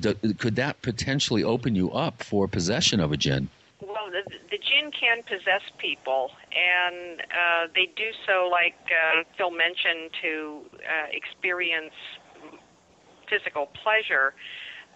[0.00, 3.48] do, could that potentially open you up for possession of a jinn?
[3.80, 9.50] Well, the, the jinn can possess people, and uh, they do so, like uh, Phil
[9.50, 11.92] mentioned, to uh, experience
[13.28, 14.34] physical pleasure.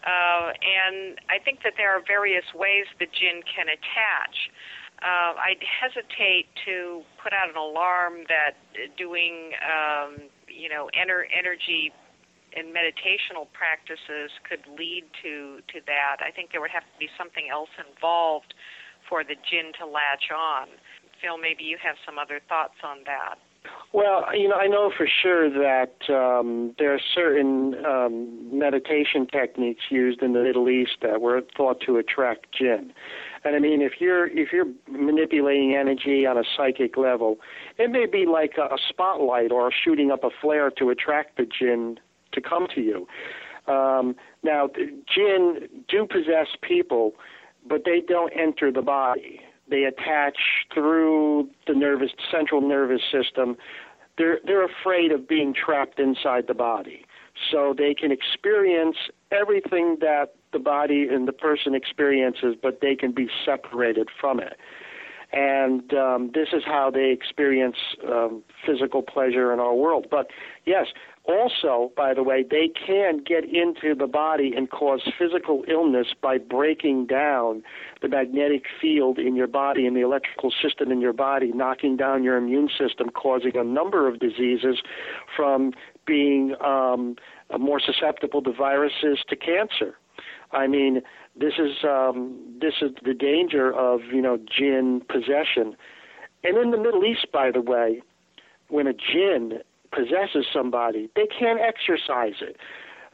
[0.01, 4.37] Uh, and I think that there are various ways the jinn can attach.
[5.01, 8.57] Uh, I'd hesitate to put out an alarm that
[8.97, 11.93] doing, um, you know, ener- energy
[12.57, 16.19] and meditational practices could lead to to that.
[16.21, 18.53] I think there would have to be something else involved
[19.09, 20.69] for the jinn to latch on.
[21.23, 23.39] Phil, maybe you have some other thoughts on that.
[23.93, 29.83] Well, you know, I know for sure that um, there are certain um, meditation techniques
[29.91, 32.93] used in the Middle East that were thought to attract jinn.
[33.45, 37.39] And I mean, if you're if you're manipulating energy on a psychic level,
[37.79, 41.47] it may be like a, a spotlight or shooting up a flare to attract the
[41.47, 41.99] jinn
[42.33, 43.09] to come to you.
[43.67, 44.15] Um,
[44.45, 44.69] now,
[45.13, 47.15] jinn do possess people,
[47.67, 50.39] but they don't enter the body they attach
[50.73, 53.57] through the nervous central nervous system.
[54.19, 57.05] They're they're afraid of being trapped inside the body,
[57.51, 58.97] so they can experience
[59.31, 64.57] everything that the body and the person experiences, but they can be separated from it.
[65.33, 67.77] And um, this is how they experience
[68.09, 70.07] um, physical pleasure in our world.
[70.11, 70.29] But
[70.67, 70.89] yes,
[71.31, 76.39] also, by the way, they can get into the body and cause physical illness by
[76.39, 77.63] breaking down
[78.03, 82.23] the magnetic field in your body and the electrical system in your body, knocking down
[82.23, 84.83] your immune system, causing a number of diseases
[85.37, 85.73] from
[86.07, 87.17] being um,
[87.59, 89.97] more susceptible to viruses to cancer.
[90.53, 91.03] I mean,
[91.37, 95.77] this is um, this is the danger of you know jinn possession,
[96.43, 98.03] and in the Middle East, by the way,
[98.69, 99.61] when a jinn
[99.93, 102.57] possesses somebody, they can't exorcise it.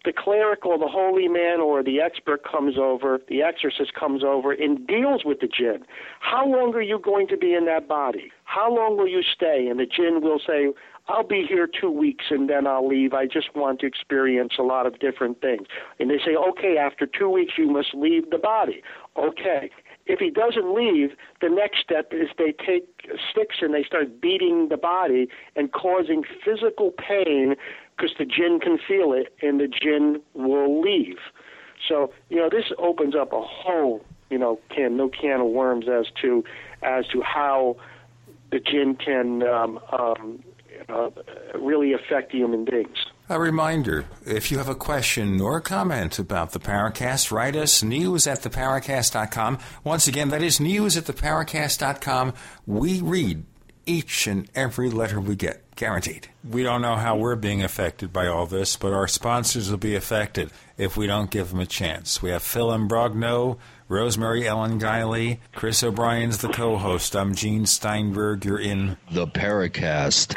[0.05, 4.53] The cleric or the holy man or the expert comes over, the exorcist comes over
[4.53, 5.85] and deals with the jinn.
[6.21, 8.31] How long are you going to be in that body?
[8.45, 9.67] How long will you stay?
[9.69, 10.69] And the jinn will say,
[11.09, 13.15] I'll be here two weeks and then I'll leave.
[13.15, 15.67] I just want to experience a lot of different things.
[15.99, 18.83] And they say, okay, after two weeks, you must leave the body.
[19.17, 19.71] Okay.
[20.07, 21.11] If he doesn't leave,
[21.41, 26.23] the next step is they take sticks and they start beating the body and causing
[26.45, 27.57] physical pain
[27.97, 31.19] because the jinn can feel it and the jinn will leave.
[31.89, 35.87] So, you know, this opens up a whole, you know, can no can of worms
[35.89, 36.45] as to
[36.83, 37.77] as to how
[38.51, 40.45] the jinn can um, um,
[40.89, 41.11] uh,
[41.59, 43.07] really affect human beings.
[43.29, 47.83] A reminder if you have a question or a comment about the Paracast, write us
[47.83, 49.59] news at theparacast.com.
[49.83, 52.35] Once again, that is news at theparacast.com.
[52.67, 53.43] We read
[53.85, 56.29] each and every letter we get, guaranteed.
[56.49, 59.97] We don't know how we're being affected by all this, but our sponsors will be
[59.97, 62.23] affected if we don't give them a chance.
[62.23, 63.59] We have Phil Imbrogno,
[63.89, 67.17] Rosemary Ellen Guiley, Chris O'Brien's the co host.
[67.17, 68.45] I'm Gene Steinberg.
[68.45, 70.37] You're in The Paracast.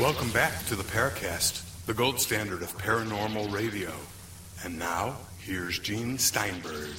[0.00, 3.92] Welcome back to the Paracast, the gold standard of paranormal radio.
[4.64, 6.94] And now, here's Gene Steinberg.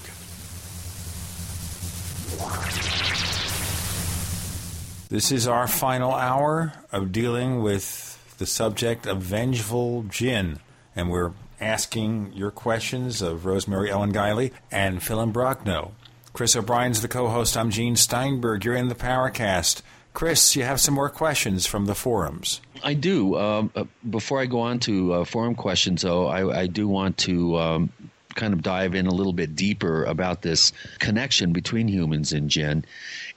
[5.10, 10.60] This is our final hour of dealing with the subject of vengeful jinn,
[10.96, 15.92] and we're asking your questions of Rosemary Ellen Guiley and Phil Imbrogno.
[16.36, 17.56] Chris O'Brien's the co-host.
[17.56, 18.66] I'm Gene Steinberg.
[18.66, 19.82] You're in the Paracast.
[20.14, 22.60] Chris, you have some more questions from the forums.
[22.84, 23.38] I do.
[23.38, 27.18] Um, uh, before I go on to uh, forum questions, though, I, I do want
[27.20, 27.90] to um,
[28.34, 32.84] kind of dive in a little bit deeper about this connection between humans and jinn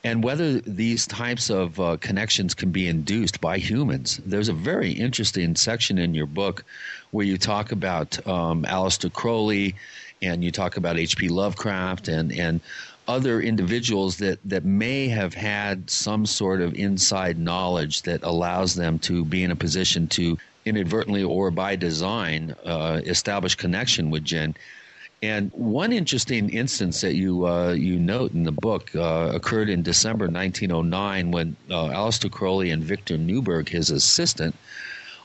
[0.03, 4.21] and whether these types of uh, connections can be induced by humans.
[4.27, 6.65] There's a very interesting section in your book
[7.13, 9.77] where you talk about um, Aleister Crowley
[10.23, 11.29] and you talk about H.P.
[11.29, 12.61] Lovecraft and, and
[13.09, 18.99] other individuals that, that may have had some sort of inside knowledge that allows them
[18.99, 20.37] to be in a position to
[20.67, 24.55] inadvertently or by design uh, establish connection with jinn.
[25.23, 29.83] And one interesting instance that you uh, you note in the book uh, occurred in
[29.83, 34.55] December 1909 when uh, Aleister Crowley and Victor Neuburg, his assistant,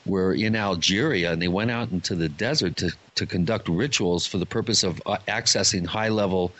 [0.04, 4.38] were in Algeria and they went out into the desert to, to conduct rituals for
[4.38, 6.50] the purpose of uh, accessing high level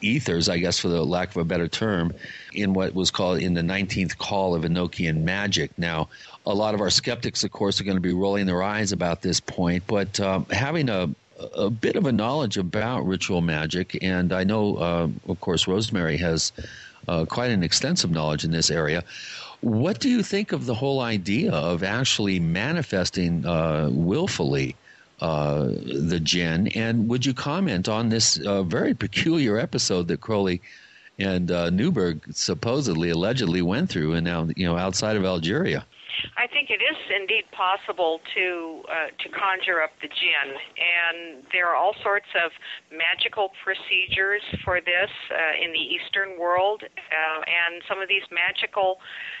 [0.00, 2.12] ethers, I guess, for the lack of a better term,
[2.54, 5.70] in what was called in the 19th call of Enochian magic.
[5.78, 6.08] Now,
[6.46, 9.22] a lot of our skeptics, of course, are going to be rolling their eyes about
[9.22, 11.10] this point, but um, having a
[11.54, 16.16] a bit of a knowledge about ritual magic, and I know, uh, of course, Rosemary
[16.18, 16.52] has
[17.08, 19.04] uh, quite an extensive knowledge in this area.
[19.60, 24.76] What do you think of the whole idea of actually manifesting uh, willfully
[25.20, 26.68] uh, the jinn.
[26.68, 30.60] And would you comment on this uh, very peculiar episode that Crowley
[31.18, 35.84] and uh, Neuburg supposedly, allegedly went through, and now you know outside of Algeria?
[36.36, 41.68] I think it is indeed possible to uh, to conjure up the jinn, and there
[41.68, 42.50] are all sorts of
[42.90, 48.98] magical procedures for this uh, in the Eastern world, uh, and some of these magical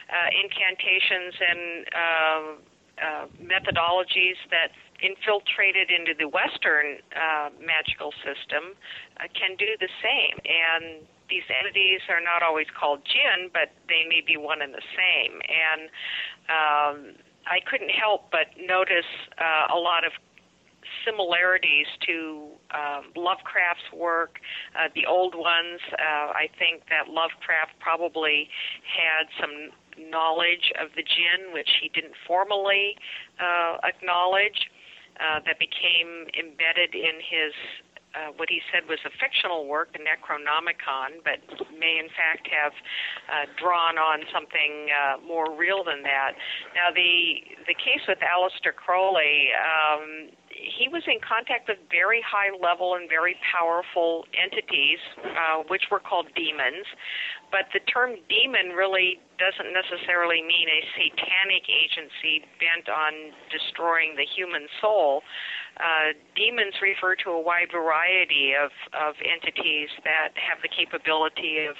[0.08, 2.66] uh, incantations and
[3.00, 4.72] uh, methodologies that
[5.02, 8.76] infiltrated into the Western uh, magical system
[9.16, 10.36] uh, can do the same.
[10.44, 14.84] And these entities are not always called jinn, but they may be one and the
[14.92, 15.40] same.
[15.48, 15.82] And
[16.50, 16.96] um,
[17.46, 19.08] I couldn't help but notice
[19.38, 20.12] uh, a lot of
[21.06, 24.40] similarities to um, Lovecraft's work,
[24.76, 25.80] uh, the old ones.
[25.92, 28.48] Uh, I think that Lovecraft probably
[28.84, 32.96] had some knowledge of the jinn, which he didn't formally
[33.40, 34.70] uh, acknowledge,
[35.20, 37.52] uh, that became embedded in his
[38.14, 41.38] uh, what he said was a fictional work, the Necronomicon, but
[41.78, 42.74] may in fact have
[43.30, 46.34] uh, drawn on something uh, more real than that.
[46.74, 52.52] Now, the the case with Aleister Crowley, um, he was in contact with very high
[52.52, 56.84] level and very powerful entities, uh, which were called demons.
[57.50, 64.26] But the term demon really doesn't necessarily mean a satanic agency bent on destroying the
[64.26, 65.22] human soul.
[65.22, 65.59] Uh,
[66.36, 71.76] demons refer to a wide variety of, of entities that have the capability of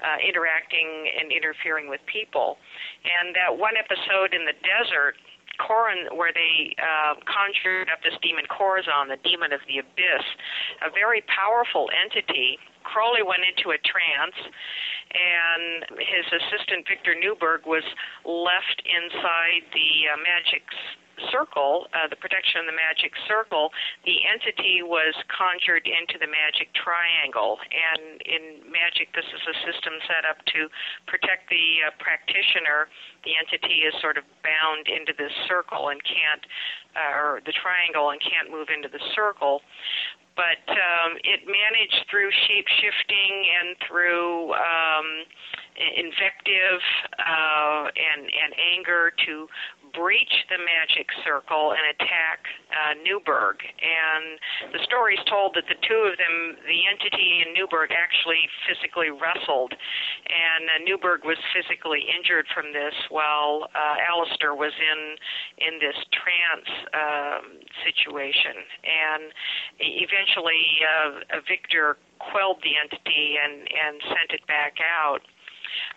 [0.00, 2.56] uh, interacting and interfering with people.
[3.04, 5.16] And that one episode in the desert
[5.60, 10.24] Corin, where they uh, conjured up this demon Choronzon, the demon of the abyss,
[10.80, 12.58] a very powerful entity.
[12.88, 14.38] Crowley went into a trance,
[15.12, 17.84] and his assistant Victor Neuburg was
[18.24, 20.64] left inside the uh, magic
[21.30, 23.70] circle, uh, the protection of the magic circle,
[24.04, 27.58] the entity was conjured into the magic triangle.
[27.70, 30.66] And in magic, this is a system set up to
[31.06, 32.88] protect the uh, practitioner.
[33.22, 36.44] The entity is sort of bound into this circle and can't,
[36.96, 39.62] uh, or the triangle, and can't move into the circle
[40.34, 45.06] but um, it managed through shape shifting and through um,
[45.76, 46.80] invective
[47.18, 49.48] uh, and and anger to
[49.94, 53.60] breach the magic circle and attack uh, Neuburg.
[53.80, 54.40] And
[54.72, 59.12] the story is told that the two of them, the entity and Neuburg, actually physically
[59.12, 59.72] wrestled.
[59.72, 65.00] And uh, Neuburg was physically injured from this while uh, Aleister was in,
[65.60, 68.56] in this trance um, situation.
[68.84, 69.32] And
[69.78, 75.20] eventually, uh, Victor quelled the entity and, and sent it back out.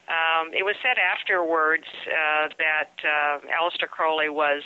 [0.08, 4.64] Um, it was said afterwards uh, that uh, Aleister Crowley was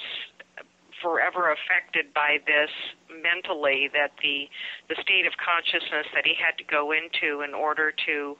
[1.01, 2.69] forever affected by this
[3.07, 4.47] mentally that the
[4.87, 8.35] the state of consciousness that he had to go into in order to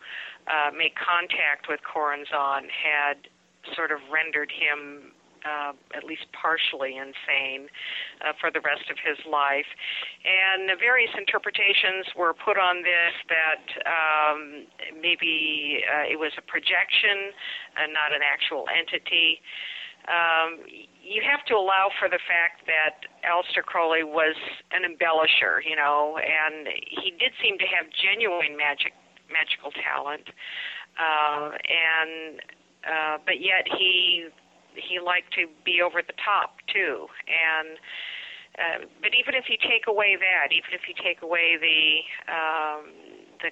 [0.47, 3.27] uh, make contact with Choronzon had
[3.75, 5.11] sort of rendered him
[5.45, 7.67] uh, at least partially insane
[8.21, 9.67] uh, for the rest of his life.
[10.25, 14.65] And various interpretations were put on this that um,
[14.99, 17.33] maybe uh, it was a projection
[17.77, 19.41] and not an actual entity.
[20.07, 20.63] Um,
[21.03, 24.35] you have to allow for the fact that Aleister Crowley was
[24.71, 28.93] an embellisher, you know, and he did seem to have genuine magic,
[29.29, 30.29] magical talent,
[30.97, 32.41] uh, and
[32.87, 34.29] uh, but yet he
[34.79, 37.77] he liked to be over the top too, and.
[38.57, 42.91] Uh, but even if you take away that, even if you take away the um,
[43.39, 43.51] the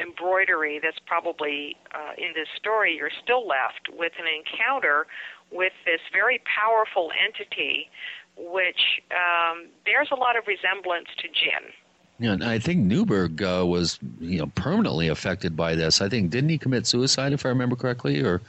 [0.00, 5.06] embroidery that's probably uh, in this story, you're still left with an encounter
[5.50, 7.90] with this very powerful entity,
[8.36, 11.72] which um, bears a lot of resemblance to jinn.
[12.20, 16.00] Yeah, and I think Neuburg uh, was, you know, permanently affected by this.
[16.00, 18.40] I think didn't he commit suicide, if I remember correctly, or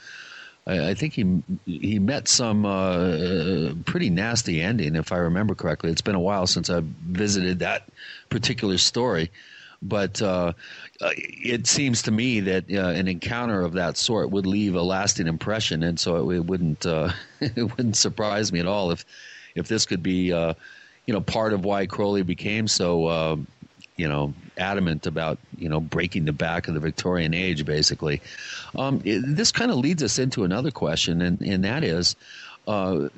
[0.66, 5.90] I, think he he met some uh, pretty nasty ending, if I remember correctly.
[5.90, 7.88] It's been a while since I visited that
[8.28, 9.30] particular story,
[9.82, 10.52] but uh,
[11.00, 14.82] uh, it seems to me that uh, an encounter of that sort would leave a
[14.82, 17.10] lasting impression, and so it, it wouldn't uh,
[17.40, 19.04] it wouldn't surprise me at all if
[19.54, 20.54] if this could be uh,
[21.06, 23.46] you know part of why Crowley became so
[24.00, 28.20] you know adamant about you know breaking the back of the Victorian age, basically.
[28.76, 32.16] Um, it, this kind of leads us into another question, and, and that is.
[32.66, 33.08] Uh,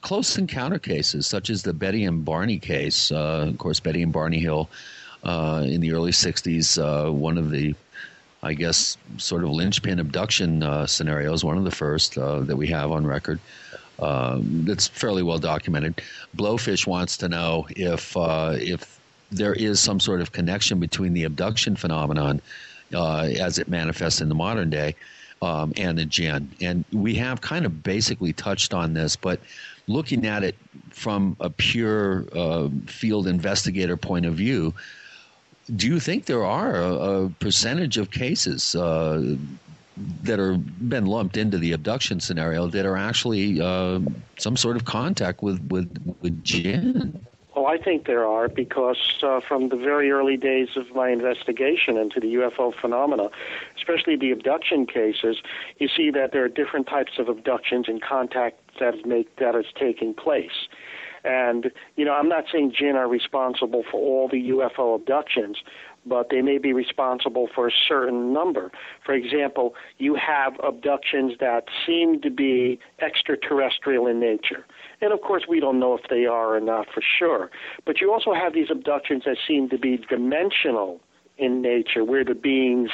[0.00, 3.12] close encounter cases, such as the Betty and Barney case.
[3.12, 4.68] Uh, of course, Betty and Barney Hill
[5.22, 7.74] uh, in the early 60s, uh, one of the
[8.42, 12.68] I guess, sort of linchpin abduction uh, scenarios, one of the first uh, that we
[12.68, 13.40] have on record.
[13.98, 16.00] Um, that's fairly well documented.
[16.36, 18.97] Blowfish wants to know if uh, if
[19.30, 22.40] there is some sort of connection between the abduction phenomenon
[22.94, 24.94] uh, as it manifests in the modern day
[25.42, 26.50] um, and the jinn.
[26.60, 29.40] And we have kind of basically touched on this, but
[29.86, 30.56] looking at it
[30.90, 34.74] from a pure uh, field investigator point of view,
[35.76, 39.36] do you think there are a, a percentage of cases uh,
[40.22, 44.00] that are been lumped into the abduction scenario that are actually uh,
[44.38, 47.20] some sort of contact with with with jinn?
[47.58, 51.96] Oh, I think there are because uh, from the very early days of my investigation
[51.96, 53.30] into the UFO phenomena,
[53.76, 55.38] especially the abduction cases,
[55.78, 59.64] you see that there are different types of abductions and contact that make that is
[59.76, 60.68] taking place.
[61.24, 65.56] And, you know, I'm not saying jinn are responsible for all the UFO abductions,
[66.06, 68.70] but they may be responsible for a certain number.
[69.04, 74.64] For example, you have abductions that seem to be extraterrestrial in nature.
[75.00, 77.50] And of course, we don't know if they are or not for sure.
[77.84, 81.00] But you also have these abductions that seem to be dimensional
[81.38, 82.90] in nature, where the beings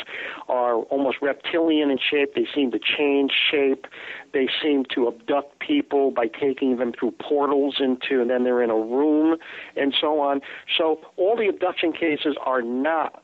[0.49, 2.35] are almost reptilian in shape.
[2.35, 3.87] They seem to change shape.
[4.33, 8.71] They seem to abduct people by taking them through portals into, and then they're in
[8.71, 9.39] a room,
[9.77, 10.43] and so on.
[10.77, 13.23] So all the abduction cases are not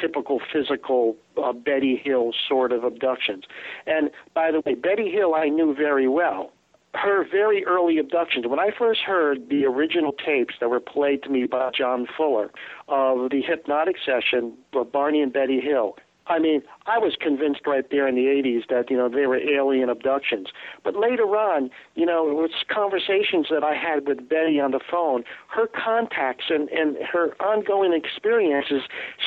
[0.00, 3.44] typical physical uh, Betty Hill sort of abductions.
[3.86, 6.52] And by the way, Betty Hill I knew very well
[6.94, 8.46] her very early abductions.
[8.46, 12.50] When I first heard the original tapes that were played to me by John Fuller
[12.88, 17.84] of the hypnotic session of Barney and Betty Hill, I mean, I was convinced right
[17.90, 20.48] there in the 80s that, you know, they were alien abductions.
[20.82, 24.80] But later on, you know, it was conversations that I had with Betty on the
[24.90, 25.24] phone.
[25.48, 28.82] Her contacts and, and her ongoing experiences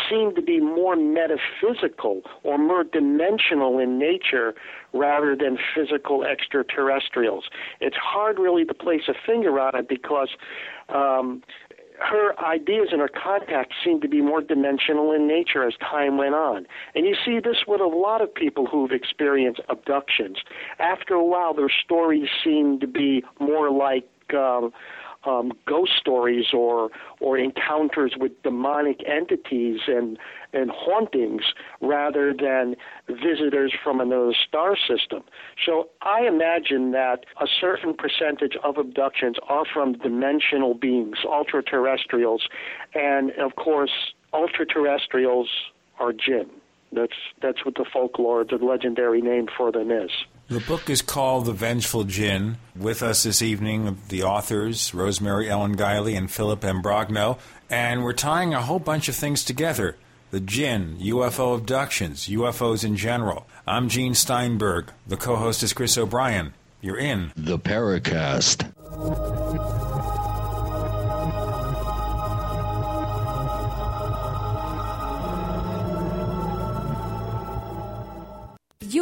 [0.09, 4.55] seemed to be more metaphysical or more dimensional in nature
[4.93, 7.45] rather than physical extraterrestrials.
[7.79, 10.29] It's hard really to place a finger on it because
[10.89, 11.43] um,
[11.99, 16.35] her ideas and her contacts seemed to be more dimensional in nature as time went
[16.35, 16.67] on.
[16.95, 20.37] And you see this with a lot of people who've experienced abductions.
[20.79, 24.71] After a while, their stories seem to be more like um,
[25.25, 30.17] um, ghost stories or or encounters with demonic entities and
[30.53, 31.43] and hauntings
[31.81, 32.75] rather than
[33.07, 35.23] visitors from another star system.
[35.65, 42.47] So I imagine that a certain percentage of abductions are from dimensional beings, ultra terrestrials,
[42.93, 45.47] and of course ultra terrestrials
[45.99, 46.49] are jinn.
[46.91, 50.11] That's that's what the folklore, the legendary name for them is.
[50.47, 52.57] The book is called The Vengeful Djinn.
[52.73, 57.37] With us this evening, the authors, Rosemary Ellen Guiley and Philip Imbrogno,
[57.69, 59.97] and we're tying a whole bunch of things together.
[60.29, 63.47] The Jinn, UFO abductions, UFOs in general.
[63.65, 64.91] I'm Gene Steinberg.
[65.07, 66.53] The co-host is Chris O'Brien.
[66.81, 68.67] You're in The Paracast.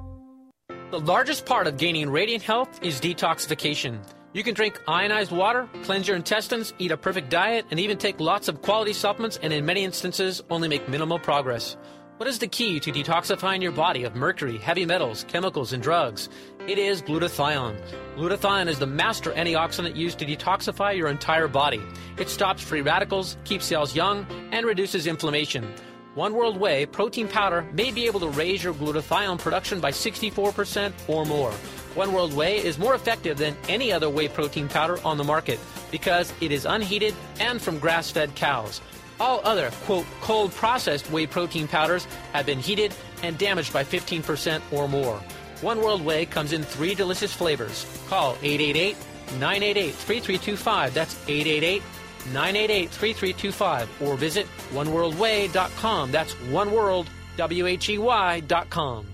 [0.90, 4.00] The largest part of gaining radiant health is detoxification.
[4.32, 8.18] You can drink ionized water, cleanse your intestines, eat a perfect diet, and even take
[8.18, 11.76] lots of quality supplements, and in many instances, only make minimal progress.
[12.16, 16.28] What is the key to detoxifying your body of mercury, heavy metals, chemicals, and drugs?
[16.66, 17.80] It is glutathione.
[18.16, 21.80] Glutathione is the master antioxidant used to detoxify your entire body.
[22.18, 25.72] It stops free radicals, keeps cells young, and reduces inflammation.
[26.20, 30.92] One World Whey protein powder may be able to raise your glutathione production by 64%
[31.08, 31.50] or more.
[31.94, 35.58] One World Whey is more effective than any other whey protein powder on the market
[35.90, 38.82] because it is unheated and from grass fed cows.
[39.18, 44.60] All other, quote, cold processed whey protein powders have been heated and damaged by 15%
[44.72, 45.16] or more.
[45.62, 47.86] One World Whey comes in three delicious flavors.
[48.10, 48.94] Call 888
[49.38, 50.92] 988 3325.
[50.92, 51.82] That's 888
[52.26, 54.02] 988 3325.
[54.02, 56.12] Or visit oneworldwhey.com.
[56.12, 57.06] That's oneworld,
[57.36, 59.06] W H E Y.com.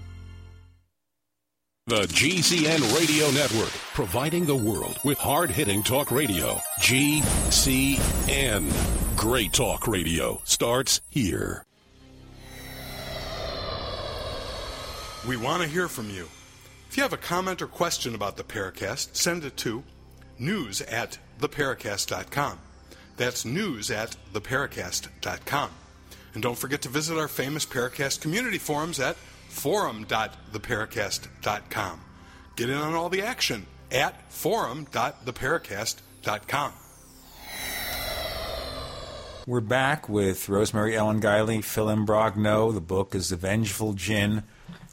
[1.88, 6.60] The GCN Radio Network, providing the world with hard hitting talk radio.
[6.80, 8.66] GCN.
[9.16, 11.64] Great talk radio starts here.
[15.28, 16.28] We want to hear from you.
[16.88, 19.84] If you have a comment or question about the Paracast, send it to
[20.38, 22.58] news at theparacast.com.
[23.16, 25.70] That's news at theparacast.com.
[26.34, 29.16] And don't forget to visit our famous Paracast community forums at
[29.48, 32.00] forum.theparacast.com.
[32.56, 36.72] Get in on all the action at forum.theparacast.com.
[39.46, 42.74] We're back with Rosemary Ellen Guiley, Phil Imbrogno.
[42.74, 44.42] The book is The Vengeful Djinn.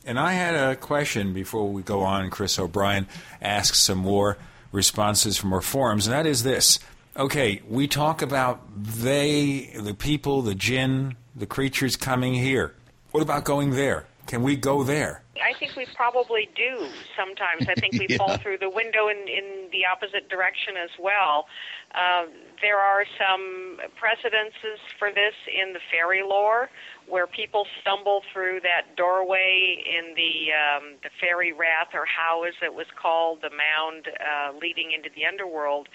[0.05, 2.29] And I had a question before we go on.
[2.29, 3.07] Chris O'Brien
[3.41, 4.37] asks some more
[4.71, 6.77] responses from our forums, and that is this.
[7.15, 12.73] Okay, we talk about they, the people, the jinn, the creatures coming here.
[13.11, 14.07] What about going there?
[14.25, 15.21] Can we go there?
[15.37, 17.67] I think we probably do sometimes.
[17.69, 18.17] I think we Yeah.
[18.17, 21.45] fall through the window in, in the opposite direction as well.
[21.93, 22.25] Uh,
[22.61, 26.69] there are some precedences for this in the fairy lore
[27.07, 32.53] where people stumble through that doorway in the um, the fairy rath or howe as
[32.63, 35.89] it was called, the mound uh, leading into the underworld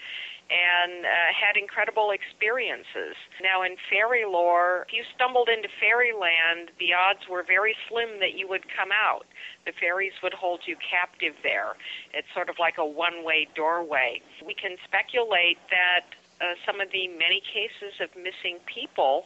[0.49, 3.13] and uh, had incredible experiences.
[3.41, 8.33] Now, in fairy lore, if you stumbled into fairyland, the odds were very slim that
[8.33, 9.25] you would come out.
[9.65, 11.77] The fairies would hold you captive there.
[12.13, 14.21] It's sort of like a one way doorway.
[14.43, 19.25] We can speculate that uh, some of the many cases of missing people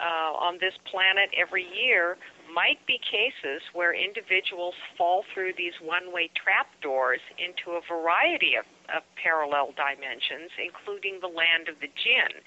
[0.00, 2.16] uh, on this planet every year
[2.54, 8.64] might be cases where individuals fall through these one-way trapdoors into a variety of,
[8.94, 12.40] of parallel dimensions, including the land of the jinn,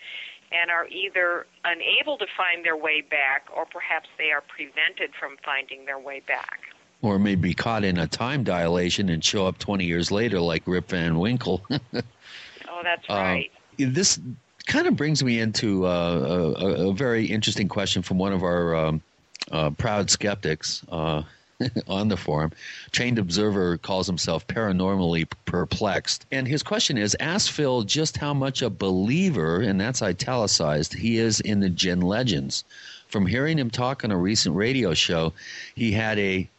[0.51, 5.35] and are either unable to find their way back or perhaps they are prevented from
[5.43, 6.59] finding their way back.
[7.01, 10.89] Or maybe caught in a time dilation and show up 20 years later like Rip
[10.89, 11.63] Van Winkle.
[12.69, 13.51] Oh, that's Uh, right.
[13.77, 14.19] this
[14.67, 18.75] kind of brings me into uh, a, a very interesting question from one of our
[18.75, 19.01] um,
[19.51, 21.23] uh, proud skeptics uh,
[21.87, 22.51] on the forum.
[22.91, 26.25] Trained observer calls himself paranormally perplexed.
[26.31, 31.17] And his question is Ask Phil just how much a believer, and that's italicized, he
[31.17, 32.63] is in the Jinn legends.
[33.07, 35.33] From hearing him talk on a recent radio show,
[35.75, 36.49] he had a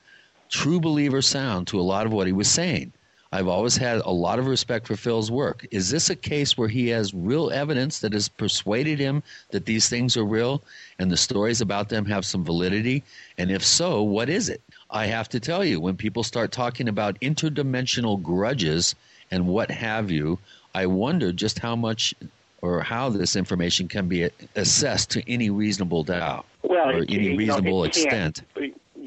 [0.49, 2.93] true believer sound to a lot of what he was saying.
[3.31, 5.67] I've always had a lot of respect for Phil's work.
[5.71, 9.89] Is this a case where he has real evidence that has persuaded him that these
[9.89, 10.65] things are real
[10.99, 13.05] and the stories about them have some validity?
[13.37, 14.63] And if so, what is it?
[14.91, 18.95] I have to tell you, when people start talking about interdimensional grudges
[19.31, 20.39] and what have you,
[20.75, 22.15] I wonder just how much
[22.63, 27.25] or how this information can be assessed to any reasonable doubt Well, or it- any
[27.25, 28.43] you know, reasonable extent.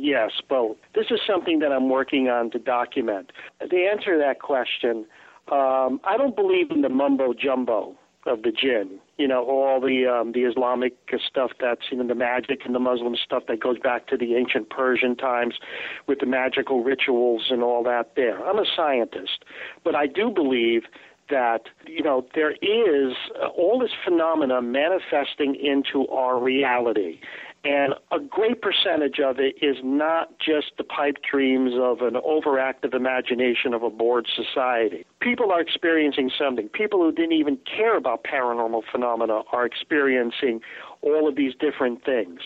[0.02, 0.78] Yes, both.
[0.96, 3.32] This is something that I'm working on to document.
[3.60, 5.06] To answer that question,
[5.52, 7.96] um, I don't believe in the mumbo jumbo
[8.26, 9.00] of the jinn.
[9.20, 10.98] You know, all the um, the Islamic
[11.28, 14.34] stuff that's you know the magic and the Muslim stuff that goes back to the
[14.34, 15.60] ancient Persian times
[16.08, 18.16] with the magical rituals and all that.
[18.16, 19.46] There, I'm a scientist,
[19.84, 20.82] but I do believe
[21.30, 27.20] that you know there is uh, all this phenomena manifesting into our reality
[27.64, 32.96] And a great percentage of it is not just the pipe dreams of an overactive
[32.96, 35.06] imagination of a bored society.
[35.20, 36.70] People are experiencing something.
[36.70, 40.62] People who didn't even care about paranormal phenomena are experiencing
[41.02, 42.40] all of these different things.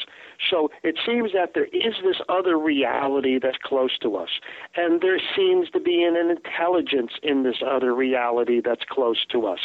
[0.50, 4.30] So it seems that there is this other reality that's close to us.
[4.76, 9.60] And there seems to be an intelligence in this other reality that's close to us.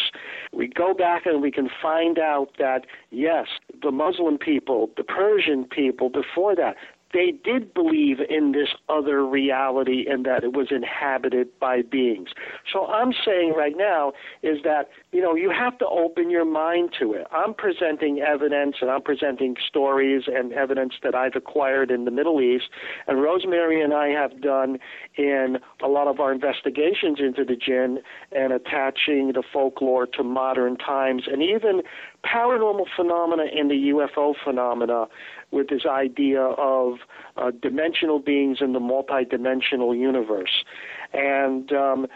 [0.53, 3.47] We go back and we can find out that, yes,
[3.83, 6.77] the Muslim people, the Persian people before that,
[7.13, 12.31] they did believe in this other reality and that it was inhabited by beings.
[12.73, 14.13] So I'm saying right now
[14.43, 17.27] is that, you know, you have to open your mind to it.
[17.33, 22.41] I'm presenting evidence and I'm presenting stories and evidence that I've acquired in the Middle
[22.41, 22.67] East
[23.09, 24.79] and Rosemary and I have done
[25.17, 28.01] in a lot of our investigations into the jinn
[28.33, 31.83] and attaching the folklore to modern times and even
[32.25, 35.07] paranormal phenomena and the UFO phenomena
[35.51, 36.99] with this idea of
[37.37, 40.65] uh, dimensional beings in the multidimensional universe.
[41.13, 42.07] And um,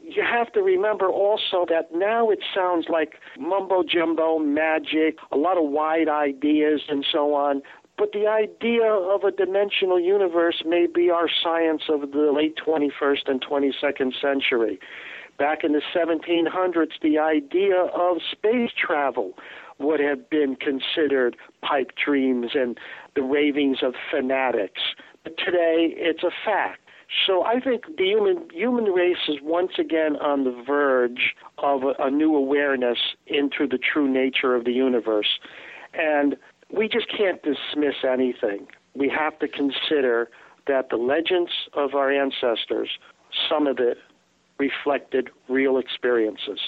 [0.00, 5.56] you have to remember also that now it sounds like mumbo jumbo magic, a lot
[5.56, 7.62] of wide ideas and so on.
[7.98, 13.26] But the idea of a dimensional universe may be our science of the late 21st
[13.28, 14.80] and 22nd century.
[15.38, 19.34] Back in the 1700s, the idea of space travel
[19.82, 22.78] would have been considered pipe dreams and
[23.14, 24.80] the ravings of fanatics.
[25.24, 26.80] But today, it's a fact.
[27.26, 31.92] So I think the human human race is once again on the verge of a,
[31.98, 35.38] a new awareness into the true nature of the universe,
[35.92, 36.36] and
[36.74, 38.66] we just can't dismiss anything.
[38.94, 40.30] We have to consider
[40.66, 42.88] that the legends of our ancestors,
[43.48, 43.98] some of it
[44.58, 46.60] reflected real experiences.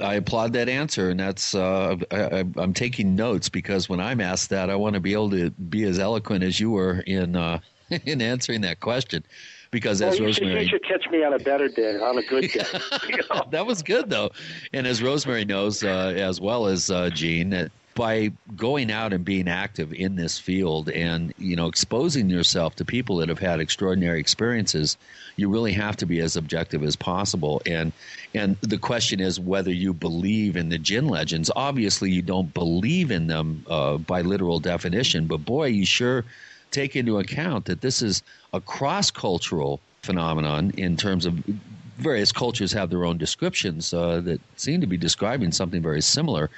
[0.00, 4.50] I applaud that answer, and that's uh, I, am taking notes because when I'm asked
[4.50, 7.60] that, I want to be able to be as eloquent as you were in uh,
[8.04, 9.24] in answering that question.
[9.70, 12.16] Because well, as you Rosemary, should, you should catch me on a better day, on
[12.16, 12.64] a good day.
[13.08, 13.46] you know?
[13.50, 14.30] that was good though,
[14.72, 19.24] and as Rosemary knows uh, as well as uh, Gene, that by going out and
[19.24, 23.58] being active in this field and you know exposing yourself to people that have had
[23.58, 24.96] extraordinary experiences
[25.34, 27.92] you really have to be as objective as possible and
[28.34, 33.10] and the question is whether you believe in the jinn legends obviously you don't believe
[33.10, 36.24] in them uh, by literal definition but boy you sure
[36.70, 38.22] take into account that this is
[38.52, 41.42] a cross cultural phenomenon in terms of
[41.98, 46.48] various cultures have their own descriptions uh, that seem to be describing something very similar.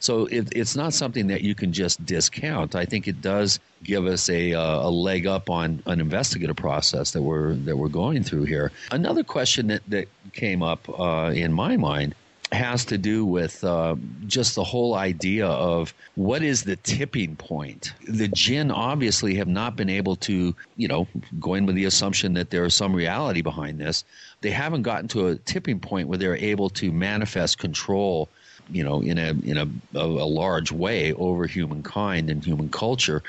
[0.00, 2.74] So it, it's not something that you can just discount.
[2.74, 7.10] I think it does give us a, uh, a leg up on an investigative process
[7.12, 8.72] that we're that we're going through here.
[8.90, 12.14] Another question that, that came up uh, in my mind
[12.52, 13.94] has to do with uh,
[14.26, 17.92] just the whole idea of what is the tipping point.
[18.08, 21.06] The jinn obviously have not been able to, you know,
[21.38, 24.04] going with the assumption that there is some reality behind this,
[24.40, 28.28] they haven't gotten to a tipping point where they're able to manifest control
[28.70, 29.68] you know, in a in a,
[29.98, 33.22] a, a large way over humankind and human culture.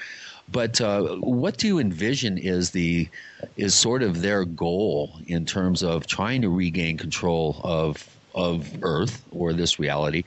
[0.52, 3.08] But uh, what do you envision is the
[3.56, 9.24] is sort of their goal in terms of trying to regain control of of Earth
[9.32, 10.24] or this reality?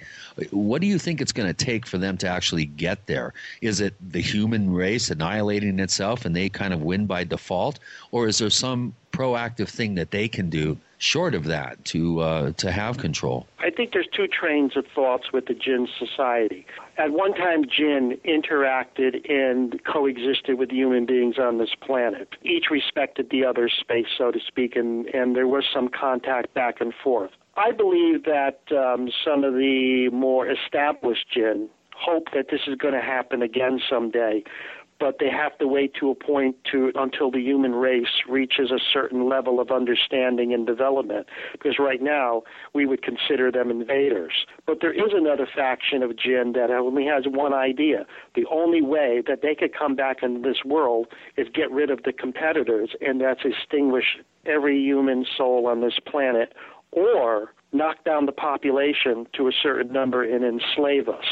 [0.50, 3.32] What do you think it's going to take for them to actually get there?
[3.60, 7.78] Is it the human race annihilating itself and they kind of win by default,
[8.10, 12.52] or is there some proactive thing that they can do short of that to uh,
[12.52, 13.46] to have control?
[13.58, 16.66] I think there's two trains of thoughts with the jinn society.
[16.96, 22.28] At one time, jinn interacted and coexisted with human beings on this planet.
[22.42, 26.80] Each respected the other's space, so to speak, and, and there was some contact back
[26.80, 27.30] and forth.
[27.56, 32.94] I believe that um, some of the more established jinn hope that this is going
[32.94, 34.42] to happen again someday
[34.98, 38.78] but they have to wait to a point to until the human race reaches a
[38.92, 41.26] certain level of understanding and development.
[41.52, 42.42] Because right now
[42.72, 44.46] we would consider them invaders.
[44.66, 48.06] But there is another faction of jinn that only has one idea.
[48.34, 52.02] The only way that they could come back into this world is get rid of
[52.04, 56.52] the competitors and that's extinguish every human soul on this planet
[56.92, 61.24] or knock down the population to a certain number and enslave us.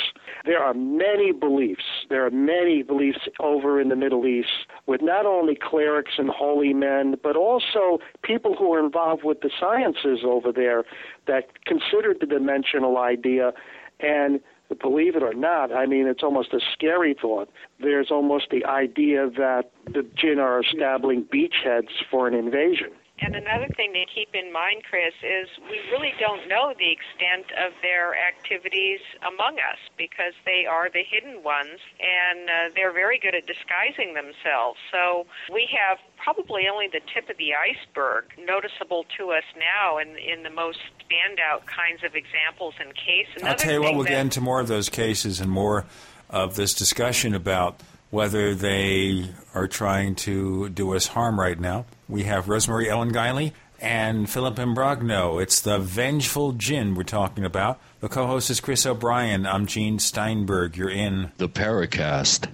[0.45, 1.85] There are many beliefs.
[2.11, 6.75] There are many beliefs over in the Middle East with not only clerics and holy
[6.75, 10.83] men, but also people who are involved with the sciences over there
[11.27, 13.53] that consider the dimensional idea
[14.01, 14.41] and
[14.81, 17.51] believe it or not, I mean, it's almost a scary thought.
[17.79, 22.91] There's almost the idea that the jinn are establishing beachheads for an invasion
[23.23, 27.47] And another thing to keep in mind, Chris, is we really don't know the extent
[27.55, 33.19] of their activities among us because they are the hidden ones and uh, they're very
[33.19, 34.79] good at disguising themselves.
[34.91, 40.17] So we have probably only the tip of the iceberg noticeable to us now in,
[40.19, 43.43] in the most standout kinds of examples and cases.
[43.43, 45.87] I'll tell you what, we'll that, get into more of those cases and more
[46.29, 47.81] of this discussion about
[48.11, 51.87] whether they are trying to do us harm right now.
[52.13, 55.43] We have Rosemary Ellen Guiley and Philip Imbrogno.
[55.43, 57.81] It's the Vengeful Djinn we're talking about.
[58.01, 59.47] The co host is Chris O'Brien.
[59.47, 60.77] I'm Gene Steinberg.
[60.77, 62.49] You're in the Paracast.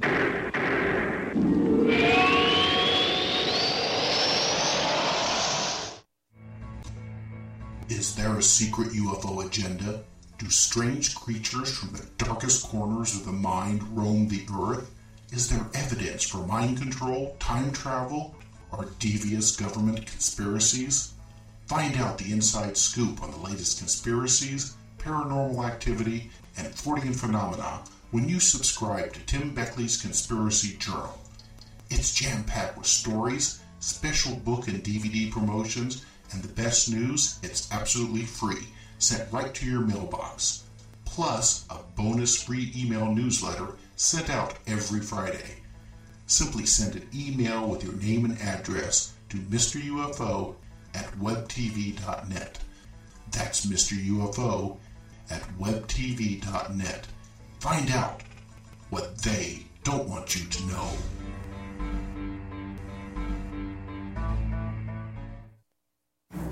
[7.90, 10.04] Is there a secret UFO agenda?
[10.38, 14.94] Do strange creatures from the darkest corners of the mind roam the earth?
[15.32, 18.36] Is there evidence for mind control, time travel,
[18.72, 21.12] or devious government conspiracies?
[21.66, 28.28] Find out the inside scoop on the latest conspiracies, paranormal activity, and Fortean phenomena when
[28.28, 31.18] you subscribe to Tim Beckley's Conspiracy Journal.
[31.90, 37.70] It's jam packed with stories, special book and DVD promotions, and the best news it's
[37.72, 38.66] absolutely free,
[38.98, 40.64] sent right to your mailbox.
[41.04, 45.57] Plus, a bonus free email newsletter sent out every Friday.
[46.28, 49.80] Simply send an email with your name and address to Mr.
[49.80, 50.54] UFO
[50.94, 52.58] at webtv.net.
[53.32, 53.96] That's Mr.
[53.96, 54.76] UFO
[55.30, 57.06] at webtv.net.
[57.60, 58.22] Find out
[58.90, 60.90] what they don't want you to know.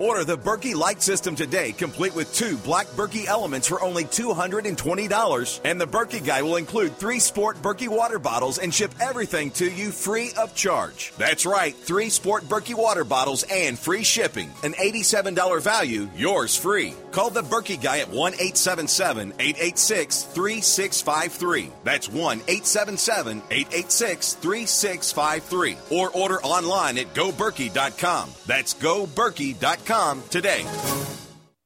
[0.00, 5.60] Order the Berkey Light System today, complete with two black Berkey elements for only $220.
[5.64, 9.70] And the Berkey Guy will include three Sport Berkey water bottles and ship everything to
[9.70, 11.12] you free of charge.
[11.16, 14.50] That's right, three Sport Berkey water bottles and free shipping.
[14.64, 16.94] An $87 value, yours free.
[17.12, 21.70] Call the Berkey Guy at 1 877 886 3653.
[21.84, 25.76] That's 1 877 886 3653.
[25.90, 28.30] Or order online at goberkey.com.
[28.46, 29.83] That's goberkey.com
[30.30, 30.66] today.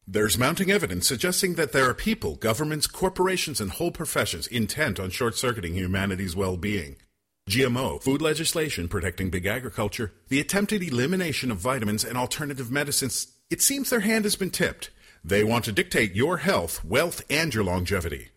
[0.07, 5.11] There's mounting evidence suggesting that there are people, governments, corporations, and whole professions intent on
[5.11, 6.97] short circuiting humanity's well being.
[7.49, 13.63] GMO, food legislation protecting big agriculture, the attempted elimination of vitamins and alternative medicines, it
[13.63, 14.91] seems their hand has been tipped.
[15.23, 18.29] They want to dictate your health, wealth, and your longevity.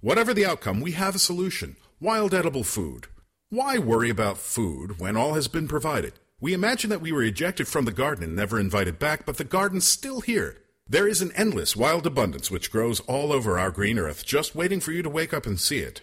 [0.00, 3.08] Whatever the outcome, we have a solution wild edible food.
[3.50, 6.14] Why worry about food when all has been provided?
[6.38, 9.44] We imagine that we were ejected from the garden and never invited back, but the
[9.44, 10.58] garden's still here.
[10.86, 14.80] There is an endless wild abundance which grows all over our green earth, just waiting
[14.80, 16.02] for you to wake up and see it.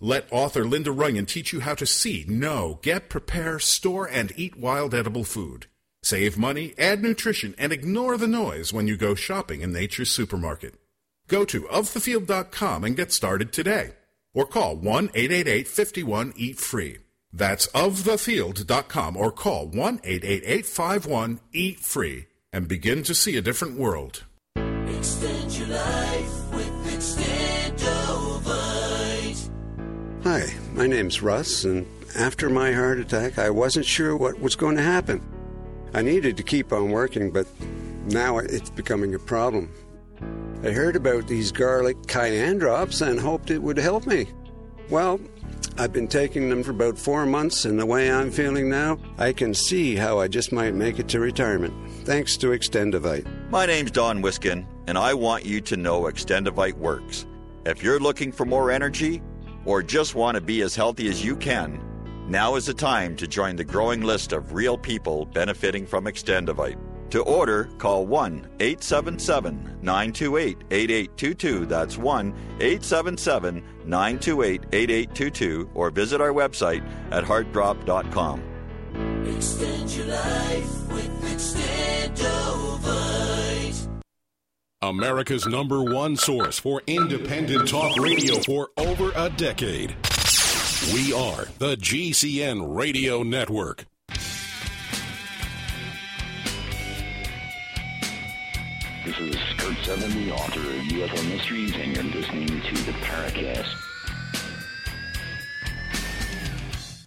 [0.00, 4.56] Let author Linda Runyon teach you how to see, know, get, prepare, store, and eat
[4.56, 5.66] wild edible food.
[6.02, 10.74] Save money, add nutrition, and ignore the noise when you go shopping in nature's supermarket.
[11.28, 13.92] Go to ofthefield.com and get started today.
[14.32, 16.98] Or call 1 888 51 Eat Free.
[17.36, 23.76] That's ofthefield.com or call 1 888 51 Eat Free and begin to see a different
[23.76, 24.22] world.
[24.54, 29.50] Extend your life with Extendovite.
[30.22, 34.76] Hi, my name's Russ, and after my heart attack, I wasn't sure what was going
[34.76, 35.20] to happen.
[35.92, 37.48] I needed to keep on working, but
[38.06, 39.72] now it's becoming a problem.
[40.62, 44.28] I heard about these garlic cayenne drops and hoped it would help me.
[44.88, 45.18] Well,
[45.76, 49.32] I've been taking them for about four months, and the way I'm feeling now, I
[49.32, 51.74] can see how I just might make it to retirement.
[52.04, 53.26] Thanks to Extendovite.
[53.50, 57.26] My name's Don Wiskin, and I want you to know Extendovite works.
[57.66, 59.20] If you're looking for more energy
[59.64, 61.80] or just want to be as healthy as you can,
[62.28, 66.78] now is the time to join the growing list of real people benefiting from Extendovite.
[67.10, 71.66] To order, call 1 877 928 8822.
[71.66, 72.28] That's 1
[72.60, 78.42] 877 928 8822 or visit our website at heartdrop.com.
[79.26, 83.88] Extend your life with Extendovite.
[84.82, 89.96] America's number one source for independent talk radio for over a decade.
[90.92, 93.86] We are the GCN Radio Network.
[99.04, 103.68] This is Kurt Seven, the author of UFO Mysteries, and you're listening to the Paracast.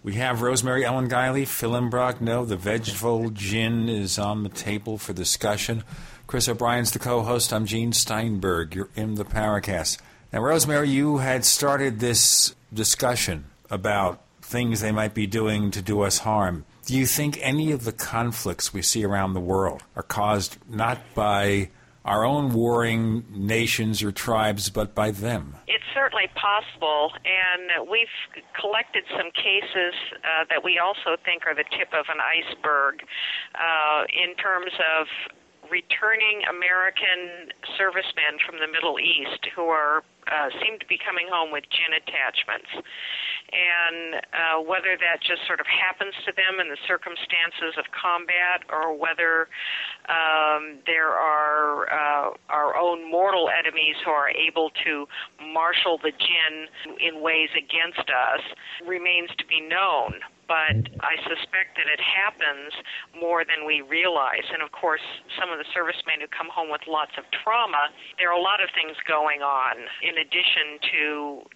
[0.04, 5.12] We have Rosemary Ellen Guiley, Phil Imbrogno, the Vengeful Djinn is on the table for
[5.12, 5.82] discussion.
[6.28, 7.52] Chris O'Brien's the co-host.
[7.52, 8.76] I'm Gene Steinberg.
[8.76, 9.98] You're in the Paracast.
[10.32, 16.02] Now, Rosemary, you had started this discussion about things they might be doing to do
[16.02, 16.64] us harm.
[16.86, 20.98] Do you think any of the conflicts we see around the world are caused not
[21.16, 21.70] by
[22.08, 25.54] our own warring nations or tribes, but by them?
[25.66, 28.08] It's certainly possible, and we've
[28.58, 33.04] collected some cases uh, that we also think are the tip of an iceberg
[33.54, 35.06] uh, in terms of
[35.70, 41.50] returning American servicemen from the Middle East who are uh, seem to be coming home
[41.50, 42.68] with jinn attachments.
[43.48, 48.68] And uh, whether that just sort of happens to them in the circumstances of combat,
[48.68, 49.48] or whether
[50.12, 55.08] um, there are uh, our own mortal enemies who are able to
[55.40, 56.68] marshal the jinn
[57.00, 58.44] in ways against us,
[58.84, 62.72] remains to be known but I suspect that it happens
[63.12, 64.48] more than we realize.
[64.48, 65.04] And of course,
[65.36, 68.64] some of the servicemen who come home with lots of trauma, there are a lot
[68.64, 71.02] of things going on in addition to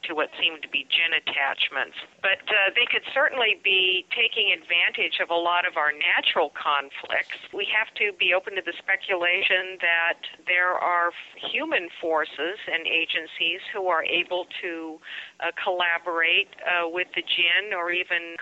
[0.07, 1.97] to what seem to be jinn attachments.
[2.21, 7.41] But uh, they could certainly be taking advantage of a lot of our natural conflicts.
[7.57, 11.11] We have to be open to the speculation that there are
[11.41, 15.01] human forces and agencies who are able to
[15.41, 18.37] uh, collaborate uh, with the jinn or even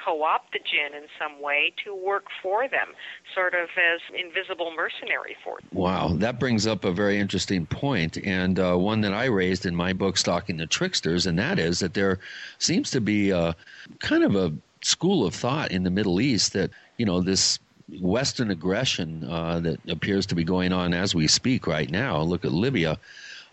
[0.53, 2.89] the jinn in some way to work for them,
[3.35, 5.63] sort of as invisible mercenary force.
[5.73, 9.75] Wow, that brings up a very interesting point, and uh, one that I raised in
[9.75, 12.19] my book, Stalking the Tricksters, and that is that there
[12.59, 13.55] seems to be a,
[14.01, 14.53] kind of a
[14.83, 17.59] school of thought in the Middle East that you know this
[18.01, 22.21] Western aggression uh, that appears to be going on as we speak right now.
[22.21, 22.99] Look at Libya.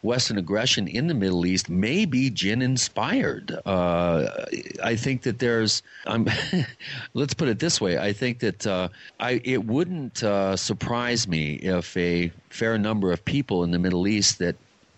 [0.02, 3.58] Western aggression in the Middle East may be jinn inspired.
[3.66, 4.46] Uh,
[4.84, 5.84] I think that there's,
[7.14, 7.98] let's put it this way.
[7.98, 13.24] I think that uh, I, it wouldn't uh, surprise me if a fair number of
[13.26, 14.56] people in the Middle East that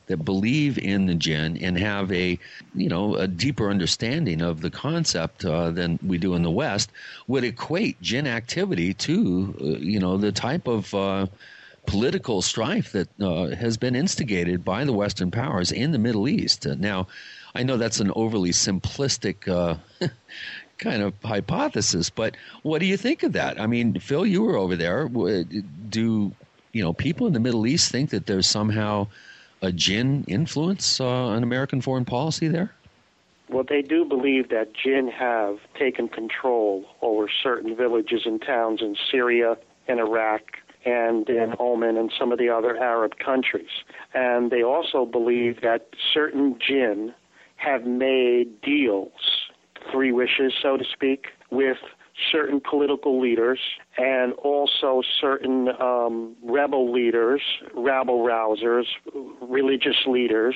[0.10, 2.38] that believe in the jinn and have a
[2.76, 6.92] you know a deeper understanding of the concept uh, than we do in the West
[7.28, 11.28] would equate jinn activity to uh, you know the type of uh,
[11.90, 16.68] political strife that uh, has been instigated by the Western powers in the Middle East.
[16.68, 17.08] Uh, now,
[17.56, 19.76] I know that's an overly simplistic uh,
[20.78, 23.60] kind of hypothesis, but what do you think of that?
[23.60, 25.10] I mean, Phil, you were over there.
[25.10, 26.32] Do
[26.74, 29.08] you know people in the Middle East think that there's somehow
[29.62, 32.72] a jinn influence uh, on American foreign policy there?
[33.50, 38.96] Well, they do believe that jinn have taken control over certain villages and towns in
[39.10, 39.58] Syria
[39.88, 40.44] and Iraq
[40.90, 43.70] and in Oman and some of the other Arab countries.
[44.14, 47.14] And they also believe that certain jinn
[47.58, 49.12] have made deals,
[49.92, 51.78] three wishes, so to speak, with
[52.32, 53.60] certain political leaders
[53.98, 57.42] and also certain um, rebel leaders,
[57.76, 58.86] rabble rousers,
[59.42, 60.56] religious leaders,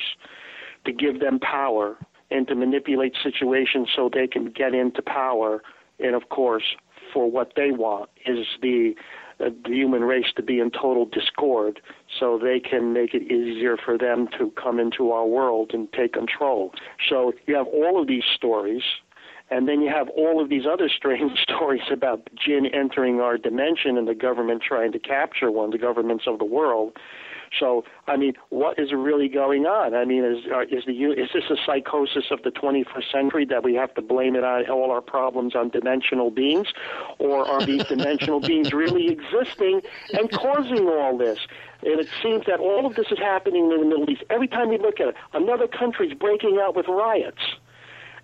[0.86, 1.98] to give them power
[2.32, 5.62] and to manipulate situations so they can get into power.
[6.00, 6.64] And of course,
[7.14, 8.96] for what they want is the
[9.40, 11.82] Uh, the human race to be in total discord
[12.20, 16.14] so they can make it easier for them to come into our world and take
[16.14, 16.72] control.
[17.10, 18.84] So you have all of these stories,
[19.50, 23.98] and then you have all of these other strange stories about jinn entering our dimension
[23.98, 26.98] and the government trying to capture one, the governments of the world.
[27.60, 29.94] So, I mean, what is really going on?
[29.94, 33.64] I mean, is uh, is the is this a psychosis of the 21st century that
[33.64, 36.68] we have to blame it on all our problems on dimensional beings,
[37.20, 39.82] or are these dimensional beings really existing
[40.14, 41.40] and causing all this?
[41.84, 44.24] And it seems that all of this is happening in the Middle East.
[44.30, 47.42] Every time you look at it, another country is breaking out with riots.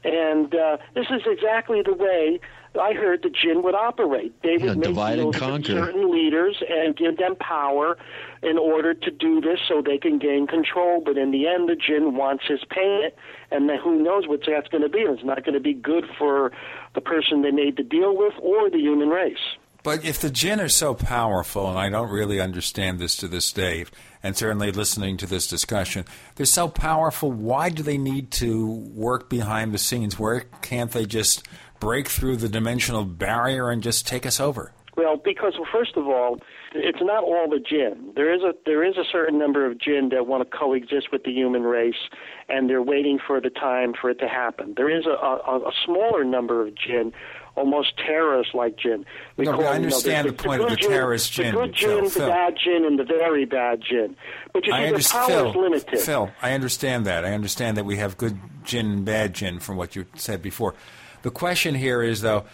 [0.03, 2.39] And uh, this is exactly the way
[2.79, 4.33] I heard the jinn would operate.
[4.43, 5.73] They would make divide and conquer.
[5.73, 7.97] certain leaders and give them power
[8.43, 11.01] in order to do this so they can gain control.
[11.03, 13.15] But in the end, the jinn wants his payment,
[13.51, 14.99] and then who knows what that's going to be.
[14.99, 16.51] It's not going to be good for
[16.93, 19.37] the person they made the deal with or the human race.
[19.81, 23.51] But if the jinn are so powerful, and I don't really understand this to this
[23.53, 23.85] day,
[24.21, 26.03] and certainly listening to this discussion,
[26.35, 30.19] they're so powerful, why do they need to work behind the scenes?
[30.19, 31.47] Where can't they just
[31.79, 34.71] break through the dimensional barrier and just take us over?
[34.95, 36.39] Well, because well, first of all,
[36.75, 38.11] it's not all the jinn.
[38.15, 41.23] There is a there is a certain number of jinn that want to coexist with
[41.23, 42.09] the human race,
[42.49, 44.73] and they're waiting for the time for it to happen.
[44.75, 47.13] There is a, a, a smaller number of jinn,
[47.55, 49.05] almost terrorist-like jinn.
[49.37, 51.31] We No, call I them, you know, understand the, the point of good the terrorist
[51.31, 52.27] jinn, the good Phil, the Phil.
[52.27, 54.17] bad jinn, and the very bad jinn.
[54.51, 55.99] But you see, I understand, power is Phil, limited.
[56.01, 57.23] Phil, I understand that.
[57.23, 60.75] I understand that we have good jinn and bad jinn from what you said before.
[61.21, 62.45] The question here is, though,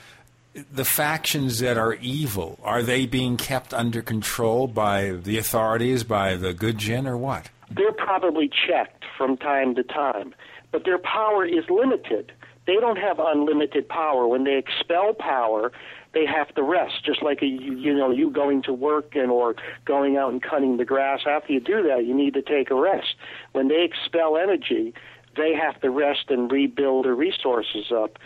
[0.72, 6.36] the factions that are evil, are they being kept under control by the authorities, by
[6.36, 7.50] the good jinn, or what?
[7.72, 10.34] they're probably checked from time to time,
[10.72, 12.32] but their power is limited.
[12.68, 14.28] They don't have unlimited power.
[14.28, 15.72] When they expel power,
[16.14, 17.06] they have to rest.
[17.06, 20.78] Just like a, you know you going to work and or going out and cutting
[20.78, 21.22] the grass.
[21.28, 23.16] After you do that, you need to take a rest.
[23.52, 24.94] When they expel energy,
[25.38, 28.18] they have to rest and rebuild their resources up.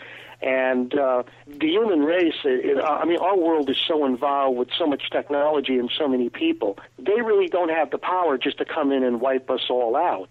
[0.42, 4.86] And uh, the human race, it, I mean, our world is so involved with so
[4.86, 6.78] much technology and so many people.
[6.98, 10.30] They really don't have the power just to come in and wipe us all out.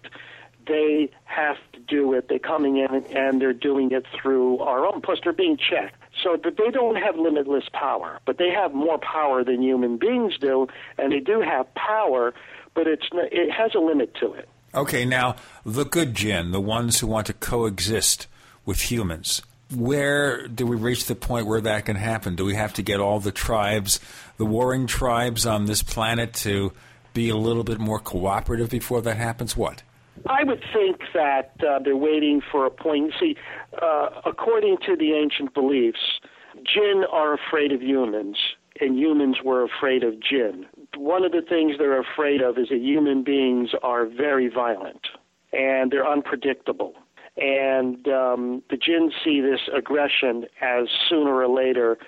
[0.66, 2.28] They have to do it.
[2.28, 5.00] They're coming in and they're doing it through our own.
[5.00, 5.96] Plus, they're being checked.
[6.24, 10.36] So that they don't have limitless power, but they have more power than human beings
[10.38, 10.66] do,
[10.98, 12.34] and they do have power,
[12.74, 14.48] but it's it has a limit to it.
[14.74, 18.26] Okay, now, the good jinn, the ones who want to coexist
[18.66, 19.40] with humans,
[19.74, 22.36] where do we reach the point where that can happen?
[22.36, 24.00] Do we have to get all the tribes,
[24.36, 26.72] the warring tribes on this planet, to
[27.14, 29.56] be a little bit more cooperative before that happens?
[29.56, 29.82] What?
[30.26, 33.12] I would think that uh, they're waiting for a point.
[33.18, 33.36] See,
[33.80, 36.20] uh, according to the ancient beliefs,
[36.56, 38.36] jinn are afraid of humans,
[38.80, 40.66] and humans were afraid of jinn.
[40.96, 45.06] One of the things they're afraid of is that human beings are very violent
[45.52, 46.94] and they're unpredictable.
[47.36, 51.98] And um, the jinn see this aggression as sooner or later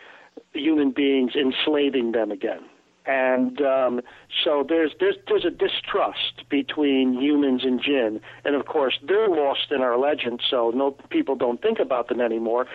[0.52, 2.60] human beings enslaving them again.
[3.04, 4.00] And um,
[4.44, 9.72] so there's, there's there's a distrust between humans and jinn, and of course they're lost
[9.72, 12.66] in our legend, so no people don't think about them anymore.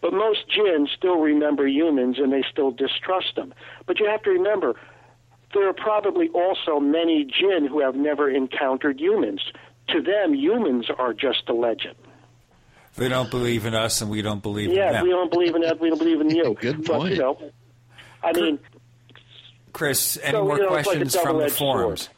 [0.00, 3.52] But most jinn still remember humans, and they still distrust them.
[3.86, 4.74] But you have to remember,
[5.52, 9.40] there are probably also many jinn who have never encountered humans.
[9.88, 11.96] To them, humans are just a legend.
[12.96, 15.04] They don't believe in us, and we don't believe in Yeah, them.
[15.04, 15.80] we don't believe in that.
[15.80, 16.54] We don't believe in you.
[16.60, 17.12] Good But, point.
[17.14, 17.38] you know,
[18.22, 18.58] I mean,
[19.72, 22.08] Chris, any So, more you know, it's like questions from the double-edged forums?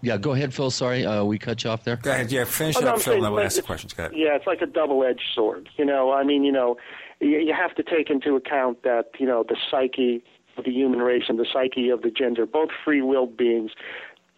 [0.00, 0.70] Yeah, go ahead, Phil.
[0.70, 1.96] Sorry, uh, we cut you off there.
[1.96, 2.30] Go ahead.
[2.30, 3.92] Yeah, finish Oh, it no, up, I'm Phil, and saying, then we'll ask the questions.
[3.94, 4.16] Go ahead.
[4.16, 5.68] Yeah, it's like a double-edged sword.
[5.76, 6.76] You know, I mean, you know,
[7.20, 10.22] you, you have to take into account that you know the psyche
[10.56, 13.72] of the human race and the psyche of the gender, both free-willed beings.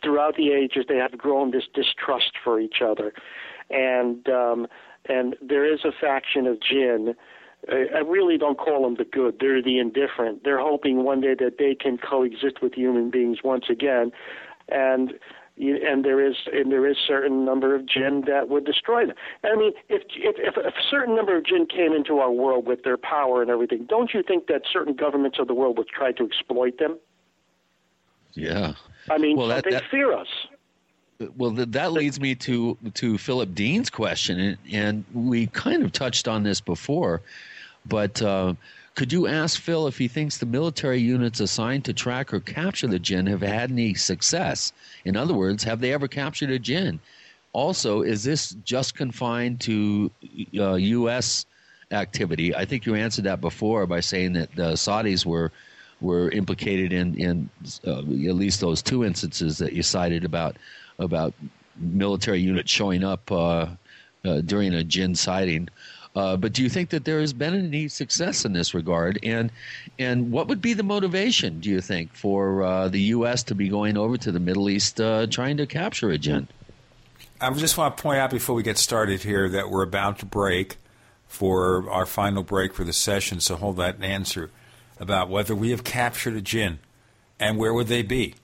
[0.03, 3.13] Throughout the ages, they have grown this distrust for each other,
[3.69, 4.67] and um,
[5.09, 7.15] and there is a faction of jinn.
[7.69, 9.37] I I really don't call them the good.
[9.41, 10.45] They're the indifferent.
[10.45, 14.13] They're hoping one day that they can coexist with human beings once again,
[14.69, 15.13] and
[15.61, 19.17] and there is and there is certain number of jinn that would destroy them.
[19.45, 22.83] I mean, if if if a certain number of jinn came into our world with
[22.83, 26.13] their power and everything, don't you think that certain governments of the world would try
[26.13, 26.99] to exploit them?
[28.33, 28.75] Yeah.
[29.11, 30.29] I mean, Well, that- they that- fear us.
[31.37, 35.93] Well, th- that leads me to to Philip Dean's question, and, and we kind of
[35.93, 37.21] touched on this before,
[37.85, 38.55] but uh,
[38.95, 42.87] could you ask Phil if he thinks the military units assigned to track or capture
[42.87, 44.73] the jinn have had any success?
[45.05, 46.99] In other words, have they ever captured a jinn?
[47.53, 50.11] Also, is this just confined to
[50.59, 51.45] uh, U.S.
[51.91, 52.55] activity?
[52.55, 55.53] I think you answered that before by saying that the Saudis were
[56.01, 57.51] were implicated in in
[57.87, 60.57] uh, at least those two instances that you cited about
[60.99, 61.35] about
[61.77, 63.67] military units showing up uh,
[64.25, 65.69] uh, during a jinn sighting.
[66.17, 69.19] Uh, but do you think that there has been any success in this regard?
[69.23, 69.53] And
[69.99, 73.45] and what would be the motivation, do you think, for uh, the U.S.
[73.45, 76.49] to be going over to the Middle East uh, trying to capture a jinn?
[77.41, 80.27] I just want to point out before we get started here that we're about to
[80.27, 80.77] break
[81.29, 84.51] for our final break for the session, so hold that answer
[85.01, 86.79] about whether we have captured a jinn
[87.41, 88.35] and where would they be.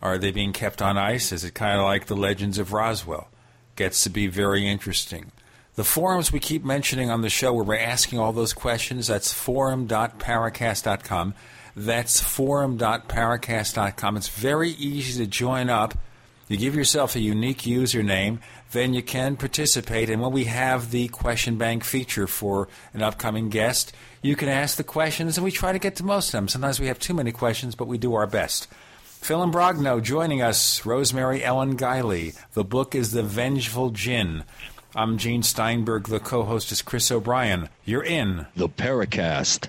[0.00, 1.30] Are they being kept on ice?
[1.30, 3.28] Is it kind of like the legends of Roswell?
[3.76, 5.30] Gets to be very interesting.
[5.74, 9.32] The forums we keep mentioning on the show where we're asking all those questions, that's
[9.32, 11.34] forum.paracast.com.
[11.76, 14.16] That's forum.paracast.com.
[14.16, 15.96] It's very easy to join up.
[16.48, 18.38] You give yourself a unique username,
[18.72, 20.10] then you can participate.
[20.10, 24.76] And when we have the question bank feature for an upcoming guest, you can ask
[24.76, 26.48] the questions, and we try to get to most of them.
[26.48, 28.68] Sometimes we have too many questions, but we do our best.
[29.04, 32.38] Phil Imbrogno joining us, Rosemary Ellen Guiley.
[32.54, 34.44] The book is The Vengeful Djinn.
[34.94, 36.08] I'm Gene Steinberg.
[36.08, 37.68] The co host is Chris O'Brien.
[37.84, 39.68] You're in The Paracast.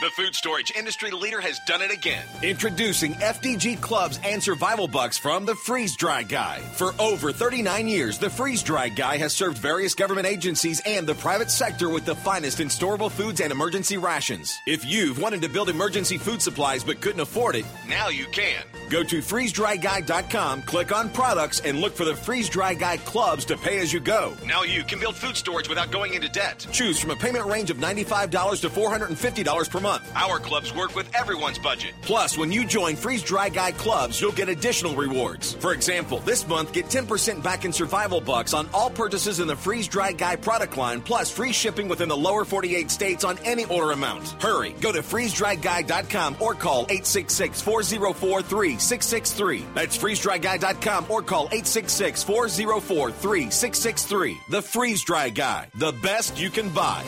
[0.00, 2.26] The food storage industry leader has done it again.
[2.42, 6.58] Introducing FDG clubs and survival bucks from the Freeze Dry Guy.
[6.58, 11.14] For over 39 years, the Freeze Dry Guy has served various government agencies and the
[11.14, 14.52] private sector with the finest in storable foods and emergency rations.
[14.66, 18.64] If you've wanted to build emergency food supplies but couldn't afford it, now you can.
[18.90, 23.56] Go to freezedryguy.com, click on products, and look for the Freeze Dry Guy clubs to
[23.56, 24.36] pay as you go.
[24.44, 26.66] Now you can build food storage without going into debt.
[26.72, 29.83] Choose from a payment range of $95 to $450 per month.
[29.84, 31.92] Our clubs work with everyone's budget.
[32.00, 35.54] Plus, when you join Freeze Dry Guy clubs, you'll get additional rewards.
[35.54, 39.56] For example, this month get 10% back in survival bucks on all purchases in the
[39.56, 43.66] Freeze Dry Guy product line, plus free shipping within the lower 48 states on any
[43.66, 44.40] order amount.
[44.42, 49.64] Hurry, go to freezedryguy.com or call 866 404 3663.
[49.74, 54.40] That's freezedryguy.com or call 866 404 3663.
[54.48, 57.02] The Freeze Dry Guy, the best you can buy.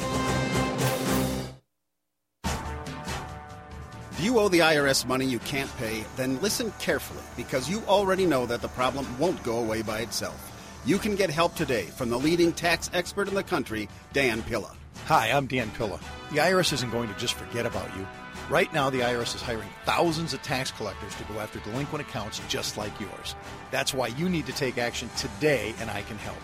[4.17, 8.25] If you owe the IRS money you can't pay, then listen carefully because you already
[8.25, 10.41] know that the problem won't go away by itself.
[10.87, 14.75] You can get help today from the leading tax expert in the country, Dan Pilla.
[15.05, 16.01] Hi, I'm Dan Pilla.
[16.31, 18.07] The IRS isn't going to just forget about you.
[18.49, 22.41] Right now, the IRS is hiring thousands of tax collectors to go after delinquent accounts
[22.49, 23.35] just like yours.
[23.71, 26.39] That's why you need to take action today, and I can help.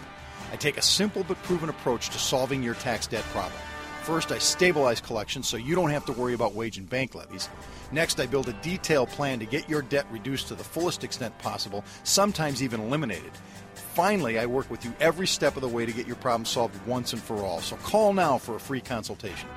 [0.53, 3.59] I take a simple but proven approach to solving your tax debt problem.
[4.03, 7.49] First, I stabilize collections so you don't have to worry about wage and bank levies.
[7.93, 11.39] Next, I build a detailed plan to get your debt reduced to the fullest extent
[11.39, 13.31] possible, sometimes even eliminated.
[13.75, 16.85] Finally, I work with you every step of the way to get your problem solved
[16.85, 17.61] once and for all.
[17.61, 19.49] So call now for a free consultation.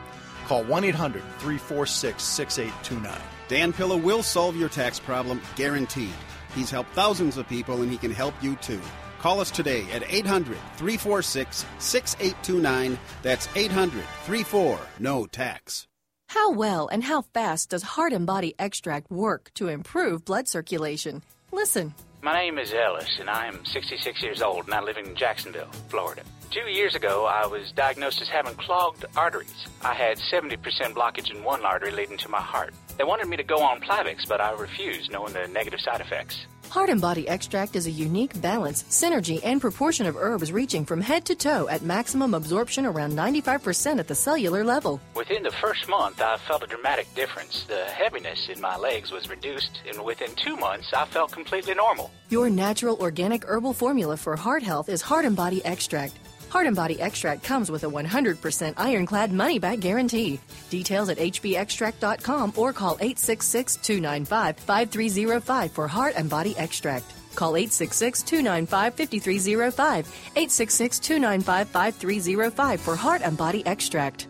[0.46, 3.20] Call 1 800 346 6829.
[3.48, 6.14] Dan Pilla will solve your tax problem, guaranteed.
[6.54, 8.82] He's helped thousands of people and he can help you too.
[9.26, 13.00] Call us today at 800 346 6829.
[13.24, 15.88] That's 800 34 No Tax.
[16.28, 21.24] How well and how fast does Heart and Body Extract work to improve blood circulation?
[21.52, 21.96] Listen.
[22.22, 25.72] My name is Ellis, and I am 66 years old, and I live in Jacksonville,
[25.90, 26.22] Florida.
[26.52, 29.66] Two years ago, I was diagnosed as having clogged arteries.
[29.82, 30.60] I had 70%
[30.94, 32.76] blockage in one artery leading to my heart.
[33.00, 36.46] They wanted me to go on Plavix, but I refused, knowing the negative side effects.
[36.76, 41.00] Heart and Body Extract is a unique balance, synergy, and proportion of herbs reaching from
[41.00, 45.00] head to toe at maximum absorption around 95% at the cellular level.
[45.16, 47.64] Within the first month, I felt a dramatic difference.
[47.64, 52.12] The heaviness in my legs was reduced, and within two months, I felt completely normal.
[52.28, 56.12] Your natural organic herbal formula for heart health is Heart and Body Extract.
[56.56, 60.40] Heart and Body Extract comes with a 100% ironclad money back guarantee.
[60.70, 67.04] Details at hbextract.com or call 866 295 5305 for Heart and Body Extract.
[67.36, 70.08] Call 866 295 5305.
[70.08, 74.30] 866 295 5305 for Heart and Body Extract.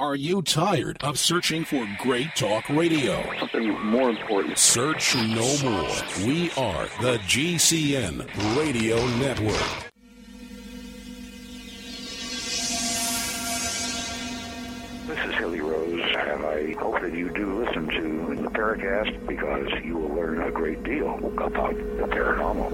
[0.00, 3.24] Are you tired of searching for great talk radio?
[3.38, 4.58] Something more important.
[4.58, 6.26] Search no more.
[6.26, 8.26] We are the GCN
[8.58, 9.89] Radio Network.
[15.24, 19.98] Is Hilly Rose, and I hope that you do listen to the Paracast because you
[19.98, 22.70] will learn a great deal about the paranormal.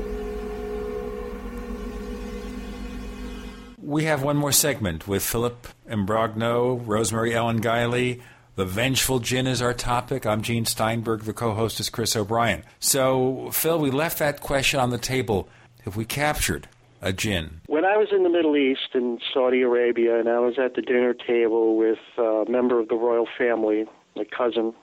[3.78, 8.20] We have one more segment with Philip Imbrogno, Rosemary Ellen Guiley.
[8.54, 10.24] The Vengeful Djinn is our topic.
[10.24, 11.22] I'm Gene Steinberg.
[11.22, 12.62] The co host is Chris O'Brien.
[12.78, 15.48] So, Phil, we left that question on the table.
[15.84, 16.68] Have we captured
[17.02, 17.60] a jinn?
[17.66, 20.82] When I was in the Middle East in Saudi Arabia, and I was at the
[20.82, 23.84] dinner table with a member of the royal family,
[24.14, 24.74] my cousin,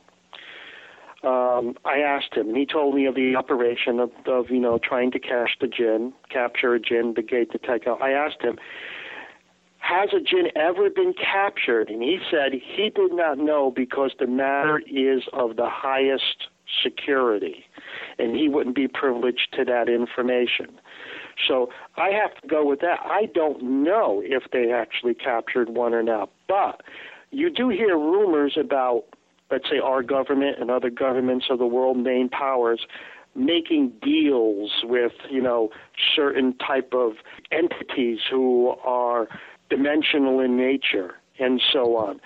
[1.23, 4.77] um, I asked him, and he told me of the operation of, of you know
[4.77, 8.01] trying to catch the jinn, capture a jinn, the gate to take out.
[8.01, 8.57] I asked him,
[9.83, 11.89] has a jinn ever been captured?
[11.89, 16.47] And he said he did not know because the matter is of the highest
[16.81, 17.65] security,
[18.17, 20.79] and he wouldn't be privileged to that information.
[21.47, 22.99] So I have to go with that.
[23.03, 26.81] I don't know if they actually captured one or not, but
[27.31, 29.03] you do hear rumors about,
[29.51, 32.85] let's say, our government and other governments of the world, main powers,
[33.35, 35.69] making deals with, you know,
[36.15, 37.13] certain type of
[37.51, 39.27] entities who are
[39.69, 42.19] dimensional in nature and so on.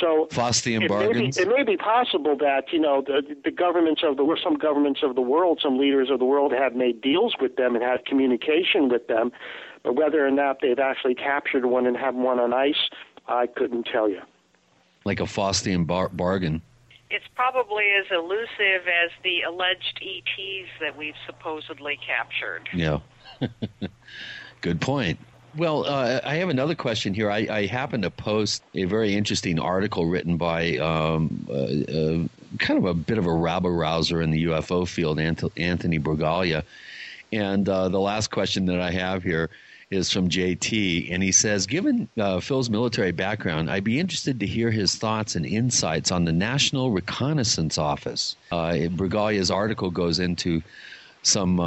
[0.00, 1.36] So Faustian it bargains.
[1.36, 4.56] May be, it may be possible that you know the, the governments of the some
[4.56, 7.84] governments of the world, some leaders of the world have made deals with them and
[7.84, 9.32] had communication with them,
[9.82, 12.88] but whether or not they've actually captured one and have one on ice,
[13.28, 14.20] I couldn't tell you.
[15.04, 16.62] like a Faustian bar- bargain.
[17.10, 22.68] It's probably as elusive as the alleged ETs that we've supposedly captured.
[22.72, 23.00] Yeah.
[24.62, 25.18] Good point.
[25.54, 27.30] Well, uh, I have another question here.
[27.30, 32.78] I, I happened to post a very interesting article written by um, uh, uh, kind
[32.78, 36.62] of a bit of a rabble rouser in the UFO field, Ant- Anthony Bragalia.
[37.32, 39.50] And uh, the last question that I have here
[39.90, 44.46] is from JT, and he says, Given uh, Phil's military background, I'd be interested to
[44.46, 48.36] hear his thoughts and insights on the National Reconnaissance Office.
[48.50, 50.62] Uh, Bragalia's article goes into
[51.22, 51.60] some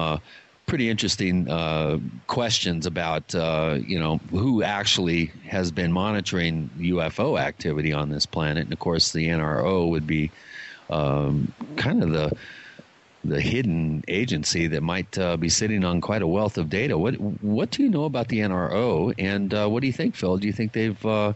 [0.65, 7.93] pretty interesting uh, questions about uh, you know who actually has been monitoring UFO activity
[7.93, 10.31] on this planet, and of course the NRO would be
[10.89, 12.37] um, kind of the
[13.23, 16.97] the hidden agency that might uh, be sitting on quite a wealth of data.
[16.97, 20.37] What what do you know about the NRO, and uh, what do you think, Phil?
[20.37, 21.33] Do you think they've uh,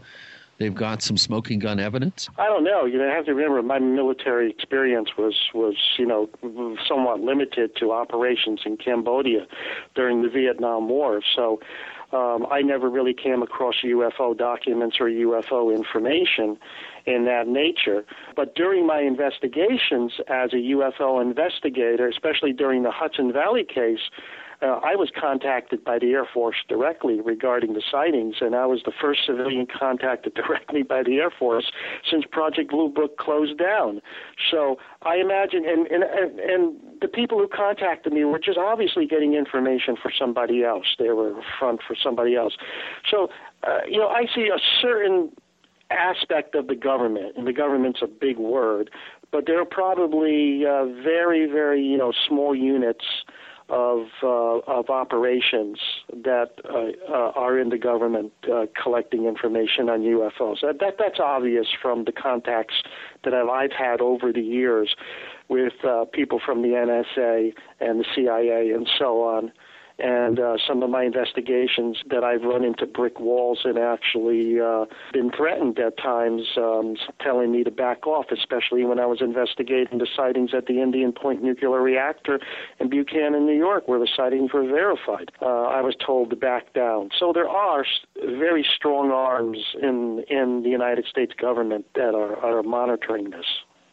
[0.60, 2.28] they've got some smoking gun evidence?
[2.38, 2.84] I don't know.
[2.84, 6.30] You know, I have to remember my military experience was was you know
[6.86, 9.46] somewhat limited to operations in Cambodia
[9.96, 11.20] during the Vietnam War.
[11.34, 11.60] So
[12.12, 16.58] um, I never really came across UFO documents or UFO information
[17.06, 18.04] in that nature.
[18.36, 24.10] But during my investigations as a UFO investigator, especially during the Hudson Valley case,
[24.62, 28.82] uh, I was contacted by the Air Force directly regarding the sightings, and I was
[28.84, 31.70] the first civilian contacted directly by the Air Force
[32.08, 34.00] since Project Blue Book closed down.
[34.50, 36.04] So I imagine, and and
[36.38, 40.86] and the people who contacted me were just obviously getting information for somebody else.
[40.98, 42.54] They were front for somebody else.
[43.10, 43.28] So
[43.62, 45.30] uh, you know, I see a certain
[45.90, 48.90] aspect of the government, and the government's a big word,
[49.32, 53.04] but there are probably uh, very, very you know small units
[53.70, 55.78] of uh, of operations
[56.12, 60.60] that uh, uh, are in the government uh, collecting information on UFOs.
[60.62, 62.82] That, that that's obvious from the contacts
[63.24, 64.94] that I've, I've had over the years
[65.48, 69.52] with uh, people from the NSA and the CIA and so on.
[70.00, 74.86] And uh, some of my investigations that I've run into brick walls and actually uh,
[75.12, 79.98] been threatened at times, um, telling me to back off, especially when I was investigating
[79.98, 82.40] the sightings at the Indian Point nuclear reactor
[82.78, 85.30] in Buchanan, New York, where the sightings were verified.
[85.42, 87.10] Uh, I was told to back down.
[87.18, 87.84] So there are
[88.16, 93.46] very strong arms in in the United States government that are, are monitoring this.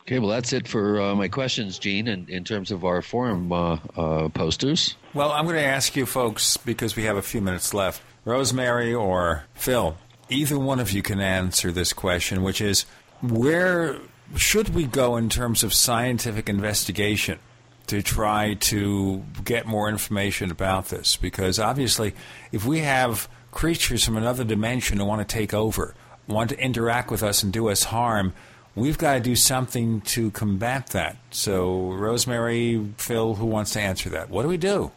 [0.08, 3.52] Okay, well, that's it for uh, my questions, Gene, in, in terms of our forum
[3.52, 4.96] uh, uh, posters.
[5.14, 8.02] Well, I'm going to ask you folks because we have a few minutes left.
[8.24, 9.98] Rosemary or Phil,
[10.30, 12.86] either one of you can answer this question, which is
[13.22, 13.98] where
[14.38, 17.40] should we go in terms of scientific investigation
[17.88, 21.18] to try to get more information about this?
[21.18, 22.16] Because obviously,
[22.54, 25.96] if we have creatures from another dimension who want to take over,
[26.28, 28.34] want to interact with us and do us harm,
[28.78, 31.18] we've got to do something to combat that.
[31.32, 34.30] So, Rosemary, Phil, who wants to answer that?
[34.30, 34.92] What do we do?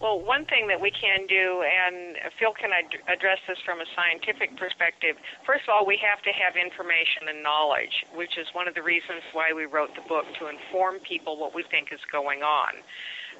[0.00, 3.88] Well, one thing that we can do, and Phil can ad- address this from a
[3.96, 5.16] scientific perspective.
[5.46, 8.82] First of all, we have to have information and knowledge, which is one of the
[8.82, 12.72] reasons why we wrote the book to inform people what we think is going on.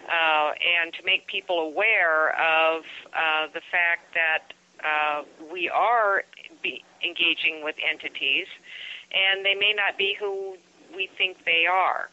[0.09, 4.52] Uh, and to make people aware of uh, the fact that
[4.84, 6.25] uh, we are
[7.05, 8.49] engaging with entities,
[9.15, 10.59] and they may not be who
[10.94, 12.10] we think they are.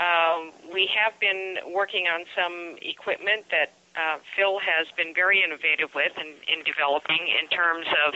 [0.00, 5.90] Um, we have been working on some equipment that uh, Phil has been very innovative
[5.98, 8.14] with in, in developing in terms of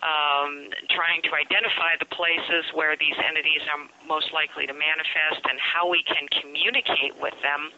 [0.00, 5.60] um, trying to identify the places where these entities are most likely to manifest and
[5.60, 7.68] how we can communicate with them.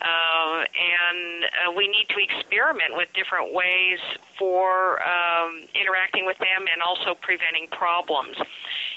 [0.00, 4.00] Uh, and uh, we need to experiment with different ways
[4.40, 8.36] for um, interacting with them and also preventing problems.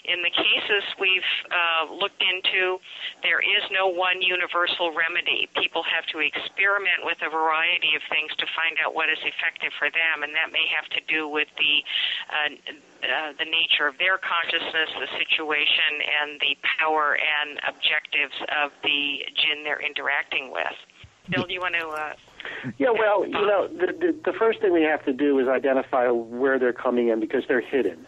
[0.04, 2.80] In the cases we've uh, looked into,
[3.24, 5.48] there is no one universal remedy.
[5.56, 9.72] People have to experiment with a variety of things to find out what is effective
[9.80, 11.76] for them, and that may have to do with the
[12.32, 12.52] uh,
[13.04, 19.24] uh, the nature of their consciousness, the situation, and the power and objectives of the
[19.40, 20.76] jinn they're interacting with.
[21.30, 21.88] Bill, do you want to?
[21.88, 22.14] Uh,
[22.78, 26.10] yeah, well, you know, the, the, the first thing we have to do is identify
[26.10, 28.08] where they're coming in because they're hidden.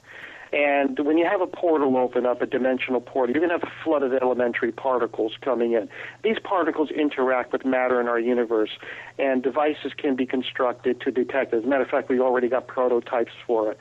[0.54, 3.70] And when you have a portal open up, a dimensional portal, you're going to have
[3.70, 5.90] a flood of elementary particles coming in.
[6.24, 8.70] These particles interact with matter in our universe,
[9.18, 11.58] and devices can be constructed to detect it.
[11.58, 13.80] As a matter of fact, we already got prototypes for it.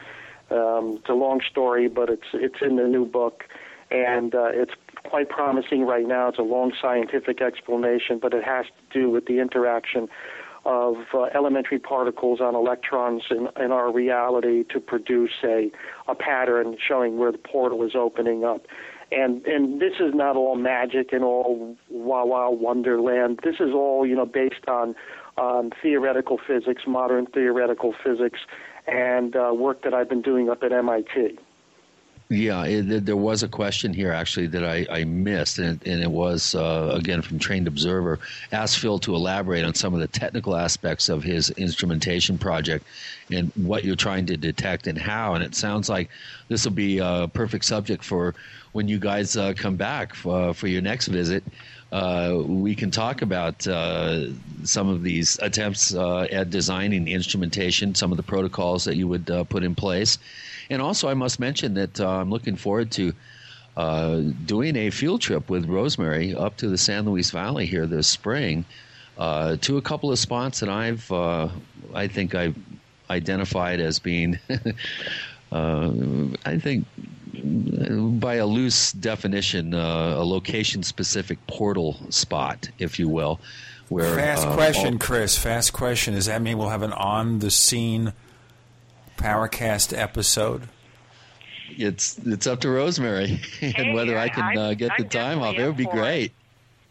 [0.50, 3.44] Um, it's a long story, but it's it's in the new book,
[3.90, 4.72] and uh, it's
[5.08, 6.28] quite promising right now.
[6.28, 10.08] It's a long scientific explanation, but it has to do with the interaction
[10.64, 15.70] of uh, elementary particles on electrons in, in our reality to produce a,
[16.08, 18.66] a pattern showing where the portal is opening up.
[19.12, 23.40] And and this is not all magic and all wow wow wonderland.
[23.44, 24.94] This is all you know based on
[25.36, 28.40] on theoretical physics, modern theoretical physics,
[28.86, 31.38] and uh, work that I've been doing up at MIT.
[32.34, 36.02] Yeah, it, there was a question here actually that I, I missed, and it, and
[36.02, 38.18] it was uh, again from Trained Observer.
[38.50, 42.84] Asked Phil to elaborate on some of the technical aspects of his instrumentation project
[43.30, 45.34] and what you're trying to detect and how.
[45.34, 46.10] And it sounds like
[46.48, 48.34] this will be a perfect subject for
[48.72, 51.44] when you guys uh, come back for, uh, for your next visit.
[51.92, 54.26] Uh, we can talk about uh,
[54.64, 59.30] some of these attempts uh, at designing instrumentation, some of the protocols that you would
[59.30, 60.18] uh, put in place.
[60.70, 63.12] And also, I must mention that uh, I'm looking forward to
[63.76, 68.06] uh, doing a field trip with Rosemary up to the San Luis Valley here this
[68.06, 68.64] spring
[69.16, 72.56] to a couple of spots that I've, I think I've
[73.10, 74.38] identified as being,
[75.52, 76.86] I think,
[77.42, 83.40] by a loose definition, uh, a location-specific portal spot, if you will.
[83.88, 85.36] Where fast uh, question, all, Chris.
[85.36, 86.14] Fast question.
[86.14, 88.12] Does that mean we'll have an on-the-scene
[89.16, 90.68] Paracast episode?
[91.70, 95.40] It's it's up to Rosemary and hey, whether I can uh, get I'm the time
[95.40, 95.54] off.
[95.56, 96.32] It would be for great.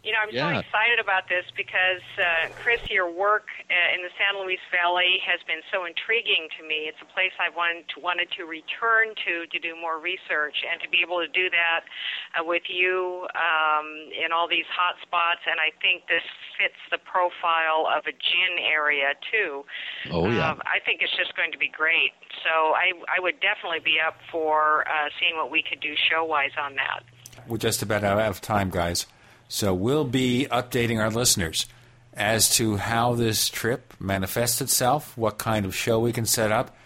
[0.02, 0.52] You know, I'm Yeah.
[0.54, 5.40] so excited about this because, uh, Chris, your work in the San Luis Valley has
[5.48, 6.84] been so intriguing to me.
[6.84, 10.76] It's a place I wanted to, wanted to return to to do more research and
[10.84, 11.88] to be able to do that
[12.36, 15.48] uh, with you um, in all these hot spots.
[15.48, 16.24] And I think this
[16.60, 19.64] fits the profile of a jinn area too.
[20.12, 20.52] Oh yeah.
[20.52, 22.12] Um, I think it's just going to be great.
[22.44, 26.24] So I I would definitely be up for uh, seeing what we could do show
[26.24, 27.00] wise on that.
[27.48, 29.06] We're just about out of time, guys.
[29.48, 31.66] So we'll be updating our listeners
[32.14, 36.76] as to how this trip manifests itself, what kind of show we can set up,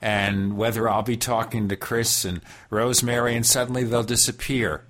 [0.00, 4.84] and whether I'll be talking to Chris and Rosemary and suddenly they'll disappear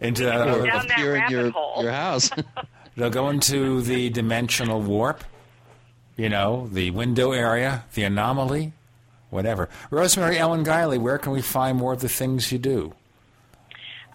[0.00, 1.82] into go down that in rabbit your, hole.
[1.82, 2.30] your house.
[2.96, 5.22] they'll go into the dimensional warp,
[6.16, 8.72] you know, the window area, the anomaly,
[9.30, 9.68] whatever.
[9.90, 12.94] Rosemary Ellen Guiley, where can we find more of the things you do?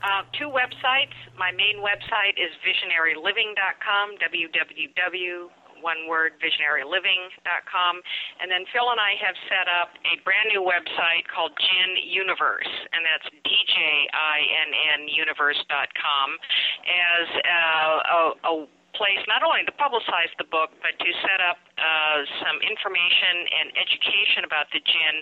[0.02, 1.14] Uh, two websites.
[1.38, 5.50] My main website is visionaryliving.com, www,
[5.82, 7.94] one word, visionaryliving.com.
[8.42, 12.70] And then Phil and I have set up a brand new website called Djinn Universe,
[12.94, 16.28] and that's D-J-I-N-N universe.com
[16.86, 18.54] as uh, a, a
[19.02, 23.74] place not only to publicize the book, but to set up uh, some information and
[23.74, 25.16] education about the jinn.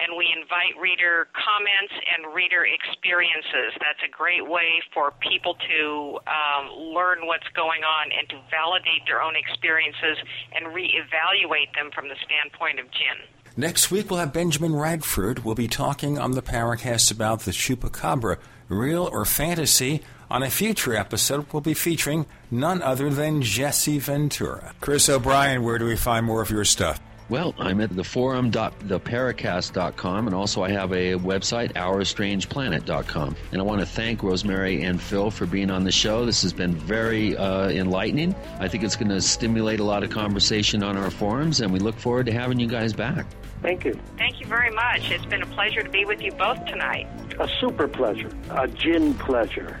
[0.00, 3.76] And we invite reader comments and reader experiences.
[3.76, 9.04] That's a great way for people to um, learn what's going on and to validate
[9.04, 10.16] their own experiences
[10.56, 13.20] and reevaluate them from the standpoint of jinn.
[13.52, 15.44] Next week, we'll have Benjamin Radford.
[15.44, 20.00] We'll be talking on the Paracast about the Chupacabra, real or fantasy.
[20.28, 24.74] On a future episode, we'll be featuring none other than Jesse Ventura.
[24.80, 26.98] Chris O'Brien, where do we find more of your stuff?
[27.28, 33.36] Well, I'm at the forum.theparacast.com, and also I have a website, ourstrangeplanet.com.
[33.52, 36.26] And I want to thank Rosemary and Phil for being on the show.
[36.26, 38.34] This has been very uh, enlightening.
[38.58, 41.78] I think it's going to stimulate a lot of conversation on our forums, and we
[41.78, 43.26] look forward to having you guys back.
[43.62, 43.98] Thank you.
[44.18, 45.10] Thank you very much.
[45.10, 47.08] It's been a pleasure to be with you both tonight.
[47.40, 48.30] A super pleasure.
[48.50, 49.80] A jinn pleasure.